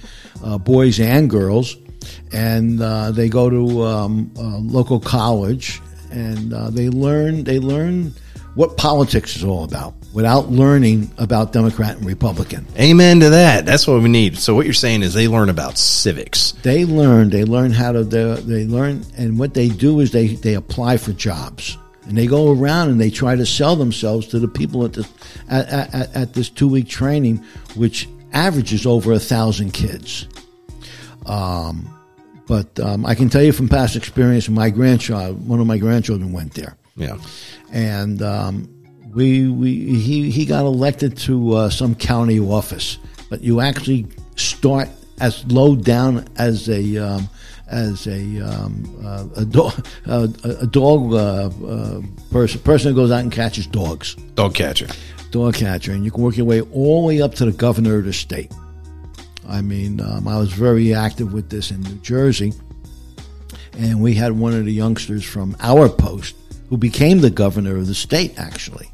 uh, 0.44 0.58
boys 0.58 1.00
and 1.00 1.30
girls, 1.30 1.78
and 2.34 2.82
uh, 2.82 3.12
they 3.12 3.30
go 3.30 3.50
to 3.50 3.84
um, 3.84 4.32
a 4.38 4.42
local 4.44 5.00
college 5.00 5.82
and 6.12 6.54
uh, 6.54 6.70
they 6.70 6.90
learn 6.90 7.46
they 7.46 7.60
learn 7.60 8.14
what 8.56 8.76
politics 8.76 9.38
is 9.38 9.44
all 9.46 9.64
about 9.64 9.94
without 10.14 10.50
learning 10.52 11.12
about 11.18 11.52
Democrat 11.52 11.98
and 11.98 12.06
Republican. 12.06 12.66
Amen 12.80 13.20
to 13.20 13.30
that. 13.32 13.66
That's 13.66 13.88
what 13.88 14.02
we 14.02 14.10
need. 14.10 14.38
So 14.38 14.54
what 14.56 14.66
you're 14.66 14.74
saying 14.74 15.02
is 15.04 15.14
they 15.14 15.28
learn 15.28 15.50
about 15.50 15.78
civics. 15.78 16.52
They 16.64 16.86
learn. 16.86 17.30
They 17.32 17.44
learn 17.44 17.72
how 17.72 17.92
to. 17.92 18.04
They, 18.04 18.34
they 18.42 18.66
learn, 18.66 19.04
and 19.18 19.40
what 19.40 19.54
they 19.54 19.70
do 19.70 20.00
is 20.00 20.12
they 20.12 20.28
they 20.28 20.54
apply 20.54 20.98
for 20.98 21.14
jobs, 21.14 21.78
and 22.08 22.18
they 22.18 22.28
go 22.28 22.52
around 22.52 22.90
and 22.90 23.02
they 23.02 23.10
try 23.10 23.36
to 23.36 23.46
sell 23.46 23.76
themselves 23.76 24.28
to 24.28 24.40
the 24.40 24.48
people 24.48 24.86
at 24.86 24.94
this 24.94 25.12
at, 25.50 25.68
at, 25.70 26.16
at 26.16 26.34
this 26.34 26.50
two 26.50 26.68
week 26.70 26.88
training, 26.88 27.38
which 27.76 28.08
averages 28.34 28.86
over 28.86 29.12
a 29.14 29.20
thousand 29.20 29.72
kids. 29.72 30.28
Um, 31.26 31.90
but 32.48 32.78
um, 32.80 33.06
I 33.06 33.16
can 33.16 33.30
tell 33.30 33.42
you 33.42 33.54
from 33.54 33.70
past 33.70 33.96
experience, 33.96 34.50
my 34.50 34.70
grandchild, 34.70 35.48
one 35.48 35.60
of 35.60 35.68
my 35.68 35.78
grandchildren 35.78 36.34
went 36.34 36.54
there 36.54 36.76
Yeah. 36.98 37.18
and 37.72 38.22
um, 38.22 38.68
we 39.14 39.48
we 39.50 39.76
he 40.00 40.32
he 40.32 40.46
got 40.46 40.66
elected 40.66 41.18
to 41.20 41.54
uh, 41.54 41.70
some 41.70 41.96
county 41.96 42.40
office, 42.40 42.98
but 43.30 43.42
you 43.42 43.62
actually 43.62 44.08
start 44.36 44.90
as 45.20 45.46
low 45.52 45.76
down 45.76 46.26
as 46.38 46.70
a 46.70 46.98
um, 46.98 47.30
as 47.68 48.08
a 48.08 48.40
um, 48.42 48.84
uh, 49.06 49.26
a 49.42 49.46
dog 49.46 49.86
uh, 50.08 50.28
a 50.44 50.68
dog 50.68 51.14
uh, 51.14 51.50
uh, 51.66 52.02
person 52.32 52.60
person 52.62 52.92
who 52.92 52.96
goes 52.96 53.12
out 53.12 53.20
and 53.22 53.32
catches 53.32 53.68
dogs, 53.68 54.16
Dog 54.36 54.54
catcher. 54.56 54.88
dog 55.32 55.56
catcher, 55.56 55.92
and 55.92 56.04
you 56.04 56.12
can 56.12 56.24
work 56.24 56.38
your 56.38 56.46
way 56.46 56.62
all 56.62 57.02
the 57.02 57.08
way 57.08 57.22
up 57.22 57.36
to 57.36 57.46
the 57.46 57.52
governor 57.52 57.98
of 57.98 58.06
the 58.06 58.14
state. 58.14 58.52
I 59.48 59.62
mean, 59.62 60.00
um, 60.00 60.28
I 60.28 60.38
was 60.38 60.54
very 60.54 60.94
active 60.94 61.34
with 61.34 61.50
this 61.50 61.70
in 61.70 61.82
New 61.82 61.96
Jersey, 61.98 62.54
and 63.78 64.02
we 64.02 64.14
had 64.14 64.32
one 64.32 64.54
of 64.54 64.66
the 64.66 64.72
youngsters 64.72 65.24
from 65.26 65.56
our 65.60 65.90
post 65.90 66.36
who 66.74 66.78
became 66.78 67.20
the 67.20 67.30
governor 67.30 67.78
of 67.78 67.86
the 67.86 67.94
state, 67.94 68.34
actually. 68.36 68.90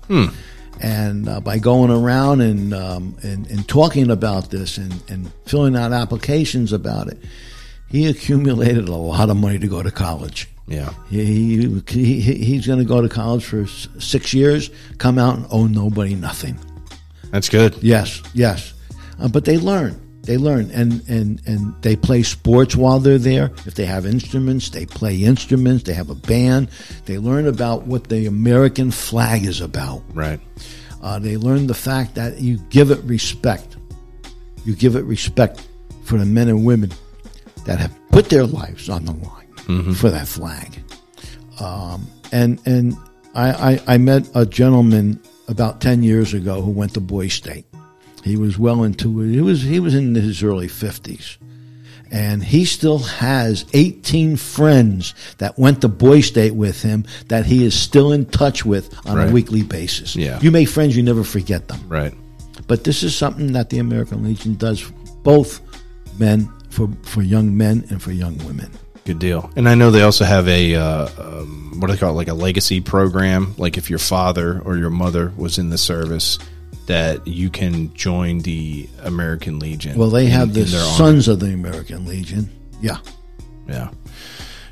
And 0.81 1.29
uh, 1.29 1.39
by 1.39 1.59
going 1.59 1.91
around 1.91 2.41
and, 2.41 2.73
um, 2.73 3.15
and 3.23 3.49
and 3.49 3.65
talking 3.69 4.11
about 4.11 4.49
this 4.49 4.77
and, 4.77 5.01
and 5.07 5.31
filling 5.45 5.77
out 5.77 5.93
applications 5.93 6.73
about 6.73 7.07
it, 7.07 7.17
he 7.87 8.05
accumulated 8.07 8.89
a 8.89 8.95
lot 8.95 9.29
of 9.29 9.37
money 9.37 9.59
to 9.59 9.67
go 9.67 9.81
to 9.81 9.91
college. 9.91 10.49
Yeah. 10.67 10.91
He, 11.09 11.79
he, 11.87 12.19
he 12.19 12.33
he's 12.43 12.67
going 12.67 12.79
to 12.79 12.85
go 12.85 12.99
to 13.01 13.07
college 13.07 13.45
for 13.45 13.65
six 13.65 14.33
years, 14.33 14.69
come 14.97 15.17
out 15.17 15.37
and 15.37 15.47
owe 15.49 15.67
nobody 15.67 16.15
nothing. 16.15 16.59
That's 17.31 17.47
good. 17.47 17.81
Yes, 17.81 18.21
yes. 18.33 18.73
Uh, 19.21 19.29
but 19.29 19.45
they 19.45 19.57
learn. 19.57 19.95
They 20.29 20.37
learn, 20.37 20.69
and, 20.69 21.01
and, 21.09 21.41
and 21.47 21.73
they 21.81 21.95
play 21.95 22.21
sports 22.21 22.75
while 22.75 22.99
they're 22.99 23.17
there. 23.17 23.45
If 23.65 23.73
they 23.73 23.87
have 23.87 24.05
instruments, 24.05 24.69
they 24.69 24.85
play 24.85 25.23
instruments. 25.23 25.85
They 25.85 25.93
have 25.95 26.11
a 26.11 26.13
band. 26.13 26.69
They 27.05 27.17
learn 27.17 27.47
about 27.47 27.87
what 27.87 28.09
the 28.09 28.27
American 28.27 28.91
flag 28.91 29.43
is 29.43 29.59
about. 29.59 30.03
Right. 30.13 30.39
Uh, 31.01 31.17
they 31.17 31.35
learn 31.35 31.65
the 31.65 31.73
fact 31.73 32.13
that 32.13 32.37
you 32.37 32.59
give 32.69 32.91
it 32.91 33.03
respect. 33.05 33.77
You 34.65 34.75
give 34.75 34.95
it 34.95 35.03
respect 35.05 35.67
for 36.03 36.19
the 36.19 36.27
men 36.27 36.47
and 36.47 36.63
women 36.63 36.91
that 37.65 37.79
have 37.79 37.91
put 38.09 38.29
their 38.29 38.45
lives 38.45 38.87
on 38.87 39.05
the 39.05 39.13
line 39.13 39.95
for 39.95 40.11
that 40.11 40.27
flag. 40.27 40.79
Um, 41.59 42.07
and 42.31 42.61
and 42.67 42.95
I, 43.33 43.71
I, 43.71 43.95
I 43.95 43.97
met 43.97 44.29
a 44.35 44.45
gentleman 44.45 45.19
about 45.47 45.81
ten 45.81 46.03
years 46.03 46.35
ago 46.35 46.61
who 46.61 46.69
went 46.69 46.93
to 46.93 46.99
Boy 46.99 47.29
State. 47.29 47.65
He 48.23 48.35
was 48.37 48.57
well 48.59 48.83
into 48.83 49.21
it. 49.21 49.31
He 49.31 49.41
was 49.41 49.61
he 49.61 49.79
was 49.79 49.95
in 49.95 50.13
his 50.15 50.43
early 50.43 50.67
fifties, 50.67 51.37
and 52.11 52.43
he 52.43 52.65
still 52.65 52.99
has 52.99 53.65
eighteen 53.73 54.35
friends 54.35 55.13
that 55.37 55.57
went 55.57 55.81
to 55.81 55.87
Boy 55.87 56.21
State 56.21 56.53
with 56.55 56.81
him 56.81 57.05
that 57.27 57.45
he 57.45 57.63
is 57.65 57.73
still 57.79 58.11
in 58.11 58.25
touch 58.25 58.65
with 58.65 58.93
on 59.07 59.17
Right. 59.17 59.29
a 59.29 59.31
weekly 59.31 59.63
basis. 59.63 60.15
Yeah. 60.15 60.39
you 60.41 60.51
make 60.51 60.67
friends, 60.69 60.95
you 60.97 61.03
never 61.03 61.23
forget 61.23 61.67
them. 61.67 61.79
Right. 61.87 62.13
But 62.67 62.83
this 62.83 63.03
is 63.03 63.15
something 63.15 63.53
that 63.53 63.69
the 63.69 63.79
American 63.79 64.23
Legion 64.23 64.55
does 64.55 64.83
both 65.23 65.61
men 66.19 66.49
for 66.69 66.89
for 67.03 67.21
young 67.21 67.55
men 67.55 67.85
and 67.89 68.01
for 68.01 68.11
young 68.11 68.37
women. 68.39 68.69
Good 69.05 69.19
deal. 69.19 69.49
And 69.55 69.67
I 69.67 69.73
know 69.75 69.89
they 69.89 70.03
also 70.03 70.23
have 70.25 70.47
a 70.47 70.75
uh, 70.75 71.07
um, 71.17 71.79
what 71.79 71.87
do 71.87 71.93
they 71.93 71.99
call 71.99 72.11
it? 72.11 72.15
Like 72.15 72.27
a 72.27 72.33
legacy 72.33 72.79
program. 72.81 73.55
Like 73.57 73.77
if 73.77 73.89
your 73.89 73.97
father 73.97 74.59
or 74.65 74.77
your 74.77 74.89
mother 74.91 75.31
was 75.35 75.57
in 75.57 75.69
the 75.69 75.77
service, 75.79 76.37
that 76.89 77.27
you 77.27 77.51
can 77.51 77.93
join 77.93 78.39
the 78.39 78.89
American 79.03 79.59
Legion. 79.59 79.95
Well, 79.95 80.09
they 80.09 80.25
in- 80.25 80.31
have 80.31 80.55
the 80.55 80.61
in 80.61 80.67
their 80.71 80.81
honor. 80.81 80.97
Sons 80.97 81.27
of 81.27 81.39
the 81.39 81.53
American 81.53 82.05
Legion. 82.07 82.49
Yeah. 82.81 82.97
Yeah. 83.67 83.91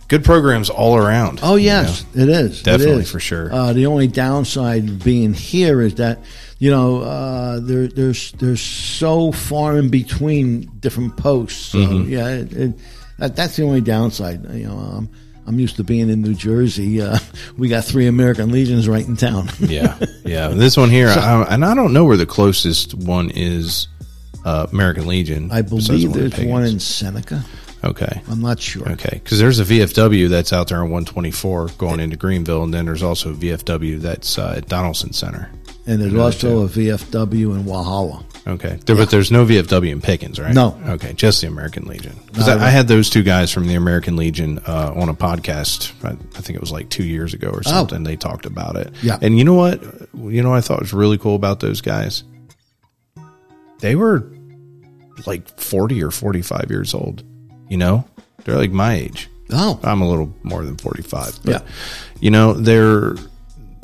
Good 0.08 0.24
programs 0.24 0.72
all 0.72 0.96
around. 0.98 1.42
Oh 1.44 1.58
yes, 1.58 2.06
it 2.16 2.28
is. 2.30 2.64
Definitely, 2.64 3.04
is. 3.04 3.12
for 3.12 3.20
sure. 3.20 3.54
Uh, 3.54 3.74
the 3.74 3.86
only 3.86 4.08
downside 4.08 5.04
being 5.04 5.34
here 5.34 5.82
is 5.82 5.96
that 5.96 6.20
you 6.60 6.72
know 6.72 7.02
uh, 7.02 7.60
there, 7.60 7.88
there's 7.88 8.32
there's 8.34 8.62
so 8.62 9.32
far 9.32 9.78
in 9.78 9.90
between 9.90 10.72
different 10.80 11.18
posts. 11.18 11.68
So, 11.68 11.78
Mm-hmm. 11.80 12.10
Yeah, 12.10 12.30
it, 12.30 12.54
it, 12.54 12.80
that, 13.20 13.36
that's 13.36 13.58
the 13.58 13.64
only 13.64 13.82
downside. 13.82 14.44
You 14.56 14.70
know, 14.70 14.78
um, 14.78 15.10
I'm 15.48 15.60
used 15.60 15.78
to 15.78 15.84
being 15.84 16.10
in 16.10 16.22
New 16.22 16.34
Jersey. 16.34 17.02
Uh, 17.02 17.18
we 17.58 17.70
got 17.70 17.86
three 17.86 18.08
American 18.08 18.52
Legions 18.52 18.88
right 18.88 19.06
in 19.08 19.16
town. 19.16 19.50
yeah, 19.60 19.98
yeah. 20.26 20.50
This 20.50 20.76
one 20.78 20.90
here, 20.90 21.08
I, 21.08 21.44
and 21.50 21.64
I 21.64 21.74
don't 21.74 21.94
know 21.94 22.06
where 22.06 22.18
the 22.18 22.26
closest 22.26 22.94
one 22.94 23.32
is. 23.34 23.88
Uh, 24.46 24.66
American 24.72 25.08
Legion. 25.08 25.52
I 25.52 25.62
believe 25.62 26.10
one 26.10 26.20
there's 26.20 26.40
one 26.40 26.64
in 26.64 26.80
Seneca. 26.80 27.44
Okay. 27.84 28.22
I'm 28.30 28.42
not 28.42 28.60
sure. 28.60 28.88
Okay, 28.90 29.20
because 29.22 29.40
there's 29.40 29.60
a 29.60 29.66
VFW 29.66 30.30
that's 30.30 30.54
out 30.54 30.70
there 30.70 30.78
on 30.78 30.90
124 30.90 31.70
going 31.78 32.00
into 32.00 32.16
Greenville, 32.16 32.64
and 32.64 32.74
then 32.74 32.86
there's 32.86 33.04
also 33.04 33.32
a 33.32 33.34
VFW 33.34 34.00
that's 34.00 34.38
uh, 34.38 34.56
at 34.58 34.68
Donaldson 34.68 35.12
Center. 35.14 35.52
And 35.86 36.02
there's 36.02 36.16
also 36.16 36.66
a 36.66 36.68
VFW 36.68 37.56
in 37.56 37.64
Walhalla. 37.64 38.24
Okay, 38.48 38.80
there, 38.86 38.96
but 38.96 39.10
there's 39.10 39.30
no 39.30 39.46
VFW 39.46 39.92
in 39.92 40.00
Pickens, 40.02 40.40
right? 40.40 40.54
No. 40.54 40.80
Okay, 40.88 41.12
just 41.14 41.42
the 41.42 41.48
American 41.48 41.84
Legion. 41.86 42.16
Because 42.28 42.48
I, 42.48 42.68
I 42.68 42.70
had 42.70 42.88
those 42.88 43.10
two 43.10 43.22
guys 43.24 43.52
from 43.52 43.68
the 43.68 43.76
American 43.76 44.16
Legion 44.16 44.60
uh, 44.60 44.94
on 44.96 45.10
a 45.10 45.14
podcast. 45.14 45.92
I, 46.06 46.12
I 46.12 46.42
think 46.42 46.52
it 46.56 46.62
was 46.62 46.72
like 46.72 46.90
two 46.90 47.04
years 47.04 47.34
ago 47.34 47.50
or 47.50 47.62
something. 47.64 48.04
They 48.04 48.16
talked 48.16 48.46
about 48.46 48.78
it. 48.78 48.88
Oh. 48.94 48.98
Yeah. 49.02 49.18
and 49.22 49.38
you 49.38 49.44
know 49.44 49.56
what? 49.56 49.84
You 50.16 50.42
know 50.44 50.52
what 50.52 50.58
I 50.58 50.62
thought 50.62 50.80
was 50.80 50.94
really 50.94 51.18
cool 51.18 51.36
about 51.36 51.60
those 51.60 51.82
guys. 51.82 52.24
They 53.80 53.96
were 53.96 54.32
like 55.26 55.48
40 55.60 56.02
or 56.04 56.12
45 56.12 56.68
years 56.70 56.94
old. 56.94 57.24
You 57.70 57.78
know, 57.78 58.06
they're 58.46 58.56
like 58.58 58.72
my 58.72 58.94
age. 58.96 59.30
Oh, 59.52 59.80
I'm 59.84 60.02
a 60.02 60.10
little 60.10 60.34
more 60.44 60.64
than 60.64 60.78
45. 60.78 61.40
But, 61.44 61.52
Yeah. 61.52 61.62
You 62.22 62.32
know, 62.32 62.54
they're 62.54 63.16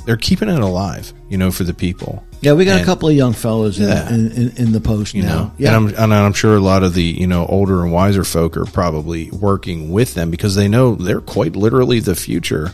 they're 0.06 0.18
keeping 0.18 0.50
it 0.50 0.60
alive, 0.60 1.14
you 1.30 1.38
know, 1.38 1.52
for 1.52 1.64
the 1.64 1.74
people. 1.74 2.26
Yeah, 2.44 2.54
we 2.54 2.66
got 2.66 2.82
a 2.82 2.86
couple 2.86 3.10
of 3.10 3.16
young 3.16 3.34
fellows 3.34 3.80
in, 3.80 3.88
Yeah. 3.88 4.10
in, 4.14 4.32
in, 4.32 4.58
in 4.58 4.72
the 4.72 4.80
post 4.82 5.14
You 5.16 5.24
now. 5.24 5.36
know, 5.36 5.52
yeah, 5.58 5.76
and 5.76 5.90
I'm 5.98 6.04
and 6.04 6.14
I'm 6.14 6.34
sure 6.34 6.56
a 6.56 6.60
lot 6.60 6.84
of 6.84 6.94
the 6.94 7.04
you 7.04 7.26
know 7.28 7.46
older 7.48 7.82
and 7.84 7.92
wiser 7.92 8.24
folk 8.24 8.56
are 8.58 8.66
probably 8.66 9.32
working 9.32 9.92
with 9.92 10.14
them 10.14 10.30
because 10.30 10.56
they 10.56 10.68
know 10.68 10.96
they're 10.96 11.22
quite 11.22 11.56
literally 11.56 12.00
the 12.00 12.16
future, 12.16 12.72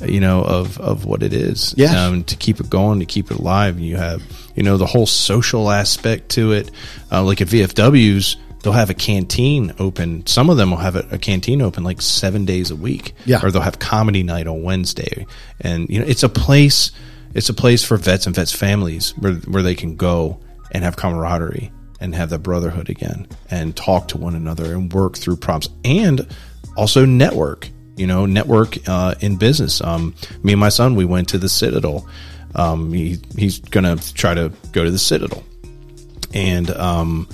uh, 0.00 0.04
you 0.06 0.20
know, 0.20 0.42
of 0.44 0.78
of 0.78 1.04
what 1.04 1.22
it 1.22 1.32
is. 1.32 1.74
Yes. 1.76 1.94
um, 1.96 2.22
to 2.24 2.36
keep 2.36 2.60
it 2.60 2.68
going, 2.70 3.00
to 3.00 3.06
keep 3.06 3.30
it 3.30 3.38
alive. 3.38 3.80
You 3.80 3.96
have 3.96 4.22
you 4.54 4.62
know 4.62 4.76
the 4.76 4.86
whole 4.86 5.06
social 5.06 5.70
aspect 5.70 6.28
to 6.30 6.52
it. 6.52 6.70
Uh, 7.10 7.22
like 7.24 7.40
at 7.40 7.48
VFWs, 7.48 8.36
they'll 8.62 8.72
have 8.72 8.90
a 8.90 8.94
canteen 8.94 9.72
open. 9.78 10.26
Some 10.26 10.50
of 10.50 10.56
them 10.56 10.70
will 10.70 10.78
have 10.78 10.96
a, 10.96 11.06
a 11.12 11.18
canteen 11.18 11.62
open 11.62 11.84
like 11.84 12.02
seven 12.02 12.44
days 12.44 12.70
a 12.70 12.76
week. 12.76 13.14
Yeah. 13.24 13.40
or 13.42 13.50
they'll 13.50 13.62
have 13.62 13.78
comedy 13.78 14.22
night 14.22 14.46
on 14.46 14.62
Wednesday, 14.62 15.26
and 15.60 15.88
you 15.88 16.00
know 16.00 16.06
it's 16.06 16.22
a 16.22 16.28
place. 16.28 16.90
It's 17.34 17.48
a 17.48 17.54
place 17.54 17.84
for 17.84 17.96
vets 17.96 18.26
and 18.26 18.34
vets 18.34 18.52
families 18.52 19.16
where 19.18 19.34
where 19.34 19.62
they 19.62 19.74
can 19.74 19.96
go 19.96 20.40
and 20.72 20.84
have 20.84 20.96
camaraderie 20.96 21.72
and 22.00 22.14
have 22.14 22.30
that 22.30 22.40
brotherhood 22.40 22.88
again 22.88 23.26
and 23.50 23.76
talk 23.76 24.08
to 24.08 24.18
one 24.18 24.34
another 24.34 24.74
and 24.74 24.92
work 24.92 25.16
through 25.16 25.36
problems 25.36 25.74
and 25.84 26.26
also 26.76 27.04
network. 27.04 27.68
You 27.96 28.06
know, 28.06 28.26
network 28.26 28.76
uh, 28.88 29.16
in 29.20 29.36
business. 29.36 29.80
Um, 29.80 30.14
me 30.44 30.52
and 30.52 30.60
my 30.60 30.68
son, 30.68 30.94
we 30.94 31.04
went 31.04 31.30
to 31.30 31.38
the 31.38 31.48
Citadel. 31.48 32.06
Um, 32.54 32.92
he, 32.92 33.18
he's 33.36 33.58
gonna 33.58 33.96
try 33.96 34.34
to 34.34 34.52
go 34.70 34.84
to 34.84 34.90
the 34.90 35.00
Citadel, 35.00 35.42
and 36.32 36.70
um, 36.70 37.28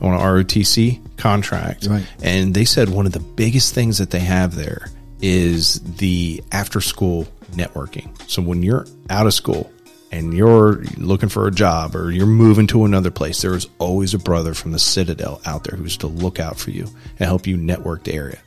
on 0.00 0.12
an 0.12 0.20
ROTC 0.20 1.16
contract. 1.16 1.86
Right. 1.86 2.06
And 2.22 2.54
they 2.54 2.64
said 2.66 2.90
one 2.90 3.06
of 3.06 3.12
the 3.12 3.20
biggest 3.20 3.74
things 3.74 3.98
that 3.98 4.10
they 4.10 4.20
have 4.20 4.54
there 4.54 4.90
is 5.22 5.80
the 5.80 6.42
after 6.52 6.80
school 6.80 7.26
networking. 7.52 8.10
So 8.28 8.42
when 8.42 8.62
you're 8.62 8.86
out 9.08 9.26
of 9.26 9.34
school 9.34 9.70
and 10.12 10.34
you're 10.34 10.82
looking 10.96 11.28
for 11.28 11.46
a 11.46 11.52
job 11.52 11.94
or 11.94 12.10
you're 12.10 12.26
moving 12.26 12.66
to 12.68 12.84
another 12.84 13.10
place, 13.10 13.42
there 13.42 13.54
is 13.54 13.68
always 13.78 14.14
a 14.14 14.18
brother 14.18 14.54
from 14.54 14.72
the 14.72 14.78
Citadel 14.78 15.40
out 15.44 15.64
there 15.64 15.78
who's 15.78 15.96
to 15.98 16.06
look 16.06 16.40
out 16.40 16.58
for 16.58 16.70
you 16.70 16.84
and 17.18 17.26
help 17.26 17.46
you 17.46 17.56
network 17.56 18.04
the 18.04 18.14
area. 18.14 18.38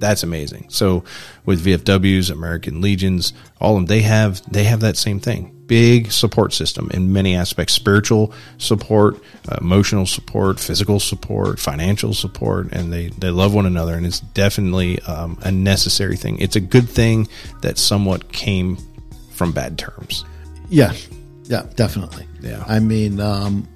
That's 0.00 0.22
amazing. 0.22 0.66
So 0.70 1.04
with 1.44 1.64
VFWs, 1.64 2.30
American 2.30 2.80
Legions, 2.80 3.32
all 3.60 3.76
of 3.76 3.82
them, 3.82 3.86
they 3.86 4.00
have 4.00 4.42
they 4.50 4.64
have 4.64 4.80
that 4.80 4.96
same 4.96 5.20
thing. 5.20 5.54
Big 5.66 6.10
support 6.10 6.52
system 6.52 6.90
in 6.92 7.12
many 7.12 7.36
aspects: 7.36 7.74
spiritual 7.74 8.32
support, 8.58 9.22
uh, 9.48 9.58
emotional 9.60 10.06
support, 10.06 10.58
physical 10.58 10.98
support, 10.98 11.60
financial 11.60 12.14
support, 12.14 12.72
and 12.72 12.92
they 12.92 13.08
they 13.10 13.30
love 13.30 13.54
one 13.54 13.66
another. 13.66 13.94
And 13.94 14.06
it's 14.06 14.20
definitely 14.20 15.00
um, 15.02 15.38
a 15.42 15.52
necessary 15.52 16.16
thing. 16.16 16.38
It's 16.40 16.56
a 16.56 16.60
good 16.60 16.88
thing 16.88 17.28
that 17.60 17.78
somewhat 17.78 18.32
came 18.32 18.78
from 19.30 19.52
bad 19.52 19.78
terms. 19.78 20.24
yeah, 20.70 20.92
yeah, 21.44 21.66
definitely. 21.76 22.26
Yeah. 22.40 22.64
I 22.66 22.78
mean, 22.78 23.20
um, 23.20 23.68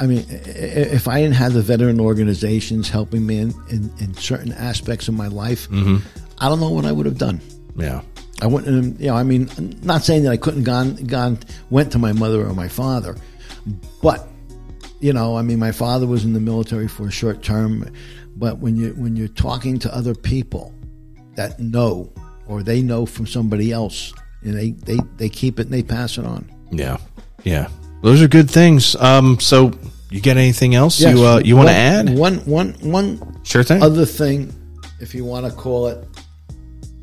I 0.00 0.06
mean, 0.06 0.24
if 0.28 1.08
I 1.08 1.20
didn't 1.20 1.34
have 1.36 1.52
the 1.52 1.62
veteran 1.62 2.00
organizations 2.00 2.88
helping 2.88 3.26
me 3.26 3.38
in, 3.38 3.54
in, 3.68 3.92
in 3.98 4.14
certain 4.14 4.52
aspects 4.52 5.08
of 5.08 5.14
my 5.14 5.28
life, 5.28 5.68
Mm-hmm. 5.68 5.96
I 6.40 6.48
don't 6.48 6.60
know 6.60 6.70
what 6.70 6.84
I 6.84 6.92
would 6.92 7.06
have 7.06 7.18
done. 7.18 7.40
Yeah, 7.76 8.02
I 8.40 8.46
wouldn't, 8.46 9.00
you 9.00 9.08
know, 9.08 9.16
I 9.16 9.24
mean, 9.24 9.48
not 9.82 10.04
saying 10.04 10.22
that 10.24 10.30
I 10.30 10.36
couldn't 10.36 10.62
gone 10.62 10.94
gone 11.06 11.38
went 11.70 11.90
to 11.92 11.98
my 11.98 12.12
mother 12.12 12.46
or 12.46 12.54
my 12.54 12.68
father, 12.68 13.16
but 14.02 14.28
you 15.00 15.12
know, 15.12 15.36
I 15.36 15.42
mean, 15.42 15.58
my 15.58 15.72
father 15.72 16.06
was 16.06 16.24
in 16.24 16.32
the 16.32 16.40
military 16.40 16.88
for 16.88 17.08
a 17.08 17.10
short 17.10 17.42
term, 17.42 17.92
but 18.36 18.58
when 18.58 18.76
you 18.76 18.90
when 18.94 19.16
you're 19.16 19.28
talking 19.28 19.78
to 19.80 19.94
other 19.94 20.14
people 20.14 20.72
that 21.34 21.58
know 21.58 22.12
or 22.46 22.62
they 22.62 22.82
know 22.82 23.04
from 23.06 23.26
somebody 23.26 23.72
else, 23.72 24.12
and 24.42 24.54
they 24.54 24.70
they 24.70 24.98
they 25.16 25.28
keep 25.28 25.58
it 25.58 25.66
and 25.66 25.72
they 25.74 25.82
pass 25.82 26.18
it 26.18 26.24
on. 26.24 26.48
yeah, 26.70 26.98
yeah. 27.44 27.68
Those 28.02 28.22
are 28.22 28.28
good 28.28 28.50
things. 28.50 28.94
Um, 28.96 29.40
so 29.40 29.72
you 30.10 30.20
got 30.20 30.36
anything 30.36 30.74
else 30.74 31.00
Yes. 31.00 31.14
you 31.16 31.24
uh, 31.24 31.40
you 31.44 31.56
want 31.56 31.68
to 31.68 31.74
add? 31.74 32.10
one 32.16 32.36
one 32.46 32.74
one 32.80 33.40
Sure 33.44 33.62
thing. 33.62 33.82
other 33.82 34.04
thing, 34.06 34.52
if 35.00 35.14
you 35.14 35.24
want 35.24 35.46
to 35.46 35.52
call 35.52 35.88
it 35.88 36.04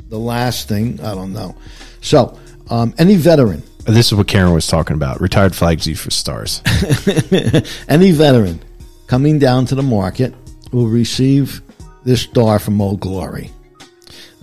the 0.10 0.18
last 0.20 0.68
thing, 0.68 1.00
I 1.02 1.14
don't 1.16 1.34
know. 1.34 1.56
So, 2.02 2.38
um, 2.70 2.94
any 2.98 3.16
veteran 3.16 3.62
This 3.86 4.08
is 4.08 4.16
what 4.16 4.28
Karen 4.28 4.54
was 4.54 4.68
talking 4.68 4.96
about. 4.96 5.20
Retired 5.22 5.56
flag 5.56 5.80
chief 5.82 6.00
for 6.00 6.12
stars. 6.12 6.62
any 7.88 8.12
veteran 8.12 8.60
coming 9.08 9.38
down 9.40 9.66
to 9.68 9.76
the 9.76 9.84
market 9.84 10.34
will 10.72 10.88
receive 10.88 11.62
this 12.04 12.22
star 12.22 12.60
from 12.60 12.80
Old 12.82 13.00
Glory. 13.00 13.52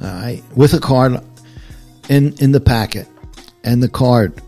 All 0.02 0.08
right, 0.08 0.42
with 0.56 0.74
a 0.74 0.80
card 0.80 1.20
in 2.08 2.34
in 2.40 2.52
the 2.52 2.60
packet, 2.60 3.06
and 3.64 3.82
the 3.82 3.88
card. 3.88 4.40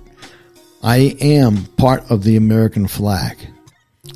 I 0.84 1.16
am 1.22 1.64
part 1.78 2.10
of 2.10 2.24
the 2.24 2.36
American 2.36 2.86
flag. 2.86 3.38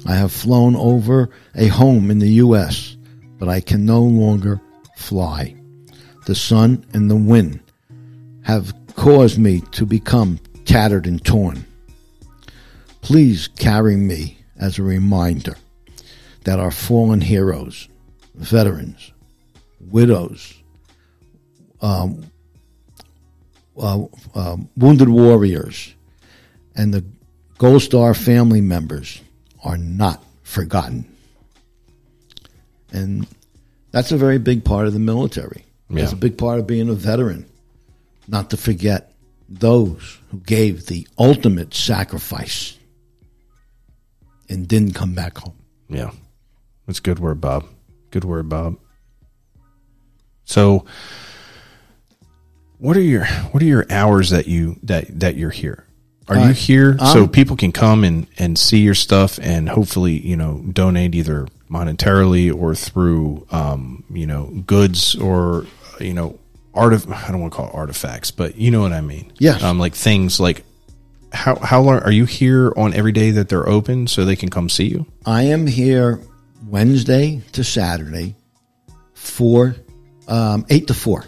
I 0.05 0.17
have 0.17 0.31
flown 0.31 0.77
over 0.77 1.31
a 1.55 1.69
home 1.69 2.11
in 2.11 2.19
the 2.19 2.29
U.S., 2.45 2.95
but 3.39 3.49
I 3.49 3.61
can 3.61 3.87
no 3.87 4.03
longer 4.03 4.61
fly. 4.95 5.57
The 6.27 6.35
sun 6.35 6.85
and 6.93 7.11
the 7.11 7.17
wind 7.17 7.61
have 8.43 8.75
caused 8.97 9.39
me 9.39 9.63
to 9.73 9.87
become 9.87 10.41
tattered 10.67 11.07
and 11.07 11.25
torn. 11.25 11.65
Please 13.01 13.49
carry 13.49 13.97
me 13.97 14.37
as 14.59 14.79
a 14.79 14.83
reminder 14.83 15.57
that 16.45 16.61
our 16.61 16.71
fallen 16.71 17.23
heroes, 17.23 17.89
veterans, 18.35 19.11
widows, 19.81 20.53
um, 21.81 22.31
uh, 23.79 24.05
um, 24.35 24.69
wounded 24.77 25.09
warriors, 25.09 25.95
and 26.79 26.95
the 26.95 27.05
Gold 27.59 27.83
Star 27.83 28.15
family 28.15 28.63
members 28.63 29.21
are 29.63 29.77
not 29.77 30.25
forgotten. 30.45 31.05
And 32.91 33.27
that's 33.91 34.13
a 34.13 34.17
very 34.17 34.39
big 34.39 34.65
part 34.65 34.87
of 34.87 34.95
the 34.95 34.99
military. 34.99 35.65
It's 35.91 36.13
a 36.13 36.17
big 36.17 36.39
part 36.39 36.59
of 36.59 36.67
being 36.67 36.89
a 36.89 36.95
veteran, 36.95 37.47
not 38.27 38.51
to 38.51 38.57
forget 38.57 39.13
those 39.49 40.19
who 40.31 40.39
gave 40.41 40.87
the 40.87 41.09
ultimate 41.19 41.75
sacrifice 41.75 42.79
and 44.49 44.69
didn't 44.69 44.95
come 44.95 45.15
back 45.15 45.39
home. 45.39 45.57
Yeah. 45.89 46.11
That's 46.87 46.99
a 46.99 47.03
good 47.03 47.19
word, 47.19 47.41
Bob. 47.41 47.67
Good 48.11 48.25
word, 48.25 48.49
Bob. 48.49 48.79
So 50.45 50.85
what 52.79 52.97
are 52.97 53.03
your 53.03 53.27
what 53.27 53.63
are 53.63 53.67
your 53.67 53.87
hours 53.91 54.31
that 54.31 54.47
you 54.47 54.79
that 54.85 55.21
that 55.21 55.37
you're 55.37 55.51
here? 55.51 55.88
Are 56.29 56.37
you 56.37 56.51
Uh, 56.51 56.53
here 56.53 56.99
so 56.99 57.23
um, 57.25 57.29
people 57.29 57.57
can 57.57 57.73
come 57.73 58.05
and 58.05 58.27
and 58.39 58.59
see 58.59 58.79
your 58.81 58.95
stuff 58.95 59.39
and 59.43 59.69
hopefully, 59.69 60.19
you 60.19 60.37
know, 60.37 60.63
donate 60.73 61.15
either 61.15 61.49
monetarily 61.71 62.55
or 62.55 62.75
through 62.75 63.47
um, 63.51 64.05
you 64.13 64.27
know, 64.27 64.45
goods 64.67 65.15
or 65.17 65.67
you 66.01 66.15
know, 66.15 66.39
art 66.75 66.93
of 66.93 67.11
I 67.11 67.29
don't 67.29 67.41
want 67.41 67.53
to 67.53 67.57
call 67.57 67.69
it 67.69 67.75
artifacts, 67.75 68.31
but 68.31 68.57
you 68.57 68.71
know 68.71 68.81
what 68.83 68.93
I 68.93 69.01
mean. 69.01 69.33
Yeah. 69.39 69.57
Um 69.63 69.79
like 69.79 69.95
things 69.95 70.39
like 70.41 70.65
how 71.33 71.57
how 71.57 71.81
long 71.83 71.99
are 72.01 72.13
you 72.13 72.25
here 72.25 72.73
on 72.77 72.95
every 72.95 73.13
day 73.13 73.31
that 73.33 73.49
they're 73.49 73.69
open 73.69 74.07
so 74.07 74.25
they 74.25 74.37
can 74.37 74.49
come 74.49 74.69
see 74.69 74.89
you? 74.89 75.07
I 75.27 75.43
am 75.43 75.67
here 75.67 76.21
Wednesday 76.67 77.43
to 77.53 77.65
Saturday, 77.65 78.35
four, 79.15 79.77
um, 80.27 80.65
eight 80.71 80.87
to 80.89 80.95
four. 80.95 81.25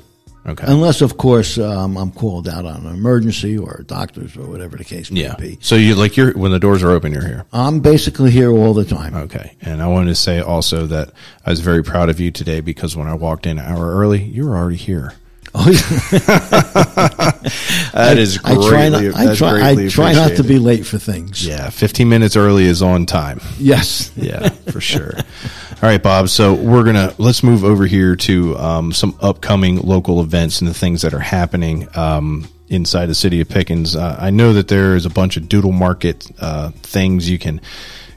Okay. 0.47 0.65
Unless, 0.67 1.03
of 1.03 1.19
course, 1.19 1.59
um, 1.59 1.99
I'm 1.99 2.11
called 2.11 2.49
out 2.49 2.65
on 2.65 2.87
an 2.87 2.95
emergency 2.95 3.59
or 3.59 3.85
doctor's 3.87 4.37
or 4.37 4.47
whatever 4.47 4.77
the 4.79 4.85
case 4.85 5.11
may 5.11 5.23
Yeah. 5.23 5.35
be. 5.37 5.59
So 5.61 5.75
you 5.77 5.95
like 5.95 6.17
you're 6.17 6.33
when 6.33 6.51
the 6.51 6.59
doors 6.59 6.83
are 6.83 6.91
open, 6.91 7.13
you're 7.13 7.27
here. 7.27 7.45
I'm 7.53 7.81
basically 7.81 8.31
here 8.31 8.51
all 8.51 8.73
the 8.73 8.87
time. 8.87 9.15
Okay. 9.15 9.53
And 9.61 9.83
I 9.83 9.87
wanted 9.87 10.09
to 10.09 10.15
say 10.15 10.41
also 10.41 10.87
that 10.87 11.11
I 11.45 11.51
was 11.51 11.61
very 11.61 11.85
proud 11.85 12.09
of 12.09 12.21
you 12.21 12.31
today 12.31 12.61
because 12.61 12.97
when 12.97 13.07
I 13.07 13.15
walked 13.15 13.45
in 13.47 13.59
an 13.59 13.65
hour 13.67 13.95
early, 13.95 14.23
you 14.23 14.47
were 14.47 14.57
already 14.57 14.77
here. 14.77 15.13
Oh, 15.55 15.69
yeah. 15.69 17.31
That 17.93 18.19
is 18.19 18.39
I 18.45 18.55
greatly, 18.55 18.69
try 18.71 18.89
not. 18.89 19.15
I 19.17 19.35
try. 19.35 19.71
I 19.71 19.89
try 19.89 20.13
not 20.13 20.37
to 20.37 20.45
be 20.45 20.59
late 20.61 20.87
for 20.87 20.97
things. 20.99 21.45
Yeah, 21.45 21.71
15 21.71 22.09
minutes 22.09 22.37
early 22.37 22.65
is 22.65 22.83
on 22.83 23.05
time. 23.05 23.41
Yes. 23.59 24.13
Yeah, 24.17 24.49
for 24.71 24.81
sure. 24.81 25.15
All 25.83 25.89
right, 25.89 26.03
Bob. 26.03 26.29
So 26.29 26.53
we're 26.53 26.85
gonna 26.85 27.15
let's 27.17 27.43
move 27.43 27.65
over 27.65 27.87
here 27.87 28.15
to 28.15 28.59
um, 28.59 28.93
some 28.93 29.17
upcoming 29.19 29.81
local 29.81 30.21
events 30.21 30.61
and 30.61 30.69
the 30.69 30.75
things 30.75 31.01
that 31.01 31.15
are 31.15 31.21
happening 31.21 31.89
um, 31.95 32.47
inside 32.69 33.07
the 33.07 33.15
city 33.15 33.41
of 33.41 33.49
Pickens. 33.49 33.97
Uh, 33.97 34.15
I 34.21 34.29
know 34.29 34.53
that 34.53 34.69
there 34.69 34.95
is 34.95 35.07
a 35.07 35.11
bunch 35.11 35.39
of 35.39 35.49
doodle 35.49 35.73
market 35.73 36.31
uh, 36.39 36.69
things 36.83 37.31
you 37.31 37.39
can. 37.39 37.63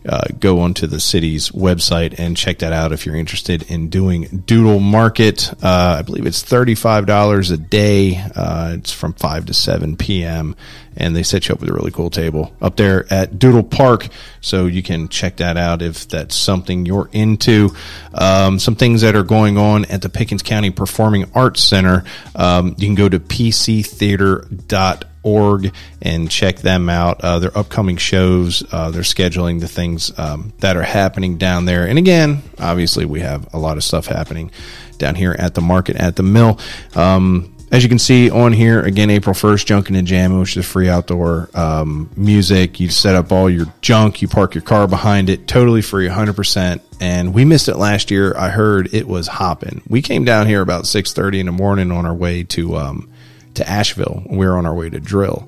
Uh, 0.07 0.27
go 0.39 0.59
onto 0.59 0.85
the 0.85 0.99
city's 0.99 1.51
website 1.51 2.19
and 2.19 2.35
check 2.35 2.59
that 2.59 2.73
out 2.73 2.91
if 2.91 3.05
you're 3.05 3.15
interested 3.15 3.63
in 3.71 3.89
doing 3.89 4.43
Doodle 4.45 4.79
Market. 4.79 5.51
Uh, 5.63 5.97
I 5.99 6.01
believe 6.01 6.25
it's 6.25 6.43
$35 6.43 7.51
a 7.51 7.57
day. 7.57 8.17
Uh, 8.35 8.73
it's 8.77 8.91
from 8.91 9.13
5 9.13 9.45
to 9.45 9.53
7 9.53 9.95
p.m. 9.95 10.55
And 10.95 11.15
they 11.15 11.23
set 11.23 11.47
you 11.47 11.55
up 11.55 11.61
with 11.61 11.69
a 11.69 11.73
really 11.73 11.91
cool 11.91 12.09
table 12.09 12.53
up 12.61 12.75
there 12.75 13.11
at 13.11 13.39
Doodle 13.39 13.63
Park. 13.63 14.09
So 14.41 14.65
you 14.65 14.83
can 14.83 15.07
check 15.07 15.37
that 15.37 15.57
out 15.57 15.81
if 15.81 16.07
that's 16.07 16.35
something 16.35 16.85
you're 16.85 17.09
into. 17.11 17.69
Um, 18.13 18.59
some 18.59 18.75
things 18.75 19.01
that 19.01 19.15
are 19.15 19.23
going 19.23 19.57
on 19.57 19.85
at 19.85 20.01
the 20.01 20.09
Pickens 20.09 20.43
County 20.43 20.69
Performing 20.69 21.31
Arts 21.33 21.63
Center. 21.63 22.03
Um, 22.35 22.75
you 22.77 22.87
can 22.87 22.95
go 22.95 23.09
to 23.09 23.19
pctheater.org 23.19 25.07
org 25.23 25.73
and 26.01 26.29
check 26.29 26.57
them 26.57 26.89
out. 26.89 27.21
Uh, 27.21 27.39
their 27.39 27.57
upcoming 27.57 27.97
shows, 27.97 28.63
uh, 28.71 28.91
they're 28.91 29.01
scheduling 29.01 29.59
the 29.59 29.67
things 29.67 30.17
um, 30.19 30.53
that 30.59 30.77
are 30.77 30.83
happening 30.83 31.37
down 31.37 31.65
there. 31.65 31.87
And 31.87 31.97
again, 31.97 32.43
obviously, 32.59 33.05
we 33.05 33.21
have 33.21 33.53
a 33.53 33.57
lot 33.57 33.77
of 33.77 33.83
stuff 33.83 34.05
happening 34.05 34.51
down 34.97 35.15
here 35.15 35.35
at 35.37 35.55
the 35.55 35.61
market 35.61 35.95
at 35.95 36.15
the 36.15 36.23
mill. 36.23 36.59
Um, 36.95 37.53
as 37.73 37.81
you 37.81 37.89
can 37.89 37.97
see 37.97 38.29
on 38.29 38.53
here, 38.53 38.81
again, 38.81 39.09
April 39.09 39.33
1st, 39.33 39.65
Junkin' 39.65 39.95
and 39.95 40.05
Jamming, 40.05 40.39
which 40.39 40.55
is 40.55 40.63
free 40.63 40.89
outdoor 40.89 41.49
um, 41.55 42.07
music. 42.15 42.79
You 42.79 42.89
set 42.89 43.15
up 43.15 43.31
all 43.31 43.49
your 43.49 43.65
junk, 43.81 44.21
you 44.21 44.27
park 44.27 44.53
your 44.53 44.61
car 44.61 44.87
behind 44.87 45.27
it, 45.27 45.47
totally 45.47 45.81
free, 45.81 46.07
100%. 46.07 46.81
And 47.01 47.33
we 47.33 47.45
missed 47.45 47.67
it 47.69 47.75
last 47.75 48.11
year. 48.11 48.37
I 48.37 48.49
heard 48.49 48.93
it 48.93 49.07
was 49.07 49.27
hopping. 49.27 49.81
We 49.87 50.03
came 50.03 50.23
down 50.23 50.45
here 50.45 50.61
about 50.61 50.83
6.30 50.83 51.39
in 51.39 51.45
the 51.47 51.51
morning 51.51 51.91
on 51.91 52.05
our 52.05 52.13
way 52.13 52.43
to 52.43 52.77
um, 52.77 53.09
to 53.55 53.69
Asheville. 53.69 54.23
We 54.29 54.45
were 54.45 54.57
on 54.57 54.65
our 54.65 54.73
way 54.73 54.89
to 54.89 54.99
drill 54.99 55.47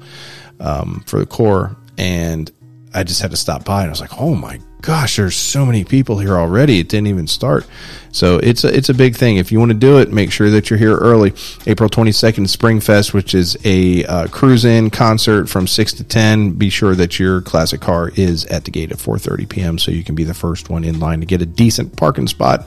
um, 0.60 1.04
for 1.08 1.20
the 1.20 1.26
Corps, 1.26 1.76
and 1.98 2.52
I 2.94 3.04
just 3.04 3.22
had 3.22 3.32
to 3.32 3.38
stop 3.38 3.66
by, 3.66 3.82
and 3.82 3.88
I 3.88 3.92
was 3.92 4.02
like, 4.02 4.20
"Oh 4.20 4.36
my 4.36 4.60
gosh, 4.82 5.18
there's 5.18 5.36
so 5.36 5.66
many 5.66 5.84
people 5.84 6.20
here 6.20 6.38
already. 6.38 6.80
It 6.80 6.90
didn't 6.90 7.08
even 7.08 7.28
start." 7.28 7.68
So 8.12 8.38
it's 8.38 8.64
a, 8.64 8.74
it's 8.74 8.88
a 8.88 8.94
big 8.94 9.16
thing. 9.16 9.36
If 9.36 9.52
you 9.52 9.60
want 9.60 9.72
to 9.72 9.78
do 9.78 10.00
it, 10.00 10.14
make 10.14 10.32
sure 10.32 10.50
that 10.50 10.70
you're 10.70 10.80
here 10.80 10.96
early. 10.96 11.34
April 11.68 11.90
22nd, 11.90 12.48
Springfest, 12.48 13.14
which 13.14 13.36
is 13.36 13.58
a 13.66 14.06
uh, 14.06 14.28
cruise-in 14.28 14.90
concert 14.90 15.50
from 15.50 15.68
six 15.68 15.92
to 15.94 16.06
ten. 16.06 16.52
Be 16.52 16.70
sure 16.70 16.96
that 16.96 17.20
your 17.20 17.42
classic 17.42 17.82
car 17.82 18.12
is 18.16 18.46
at 18.46 18.64
the 18.64 18.72
gate 18.72 18.92
at 18.92 18.98
4:30 18.98 19.50
p.m. 19.50 19.78
so 19.78 19.92
you 19.92 20.04
can 20.04 20.16
be 20.16 20.24
the 20.24 20.34
first 20.34 20.70
one 20.70 20.84
in 20.84 21.00
line 21.00 21.20
to 21.20 21.26
get 21.26 21.42
a 21.42 21.46
decent 21.46 21.98
parking 21.98 22.28
spot. 22.28 22.66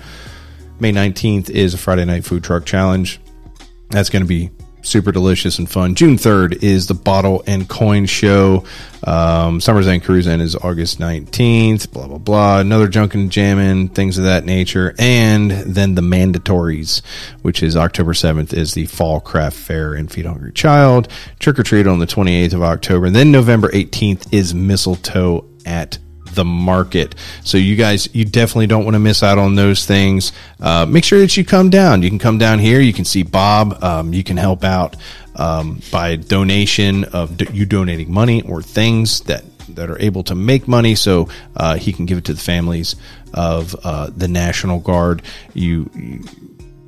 May 0.81 0.93
19th 0.93 1.51
is 1.51 1.75
a 1.75 1.79
Friday 1.79 2.05
night 2.05 2.25
food 2.25 2.45
truck 2.45 2.65
challenge. 2.65 3.19
That's 3.91 4.11
going 4.11 4.23
to 4.23 4.29
be 4.29 4.51
super 4.89 5.13
delicious 5.13 5.59
and 5.59 5.71
fun. 5.71 5.95
June 5.95 6.17
3rd 6.17 6.63
is 6.63 6.87
the 6.87 6.95
Bottle 6.95 7.43
and 7.47 7.69
Coin 7.69 8.07
Show. 8.07 8.65
Um, 9.05 9.61
Summer's 9.61 9.87
End 9.87 10.03
Cruise-In 10.03 10.41
is 10.41 10.57
August 10.57 10.99
19th, 10.99 11.93
blah, 11.93 12.09
blah, 12.09 12.19
blah. 12.19 12.61
Another 12.61 12.89
Junkin' 12.89 13.21
and 13.21 13.33
Jammin', 13.33 13.89
things 13.91 14.19
of 14.19 14.25
that 14.25 14.45
nature. 14.45 14.95
And 14.99 15.51
then 15.51 15.95
the 15.95 16.03
Mandatories, 16.03 17.03
which 17.43 17.63
is 17.63 17.77
October 17.77 18.13
7th, 18.13 18.53
is 18.53 18.75
the 18.75 18.87
Fall 18.87 19.21
Craft 19.21 19.57
Fair 19.57 19.95
and 19.95 20.11
Feed 20.11 20.27
Hungry 20.27 20.53
Child. 20.53 21.09
Trick 21.39 21.59
or 21.59 21.63
Treat 21.63 21.87
on 21.87 21.99
the 21.99 22.07
28th 22.07 22.55
of 22.55 22.63
October. 22.63 23.07
And 23.07 23.15
then 23.15 23.31
November 23.31 23.69
18th 23.69 24.33
is 24.33 24.55
Mistletoe 24.55 25.45
at 25.65 25.99
the 26.39 26.45
market. 26.45 27.17
So 27.43 27.59
you 27.59 27.75
guys, 27.75 28.09
you 28.15 28.25
definitely 28.25 28.69
don't 28.69 28.85
want 28.85 28.95
to 28.95 29.01
miss 29.01 29.25
out 29.25 29.39
on 29.39 29.57
those 29.57 29.85
things. 29.85 30.33
Uh, 30.61 30.87
make 30.87 31.03
sure 31.03 31.19
that 31.19 31.37
you 31.37 31.45
come 31.45 31.69
down. 31.69 32.03
You 32.03 32.09
can 32.09 32.21
come 32.21 32.39
down 32.39 32.61
here. 32.61 32.81
You 32.81 32.93
can 32.93 33.05
see 33.05 33.25
Bob. 33.25 33.83
Um, 33.83 34.15
you 34.15 34.23
can 34.23 34.37
help 34.37 34.63
out 34.63 34.95
um, 35.35 35.83
by 35.91 36.15
donation 36.15 37.05
of 37.05 37.37
d- 37.37 37.49
you 37.53 37.67
donating 37.67 38.13
money 38.13 38.43
or 38.43 38.63
things 38.63 39.21
that 39.23 39.45
that 39.75 39.91
are 39.91 40.01
able 40.01 40.23
to 40.25 40.35
make 40.35 40.67
money, 40.67 40.95
so 40.95 41.29
uh, 41.57 41.75
he 41.75 41.93
can 41.93 42.07
give 42.07 42.19
it 42.19 42.25
to 42.25 42.33
the 42.33 42.41
families 42.41 42.97
of 43.35 43.75
uh, 43.85 44.11
the 44.17 44.29
National 44.29 44.79
Guard. 44.79 45.23
You 45.55 45.91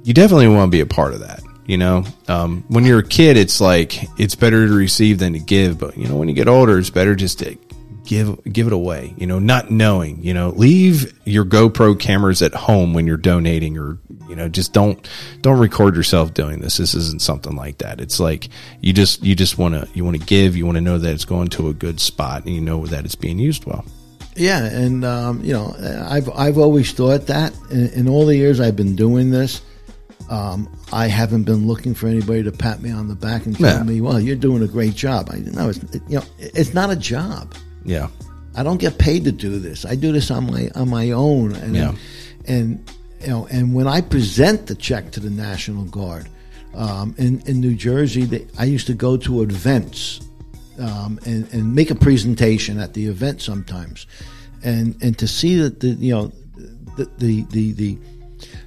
you 0.04 0.14
definitely 0.14 0.48
want 0.48 0.70
to 0.70 0.76
be 0.76 0.80
a 0.80 0.86
part 0.86 1.12
of 1.12 1.20
that. 1.20 1.42
You 1.66 1.76
know, 1.76 2.04
um, 2.28 2.64
when 2.68 2.84
you're 2.84 3.00
a 3.00 3.06
kid, 3.06 3.36
it's 3.36 3.60
like 3.60 4.08
it's 4.18 4.36
better 4.36 4.66
to 4.66 4.72
receive 4.72 5.18
than 5.18 5.34
to 5.34 5.40
give. 5.40 5.78
But 5.78 5.96
you 5.96 6.08
know, 6.08 6.16
when 6.16 6.28
you 6.28 6.34
get 6.34 6.48
older, 6.48 6.78
it's 6.78 6.90
better 6.90 7.14
just 7.14 7.40
to 7.40 7.56
give 8.10 8.42
give 8.52 8.66
it 8.66 8.72
away. 8.72 9.14
You 9.16 9.26
know, 9.28 9.38
not 9.38 9.70
knowing. 9.70 10.20
You 10.20 10.34
know, 10.34 10.48
leave 10.50 11.16
your 11.24 11.44
GoPro 11.44 11.98
cameras 11.98 12.42
at 12.42 12.52
home 12.52 12.92
when 12.92 13.06
you're 13.06 13.16
donating, 13.16 13.78
or 13.78 13.98
you 14.28 14.34
know, 14.34 14.48
just 14.48 14.72
don't 14.72 15.08
don't 15.42 15.60
record 15.60 15.94
yourself 15.94 16.34
doing 16.34 16.58
this. 16.60 16.76
This 16.76 16.92
isn't 16.94 17.22
something 17.22 17.54
like 17.54 17.78
that. 17.78 18.00
It's 18.00 18.18
like 18.18 18.48
you 18.80 18.92
just 18.92 19.22
you 19.22 19.36
just 19.36 19.58
want 19.58 19.74
to 19.76 19.88
you 19.94 20.04
want 20.04 20.18
to 20.18 20.26
give. 20.26 20.56
You 20.56 20.66
want 20.66 20.74
to 20.76 20.80
know 20.82 20.98
that 20.98 21.12
it's 21.12 21.24
going 21.24 21.48
to 21.50 21.68
a 21.68 21.72
good 21.72 22.00
spot, 22.00 22.44
and 22.46 22.52
you 22.54 22.60
know 22.60 22.84
that 22.86 23.04
it's 23.04 23.14
being 23.14 23.38
used 23.38 23.64
well. 23.64 23.84
Yeah, 24.34 24.64
and 24.64 25.04
um, 25.04 25.44
you 25.44 25.52
know, 25.52 25.72
I've 26.08 26.28
I've 26.30 26.58
always 26.58 26.90
thought 26.92 27.28
that 27.28 27.54
in, 27.70 27.90
in 27.90 28.08
all 28.08 28.26
the 28.26 28.36
years 28.36 28.58
I've 28.58 28.76
been 28.76 28.96
doing 28.96 29.30
this, 29.30 29.62
um, 30.30 30.68
I 30.92 31.06
haven't 31.06 31.44
been 31.44 31.68
looking 31.68 31.94
for 31.94 32.08
anybody 32.08 32.42
to 32.42 32.50
pat 32.50 32.82
me 32.82 32.90
on 32.90 33.06
the 33.06 33.14
back 33.14 33.46
and 33.46 33.56
tell 33.56 33.76
Yeah. 33.78 33.82
me, 33.84 34.00
"Well, 34.00 34.18
you're 34.18 34.34
doing 34.36 34.64
a 34.64 34.68
great 34.68 34.94
job." 34.96 35.30
I 35.32 35.38
no, 35.38 35.68
it's 35.68 35.78
it, 35.94 36.02
you 36.08 36.18
know, 36.18 36.24
it's 36.38 36.74
not 36.74 36.90
a 36.90 36.96
job. 36.96 37.54
Yeah, 37.84 38.08
I 38.54 38.62
don't 38.62 38.80
get 38.80 38.98
paid 38.98 39.24
to 39.24 39.32
do 39.32 39.58
this. 39.58 39.84
I 39.84 39.94
do 39.94 40.12
this 40.12 40.30
on 40.30 40.50
my 40.50 40.70
on 40.74 40.88
my 40.90 41.10
own, 41.12 41.54
and 41.54 41.74
Yeah. 41.74 41.94
and 42.46 42.78
you 43.20 43.28
know, 43.28 43.46
and 43.50 43.74
when 43.74 43.86
I 43.86 44.00
present 44.00 44.66
the 44.66 44.74
check 44.74 45.10
to 45.12 45.20
the 45.20 45.30
National 45.30 45.84
Guard 45.84 46.28
um, 46.74 47.14
in 47.18 47.40
in 47.46 47.60
New 47.60 47.74
Jersey, 47.74 48.24
they, 48.24 48.46
I 48.58 48.64
used 48.64 48.86
to 48.86 48.94
go 48.94 49.16
to 49.18 49.42
events 49.42 50.20
um, 50.78 51.18
and 51.26 51.46
and 51.52 51.74
make 51.74 51.90
a 51.90 51.94
presentation 51.94 52.78
at 52.80 52.94
the 52.94 53.06
event 53.06 53.42
sometimes, 53.42 54.06
and 54.62 54.94
and 55.02 55.18
to 55.18 55.26
see 55.26 55.56
that 55.56 55.80
the 55.80 55.88
you 55.88 56.14
know 56.14 56.32
the 56.96 57.04
the 57.18 57.42
the, 57.50 57.72
the 57.72 57.98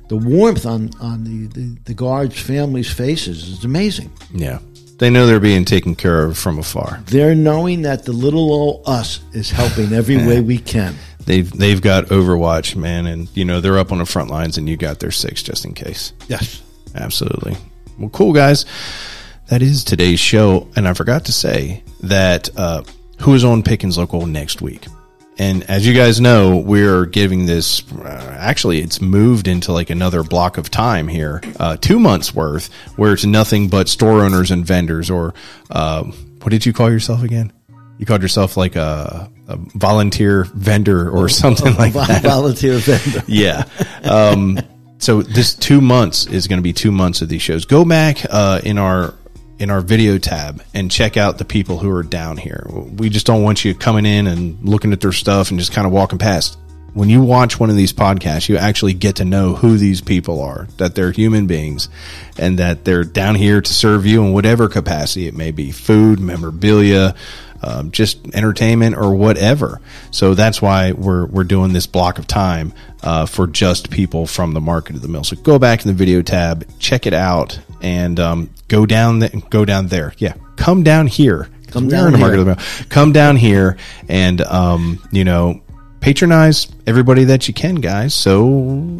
the 0.10 0.18
warmth 0.18 0.66
on 0.66 0.90
on 1.02 1.24
the, 1.24 1.48
the, 1.48 1.78
the 1.86 1.94
guards' 1.94 2.40
families' 2.40 2.92
faces 2.92 3.48
is 3.48 3.64
amazing. 3.66 4.12
yeah. 4.34 4.60
They 5.04 5.10
know 5.10 5.28
they're 5.28 5.42
being 5.42 5.66
taken 5.66 5.96
care 5.96 6.24
of 6.24 6.38
from 6.38 6.60
afar. 6.60 7.02
They're 7.08 7.36
knowing 7.36 7.82
that 7.82 8.06
the 8.06 8.14
little 8.14 8.54
old 8.54 8.84
us 8.88 9.20
is 9.34 9.52
helping 9.52 9.92
every 9.92 10.16
way 10.16 10.40
we 10.40 10.58
can. 10.58 10.96
They've 11.26 11.52
they've 11.52 11.82
got 11.82 12.06
Overwatch, 12.06 12.78
man, 12.78 13.06
and 13.08 13.28
you 13.36 13.44
know 13.44 13.60
they're 13.60 13.78
up 13.78 13.92
on 13.92 13.98
the 13.98 14.06
front 14.06 14.30
lines, 14.30 14.58
and 14.58 14.70
you 14.70 14.78
got 14.78 15.02
their 15.02 15.12
six 15.12 15.44
just 15.44 15.66
in 15.66 15.74
case. 15.74 16.14
Yes. 16.30 16.62
Absolutely. 16.96 17.58
Well, 18.00 18.12
cool, 18.12 18.32
guys. 18.32 18.66
That 19.48 19.62
is 19.62 19.84
today's 19.84 20.22
show. 20.22 20.70
And 20.78 20.88
I 20.88 20.94
forgot 20.94 21.26
to 21.26 21.34
say 21.34 21.84
that 22.04 22.50
uh, 22.56 22.84
who 23.20 23.34
is 23.34 23.44
on 23.44 23.62
Pickens 23.62 23.98
Local 23.98 24.26
next 24.26 24.62
week? 24.62 24.86
And 25.38 25.64
as 25.70 25.86
you 25.86 25.94
guys 25.94 26.22
know, 26.22 26.58
we're 26.58 27.06
giving 27.06 27.46
this, 27.46 27.84
uh, 27.92 28.38
actually, 28.40 28.82
it's 28.82 29.02
moved 29.02 29.48
into 29.48 29.72
like 29.72 29.90
another 29.90 30.24
block 30.24 30.58
of 30.58 30.70
time 30.70 31.08
here, 31.08 31.42
uh, 31.60 31.78
two 31.78 32.00
months 32.00 32.36
worth, 32.36 32.72
where 32.98 33.14
it's 33.14 33.26
nothing 33.26 33.68
but 33.68 33.90
store 33.90 34.22
owners 34.22 34.52
and 34.52 34.66
vendors, 34.66 35.10
or 35.10 35.34
uh, 35.72 36.04
what 36.04 36.50
did 36.50 36.66
you 36.66 36.74
call 36.74 36.92
yourself 36.92 37.24
again? 37.24 37.52
You 37.98 38.06
called 38.06 38.22
yourself 38.22 38.58
like 38.58 38.76
a, 38.76 39.32
a 39.48 39.58
volunteer 39.76 40.44
vendor 40.54 41.10
or 41.10 41.30
something 41.30 41.76
like 41.76 41.94
that 41.94 42.22
Volunteer 42.22 42.78
vendor. 42.78 43.24
yeah. 43.28 43.66
Um, 44.04 44.60
so 45.00 45.22
this 45.22 45.56
two 45.56 45.82
months 45.82 46.28
is 46.28 46.48
going 46.48 46.60
to 46.60 46.64
be 46.64 46.74
two 46.74 46.92
months 46.92 47.22
of 47.22 47.30
these 47.30 47.42
shows. 47.42 47.66
Go 47.66 47.84
back 47.86 48.26
uh, 48.30 48.62
in 48.64 48.78
our 48.78 49.14
in 49.60 49.70
our 49.70 49.82
video 49.82 50.18
tab 50.18 50.64
and 50.74 50.90
check 50.90 51.18
out 51.18 51.38
the 51.38 51.46
people 51.46 51.78
who 51.78 51.90
are 51.90 52.04
down 52.04 52.38
here. 52.38 52.66
We 52.70 53.10
just 53.10 53.26
don't 53.26 53.44
want 53.44 53.64
you 53.64 53.74
coming 53.74 54.06
in 54.06 54.28
and 54.28 54.58
looking 54.68 54.92
at 54.94 55.02
their 55.02 55.12
stuff 55.12 55.50
and 55.50 55.60
just 55.60 55.72
kind 55.72 55.88
of 55.88 55.94
walking 55.94 56.20
past. 56.20 56.58
When 56.94 57.10
you 57.10 57.24
watch 57.24 57.60
one 57.60 57.72
of 57.72 57.76
these 57.76 57.92
podcasts, 57.92 58.48
you 58.50 58.58
actually 58.58 58.94
get 58.94 59.16
to 59.16 59.26
know 59.26 59.56
who 59.56 59.78
these 59.78 60.00
people 60.02 60.42
are, 60.42 60.68
that 60.78 60.94
they're 60.94 61.12
human 61.12 61.48
beings 61.48 61.90
and 62.38 62.60
that 62.60 62.86
they're 62.86 63.04
down 63.04 63.34
here 63.34 63.62
to 63.62 63.74
serve 63.74 64.06
you 64.06 64.24
in 64.24 64.32
whatever 64.32 64.70
capacity 64.70 65.26
it 65.28 65.34
may 65.34 65.50
be 65.50 65.72
food, 65.72 66.20
memorabilia, 66.20 67.16
um, 67.64 67.92
just 67.92 68.24
entertainment 68.36 68.96
or 68.96 69.16
whatever. 69.16 69.82
So 70.12 70.36
that's 70.36 70.62
why 70.62 70.92
we're 70.92 71.26
we're 71.26 71.46
doing 71.46 71.74
this 71.74 71.88
block 71.88 72.20
of 72.20 72.28
time 72.28 72.74
uh, 73.02 73.26
for 73.26 73.48
just 73.48 73.90
people 73.90 74.28
from 74.28 74.54
the 74.54 74.62
market 74.62 74.96
of 74.96 75.02
the 75.02 75.08
mill. 75.08 75.24
So 75.24 75.36
go 75.38 75.58
back 75.58 75.82
in 75.82 75.88
the 75.88 75.94
video 75.94 76.22
tab, 76.22 76.68
check 76.80 77.08
it 77.08 77.14
out, 77.14 77.60
and 77.84 78.20
um, 78.20 78.50
go 78.68 78.86
down 78.86 79.20
the, 79.20 79.44
go 79.50 79.66
down 79.66 79.88
there. 79.88 80.14
Yeah, 80.18 80.34
come 80.56 80.84
down 80.84 81.08
here. 81.08 81.50
Come 81.68 81.88
down 81.88 82.12
here. 82.12 82.20
Market 82.20 82.40
of 82.40 82.46
the 82.46 82.56
Mill. 82.56 82.88
Come 82.90 83.12
down 83.12 83.36
here 83.36 83.78
and 84.08 84.42
um, 84.42 85.00
you 85.12 85.24
know 85.24 85.62
patronize 86.04 86.68
everybody 86.86 87.24
that 87.26 87.48
you 87.48 87.54
can, 87.54 87.76
guys. 87.76 88.14
So 88.14 88.98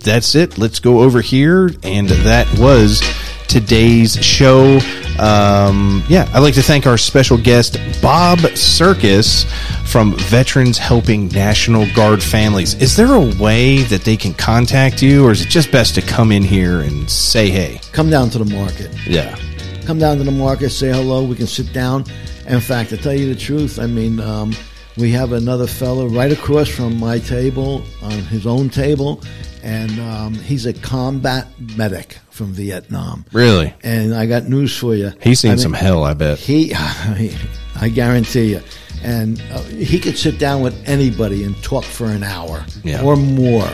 that's 0.00 0.34
it. 0.34 0.58
Let's 0.58 0.80
go 0.80 1.00
over 1.00 1.20
here. 1.20 1.70
And 1.82 2.08
that 2.08 2.46
was 2.58 3.02
today's 3.46 4.14
show. 4.24 4.80
Um, 5.18 6.04
yeah, 6.08 6.30
I'd 6.32 6.40
like 6.40 6.54
to 6.54 6.62
thank 6.62 6.86
our 6.86 6.96
special 6.96 7.36
guest, 7.36 7.76
Bob 8.00 8.38
Circus 8.56 9.44
from 9.84 10.14
Veterans 10.16 10.78
Helping 10.78 11.28
National 11.28 11.86
Guard 11.94 12.22
Families. 12.22 12.74
Is 12.74 12.94
there 12.96 13.12
a 13.12 13.20
way 13.36 13.78
that 13.84 14.02
they 14.02 14.16
can 14.16 14.32
contact 14.34 15.02
you, 15.02 15.26
or 15.26 15.32
is 15.32 15.40
it 15.42 15.48
just 15.48 15.72
best 15.72 15.94
to 15.96 16.02
come 16.02 16.30
in 16.30 16.42
here 16.42 16.80
and 16.80 17.10
say 17.10 17.50
hey? 17.50 17.80
Come 17.92 18.10
down 18.10 18.30
to 18.30 18.38
the 18.38 18.54
market. 18.54 18.90
Yeah. 19.06 19.36
come 19.86 19.98
down 19.98 20.18
to 20.18 20.24
the 20.24 20.30
market, 20.30 20.70
say 20.70 20.88
hello. 20.90 21.24
We 21.24 21.34
can 21.34 21.46
sit 21.46 21.72
down. 21.72 22.04
In 22.46 22.60
fact, 22.60 22.90
to 22.90 22.96
tell 22.96 23.14
you 23.14 23.32
the 23.32 23.40
truth, 23.40 23.78
I 23.78 23.86
mean, 23.86 24.20
um, 24.20 24.52
we 24.96 25.10
have 25.12 25.32
another 25.32 25.66
fellow 25.66 26.06
right 26.06 26.30
across 26.30 26.68
from 26.68 26.98
my 26.98 27.18
table 27.18 27.82
on 28.02 28.12
his 28.12 28.46
own 28.46 28.68
table, 28.68 29.20
and 29.68 30.00
um, 30.00 30.32
he's 30.34 30.64
a 30.64 30.72
combat 30.72 31.46
medic 31.76 32.16
from 32.30 32.52
Vietnam. 32.54 33.26
Really? 33.32 33.74
And 33.82 34.14
I 34.14 34.24
got 34.24 34.44
news 34.44 34.74
for 34.76 34.94
you. 34.94 35.12
He's 35.22 35.40
seen 35.40 35.50
I 35.50 35.54
mean, 35.54 35.62
some 35.62 35.72
hell, 35.74 36.04
I 36.04 36.14
bet. 36.14 36.38
He, 36.48 36.72
I 36.74 37.90
guarantee 37.90 38.52
you. 38.52 38.62
And 39.02 39.40
uh, 39.52 39.60
he 39.64 39.98
could 40.00 40.16
sit 40.16 40.38
down 40.38 40.62
with 40.62 40.74
anybody 40.88 41.44
and 41.44 41.54
talk 41.62 41.84
for 41.84 42.06
an 42.06 42.22
hour 42.22 42.64
Yeah. 42.82 43.02
or 43.04 43.14
more. 43.16 43.68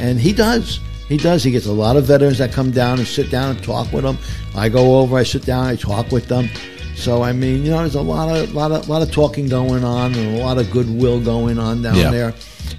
And 0.00 0.18
he 0.18 0.32
does. 0.32 0.80
He 1.08 1.16
does. 1.16 1.44
He 1.44 1.52
gets 1.52 1.66
a 1.66 1.72
lot 1.72 1.96
of 1.96 2.04
veterans 2.04 2.38
that 2.38 2.50
come 2.52 2.72
down 2.72 2.98
and 2.98 3.06
sit 3.06 3.30
down 3.30 3.50
and 3.54 3.62
talk 3.62 3.92
with 3.92 4.02
them. 4.02 4.18
I 4.56 4.68
go 4.68 4.98
over, 4.98 5.16
I 5.16 5.22
sit 5.22 5.46
down, 5.46 5.64
I 5.66 5.76
talk 5.76 6.10
with 6.10 6.26
them. 6.26 6.48
So 6.96 7.22
I 7.22 7.32
mean, 7.32 7.64
you 7.64 7.70
know, 7.70 7.78
there's 7.78 7.94
a 7.94 8.00
lot 8.02 8.34
of 8.34 8.54
lot 8.54 8.72
of 8.72 8.88
lot 8.88 9.02
of 9.02 9.12
talking 9.12 9.48
going 9.48 9.84
on 9.84 10.14
and 10.14 10.38
a 10.38 10.44
lot 10.44 10.58
of 10.58 10.70
goodwill 10.70 11.20
going 11.20 11.58
on 11.58 11.82
down 11.82 11.94
Yeah. 11.96 12.10
there. 12.10 12.34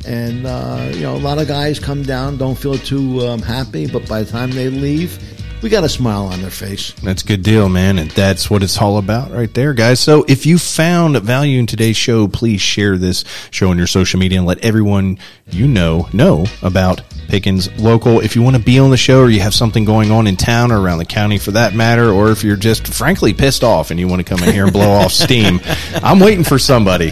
And 0.05 0.45
uh, 0.45 0.89
you 0.93 1.01
know, 1.01 1.15
a 1.15 1.20
lot 1.20 1.38
of 1.38 1.47
guys 1.47 1.80
come 1.80 2.03
down, 2.03 2.38
don't 2.38 2.55
feel 2.57 2.78
too 2.78 3.22
um, 3.28 3.41
happy, 3.41 3.88
but 3.88 4.07
by 4.07 4.24
the 4.24 4.30
time 4.32 4.51
they 4.51 4.70
leave, 4.70 5.18
we 5.61 5.70
got 5.70 5.84
a 5.84 5.89
smile 5.89 6.26
on 6.26 6.41
their 6.41 6.51
face. 6.51 6.93
That's 7.03 7.24
a 7.24 7.26
good 7.26 7.41
deal, 7.43 7.68
man. 7.70 7.97
And 7.99 8.09
that's 8.11 8.49
what 8.49 8.63
it's 8.63 8.78
all 8.82 8.97
about 8.97 9.32
right 9.32 9.51
there, 9.53 9.74
guys. 9.74 9.99
So 9.99 10.24
if 10.28 10.45
you 10.45 10.57
found 10.59 11.18
value 11.22 11.59
in 11.59 11.65
today's 11.65 11.97
show, 11.97 12.28
please 12.28 12.61
share 12.61 12.97
this 12.97 13.24
show 13.51 13.70
on 13.70 13.78
your 13.78 13.88
social 13.88 14.20
media 14.20 14.38
and 14.39 14.47
let 14.47 14.59
everyone 14.63 15.18
you 15.49 15.68
know 15.68 16.07
know 16.13 16.45
about 16.61 17.01
Pickens 17.28 17.69
Local. 17.80 18.19
If 18.19 18.36
you 18.36 18.41
want 18.41 18.55
to 18.55 18.61
be 18.61 18.80
on 18.80 18.89
the 18.89 18.97
show 18.97 19.21
or 19.21 19.30
you 19.30 19.41
have 19.41 19.53
something 19.53 19.86
going 19.86 20.11
on 20.11 20.28
in 20.28 20.36
town 20.36 20.71
or 20.71 20.82
around 20.82 20.99
the 20.99 21.05
county 21.05 21.38
for 21.38 21.51
that 21.51 21.73
matter, 21.73 22.11
or 22.11 22.32
if 22.32 22.43
you're 22.43 22.55
just 22.55 22.93
frankly 22.93 23.34
pissed 23.34 23.63
off 23.63 23.91
and 23.91 23.99
you 23.99 24.07
want 24.07 24.25
to 24.25 24.36
come 24.36 24.43
in 24.43 24.53
here 24.53 24.63
and 24.63 24.73
blow 24.73 24.89
off 24.89 25.11
steam, 25.11 25.59
I'm 26.03 26.19
waiting 26.19 26.43
for 26.43 26.59
somebody 26.59 27.11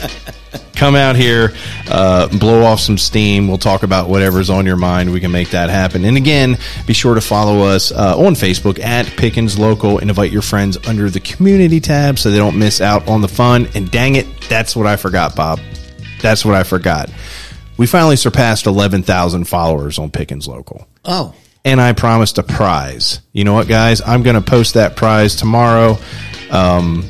come 0.76 0.96
out 0.96 1.16
here, 1.16 1.54
uh, 1.90 2.28
blow 2.38 2.64
off 2.64 2.80
some 2.80 2.98
steam. 2.98 3.48
We'll 3.48 3.58
talk 3.58 3.84
about 3.84 4.10
whatever's 4.10 4.50
on 4.50 4.66
your 4.66 4.76
mind. 4.76 5.12
We 5.12 5.20
can 5.20 5.32
make 5.32 5.52
that 5.52 5.70
happen. 5.70 6.06
And 6.06 6.18
again, 6.18 6.58
be 6.86 6.94
sure 6.94 7.16
to 7.16 7.22
follow 7.22 7.64
us 7.66 7.92
uh, 7.92 8.18
on 8.18 8.34
Facebook 8.34 8.80
at 8.80 9.06
Pickens 9.18 9.58
Local 9.58 10.00
and 10.00 10.10
invite 10.10 10.32
your 10.32 10.42
friends 10.42 10.78
under 10.88 11.10
the 11.10 11.20
community 11.20 11.80
tab 11.80 12.20
so 12.20 12.30
they 12.30 12.38
don't 12.38 12.60
miss 12.60 12.82
out 12.82 13.08
on 13.08 13.22
the 13.22 13.28
fun. 13.28 13.68
And 13.74 13.90
dang 13.90 14.16
it, 14.16 14.28
that's 14.50 14.76
what 14.76 14.86
I 14.88 14.96
forgot, 14.96 15.36
Bob. 15.36 15.60
That's 16.22 16.46
what 16.46 16.56
I 16.56 16.64
forgot. 16.64 17.10
We 17.78 17.88
finally 17.88 18.16
surpassed 18.16 18.66
11,000 18.68 19.46
followers 19.46 20.00
on 20.00 20.10
Pickens 20.12 20.48
Local 20.48 20.88
Oh, 21.04 21.34
and 21.64 21.82
I 21.82 21.94
promised 21.94 22.38
a 22.38 22.44
prize. 22.44 23.20
You 23.34 23.44
know 23.44 23.54
what, 23.54 23.68
guys? 23.68 24.02
I'm 24.02 24.24
going 24.24 24.36
to 24.36 24.42
post 24.42 24.76
that 24.76 24.96
prize 24.96 25.36
tomorrow. 25.36 25.98
Um, 26.52 27.04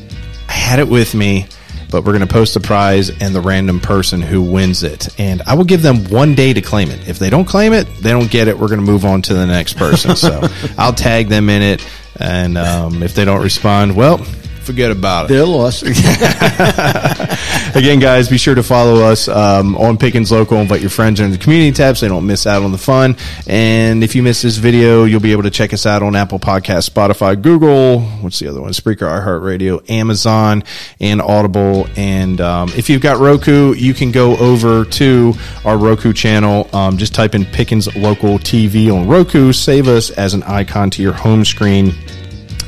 I 0.48 0.54
had 0.54 0.80
it 0.80 0.88
with 0.88 1.14
me, 1.14 1.46
but 1.92 2.04
we're 2.04 2.14
going 2.14 2.28
to 2.28 2.34
post 2.34 2.54
the 2.54 2.60
prize 2.62 3.10
and 3.22 3.36
the 3.36 3.42
random 3.42 3.80
person 3.80 4.22
who 4.22 4.42
wins 4.42 4.82
it. 4.84 5.20
And 5.20 5.42
I 5.44 5.56
will 5.56 5.66
give 5.66 5.82
them 5.82 6.06
one 6.06 6.36
day 6.36 6.54
to 6.54 6.62
claim 6.62 6.90
it. 6.90 7.08
If 7.08 7.20
they 7.20 7.30
don't 7.30 7.46
claim 7.46 7.74
it, 7.74 7.86
they 8.02 8.12
don't 8.12 8.32
get 8.32 8.48
it. 8.48 8.58
We're 8.58 8.70
going 8.70 8.80
to 8.80 8.86
move 8.86 9.06
on 9.06 9.22
to 9.24 9.34
the 9.34 9.46
next 9.46 9.78
person. 9.78 10.16
So 10.16 10.42
I'll 10.78 10.94
tag 10.94 11.28
them 11.28 11.50
in 11.50 11.62
it. 11.62 11.86
And 12.18 12.58
um, 12.58 13.04
if 13.04 13.14
they 13.14 13.26
don't 13.26 13.44
respond, 13.44 13.96
well, 13.96 14.26
forget 14.66 14.92
about 14.92 15.26
it. 15.26 15.30
they're 15.30 15.46
lost. 15.46 15.84
Again, 17.76 18.00
guys, 18.00 18.30
be 18.30 18.38
sure 18.38 18.56
to 18.56 18.64
follow 18.64 19.04
us 19.04 19.28
um, 19.28 19.76
on 19.78 19.98
Pickens 19.98 20.32
Local. 20.32 20.58
Invite 20.58 20.82
your 20.82 20.90
friends 20.90 21.20
into 21.20 21.38
the 21.38 21.44
community 21.44 21.72
tab 21.72 21.98
so 21.98 22.06
they 22.06 22.10
don't 22.10 22.26
miss 22.26 22.48
out 22.48 22.64
on 22.64 22.72
the 22.72 22.78
fun. 22.78 23.16
And 23.48 24.04
if 24.04 24.16
you 24.16 24.24
miss 24.24 24.42
this 24.42 24.58
video, 24.58 25.04
you'll 25.04 25.20
be 25.20 25.32
able 25.32 25.44
to 25.44 25.50
check 25.50 25.74
us 25.74 25.86
out 25.86 26.02
on 26.04 26.16
Apple 26.16 26.40
Podcasts, 26.40 26.90
Spotify, 26.90 27.40
Google. 27.42 28.02
What's 28.02 28.40
the 28.40 28.48
other 28.48 28.62
one? 28.62 28.72
Spreaker, 28.72 29.08
iHeartRadio, 29.08 29.90
Amazon, 29.90 30.64
and 31.00 31.22
Audible. 31.22 31.88
And 31.96 32.42
um, 32.42 32.70
if 32.76 32.90
you've 32.90 33.02
got 33.02 33.20
Roku, 33.20 33.74
you 33.74 33.94
can 33.94 34.12
go 34.12 34.36
over 34.38 34.86
to 34.86 35.34
our 35.64 35.78
Roku 35.78 36.14
channel. 36.14 36.70
Um, 36.74 36.98
just 36.98 37.14
type 37.14 37.36
in 37.36 37.46
Pickens 37.46 37.94
Local 37.96 38.40
TV 38.40 38.94
on 38.94 39.08
Roku. 39.08 39.52
Save 39.52 39.88
us 39.88 40.10
as 40.10 40.34
an 40.34 40.44
icon 40.44 40.90
to 40.92 41.02
your 41.02 41.14
home 41.14 41.46
screen 41.46 41.94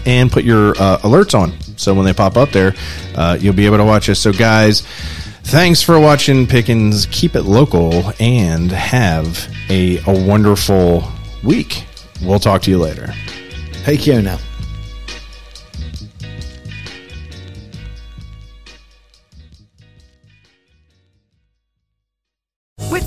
and 0.07 0.31
put 0.31 0.43
your 0.43 0.69
uh, 0.71 0.97
alerts 0.99 1.37
on. 1.37 1.53
So 1.77 1.93
when 1.93 2.05
they 2.05 2.13
pop 2.13 2.37
up 2.37 2.49
there, 2.49 2.73
uh, 3.13 3.37
you'll 3.39 3.53
be 3.53 3.67
able 3.67 3.77
to 3.77 3.85
watch 3.85 4.09
us. 4.09 4.19
So, 4.19 4.31
guys, 4.31 4.81
thanks 5.43 5.83
for 5.83 5.99
watching 5.99 6.47
Pickens. 6.47 7.05
Keep 7.11 7.35
it 7.35 7.43
local 7.43 8.11
and 8.19 8.71
have 8.71 9.53
a, 9.69 9.99
a 10.07 10.25
wonderful 10.25 11.03
week. 11.43 11.85
We'll 12.23 12.39
talk 12.39 12.63
to 12.63 12.71
you 12.71 12.79
later. 12.79 13.13
Take 13.83 14.01
care 14.01 14.21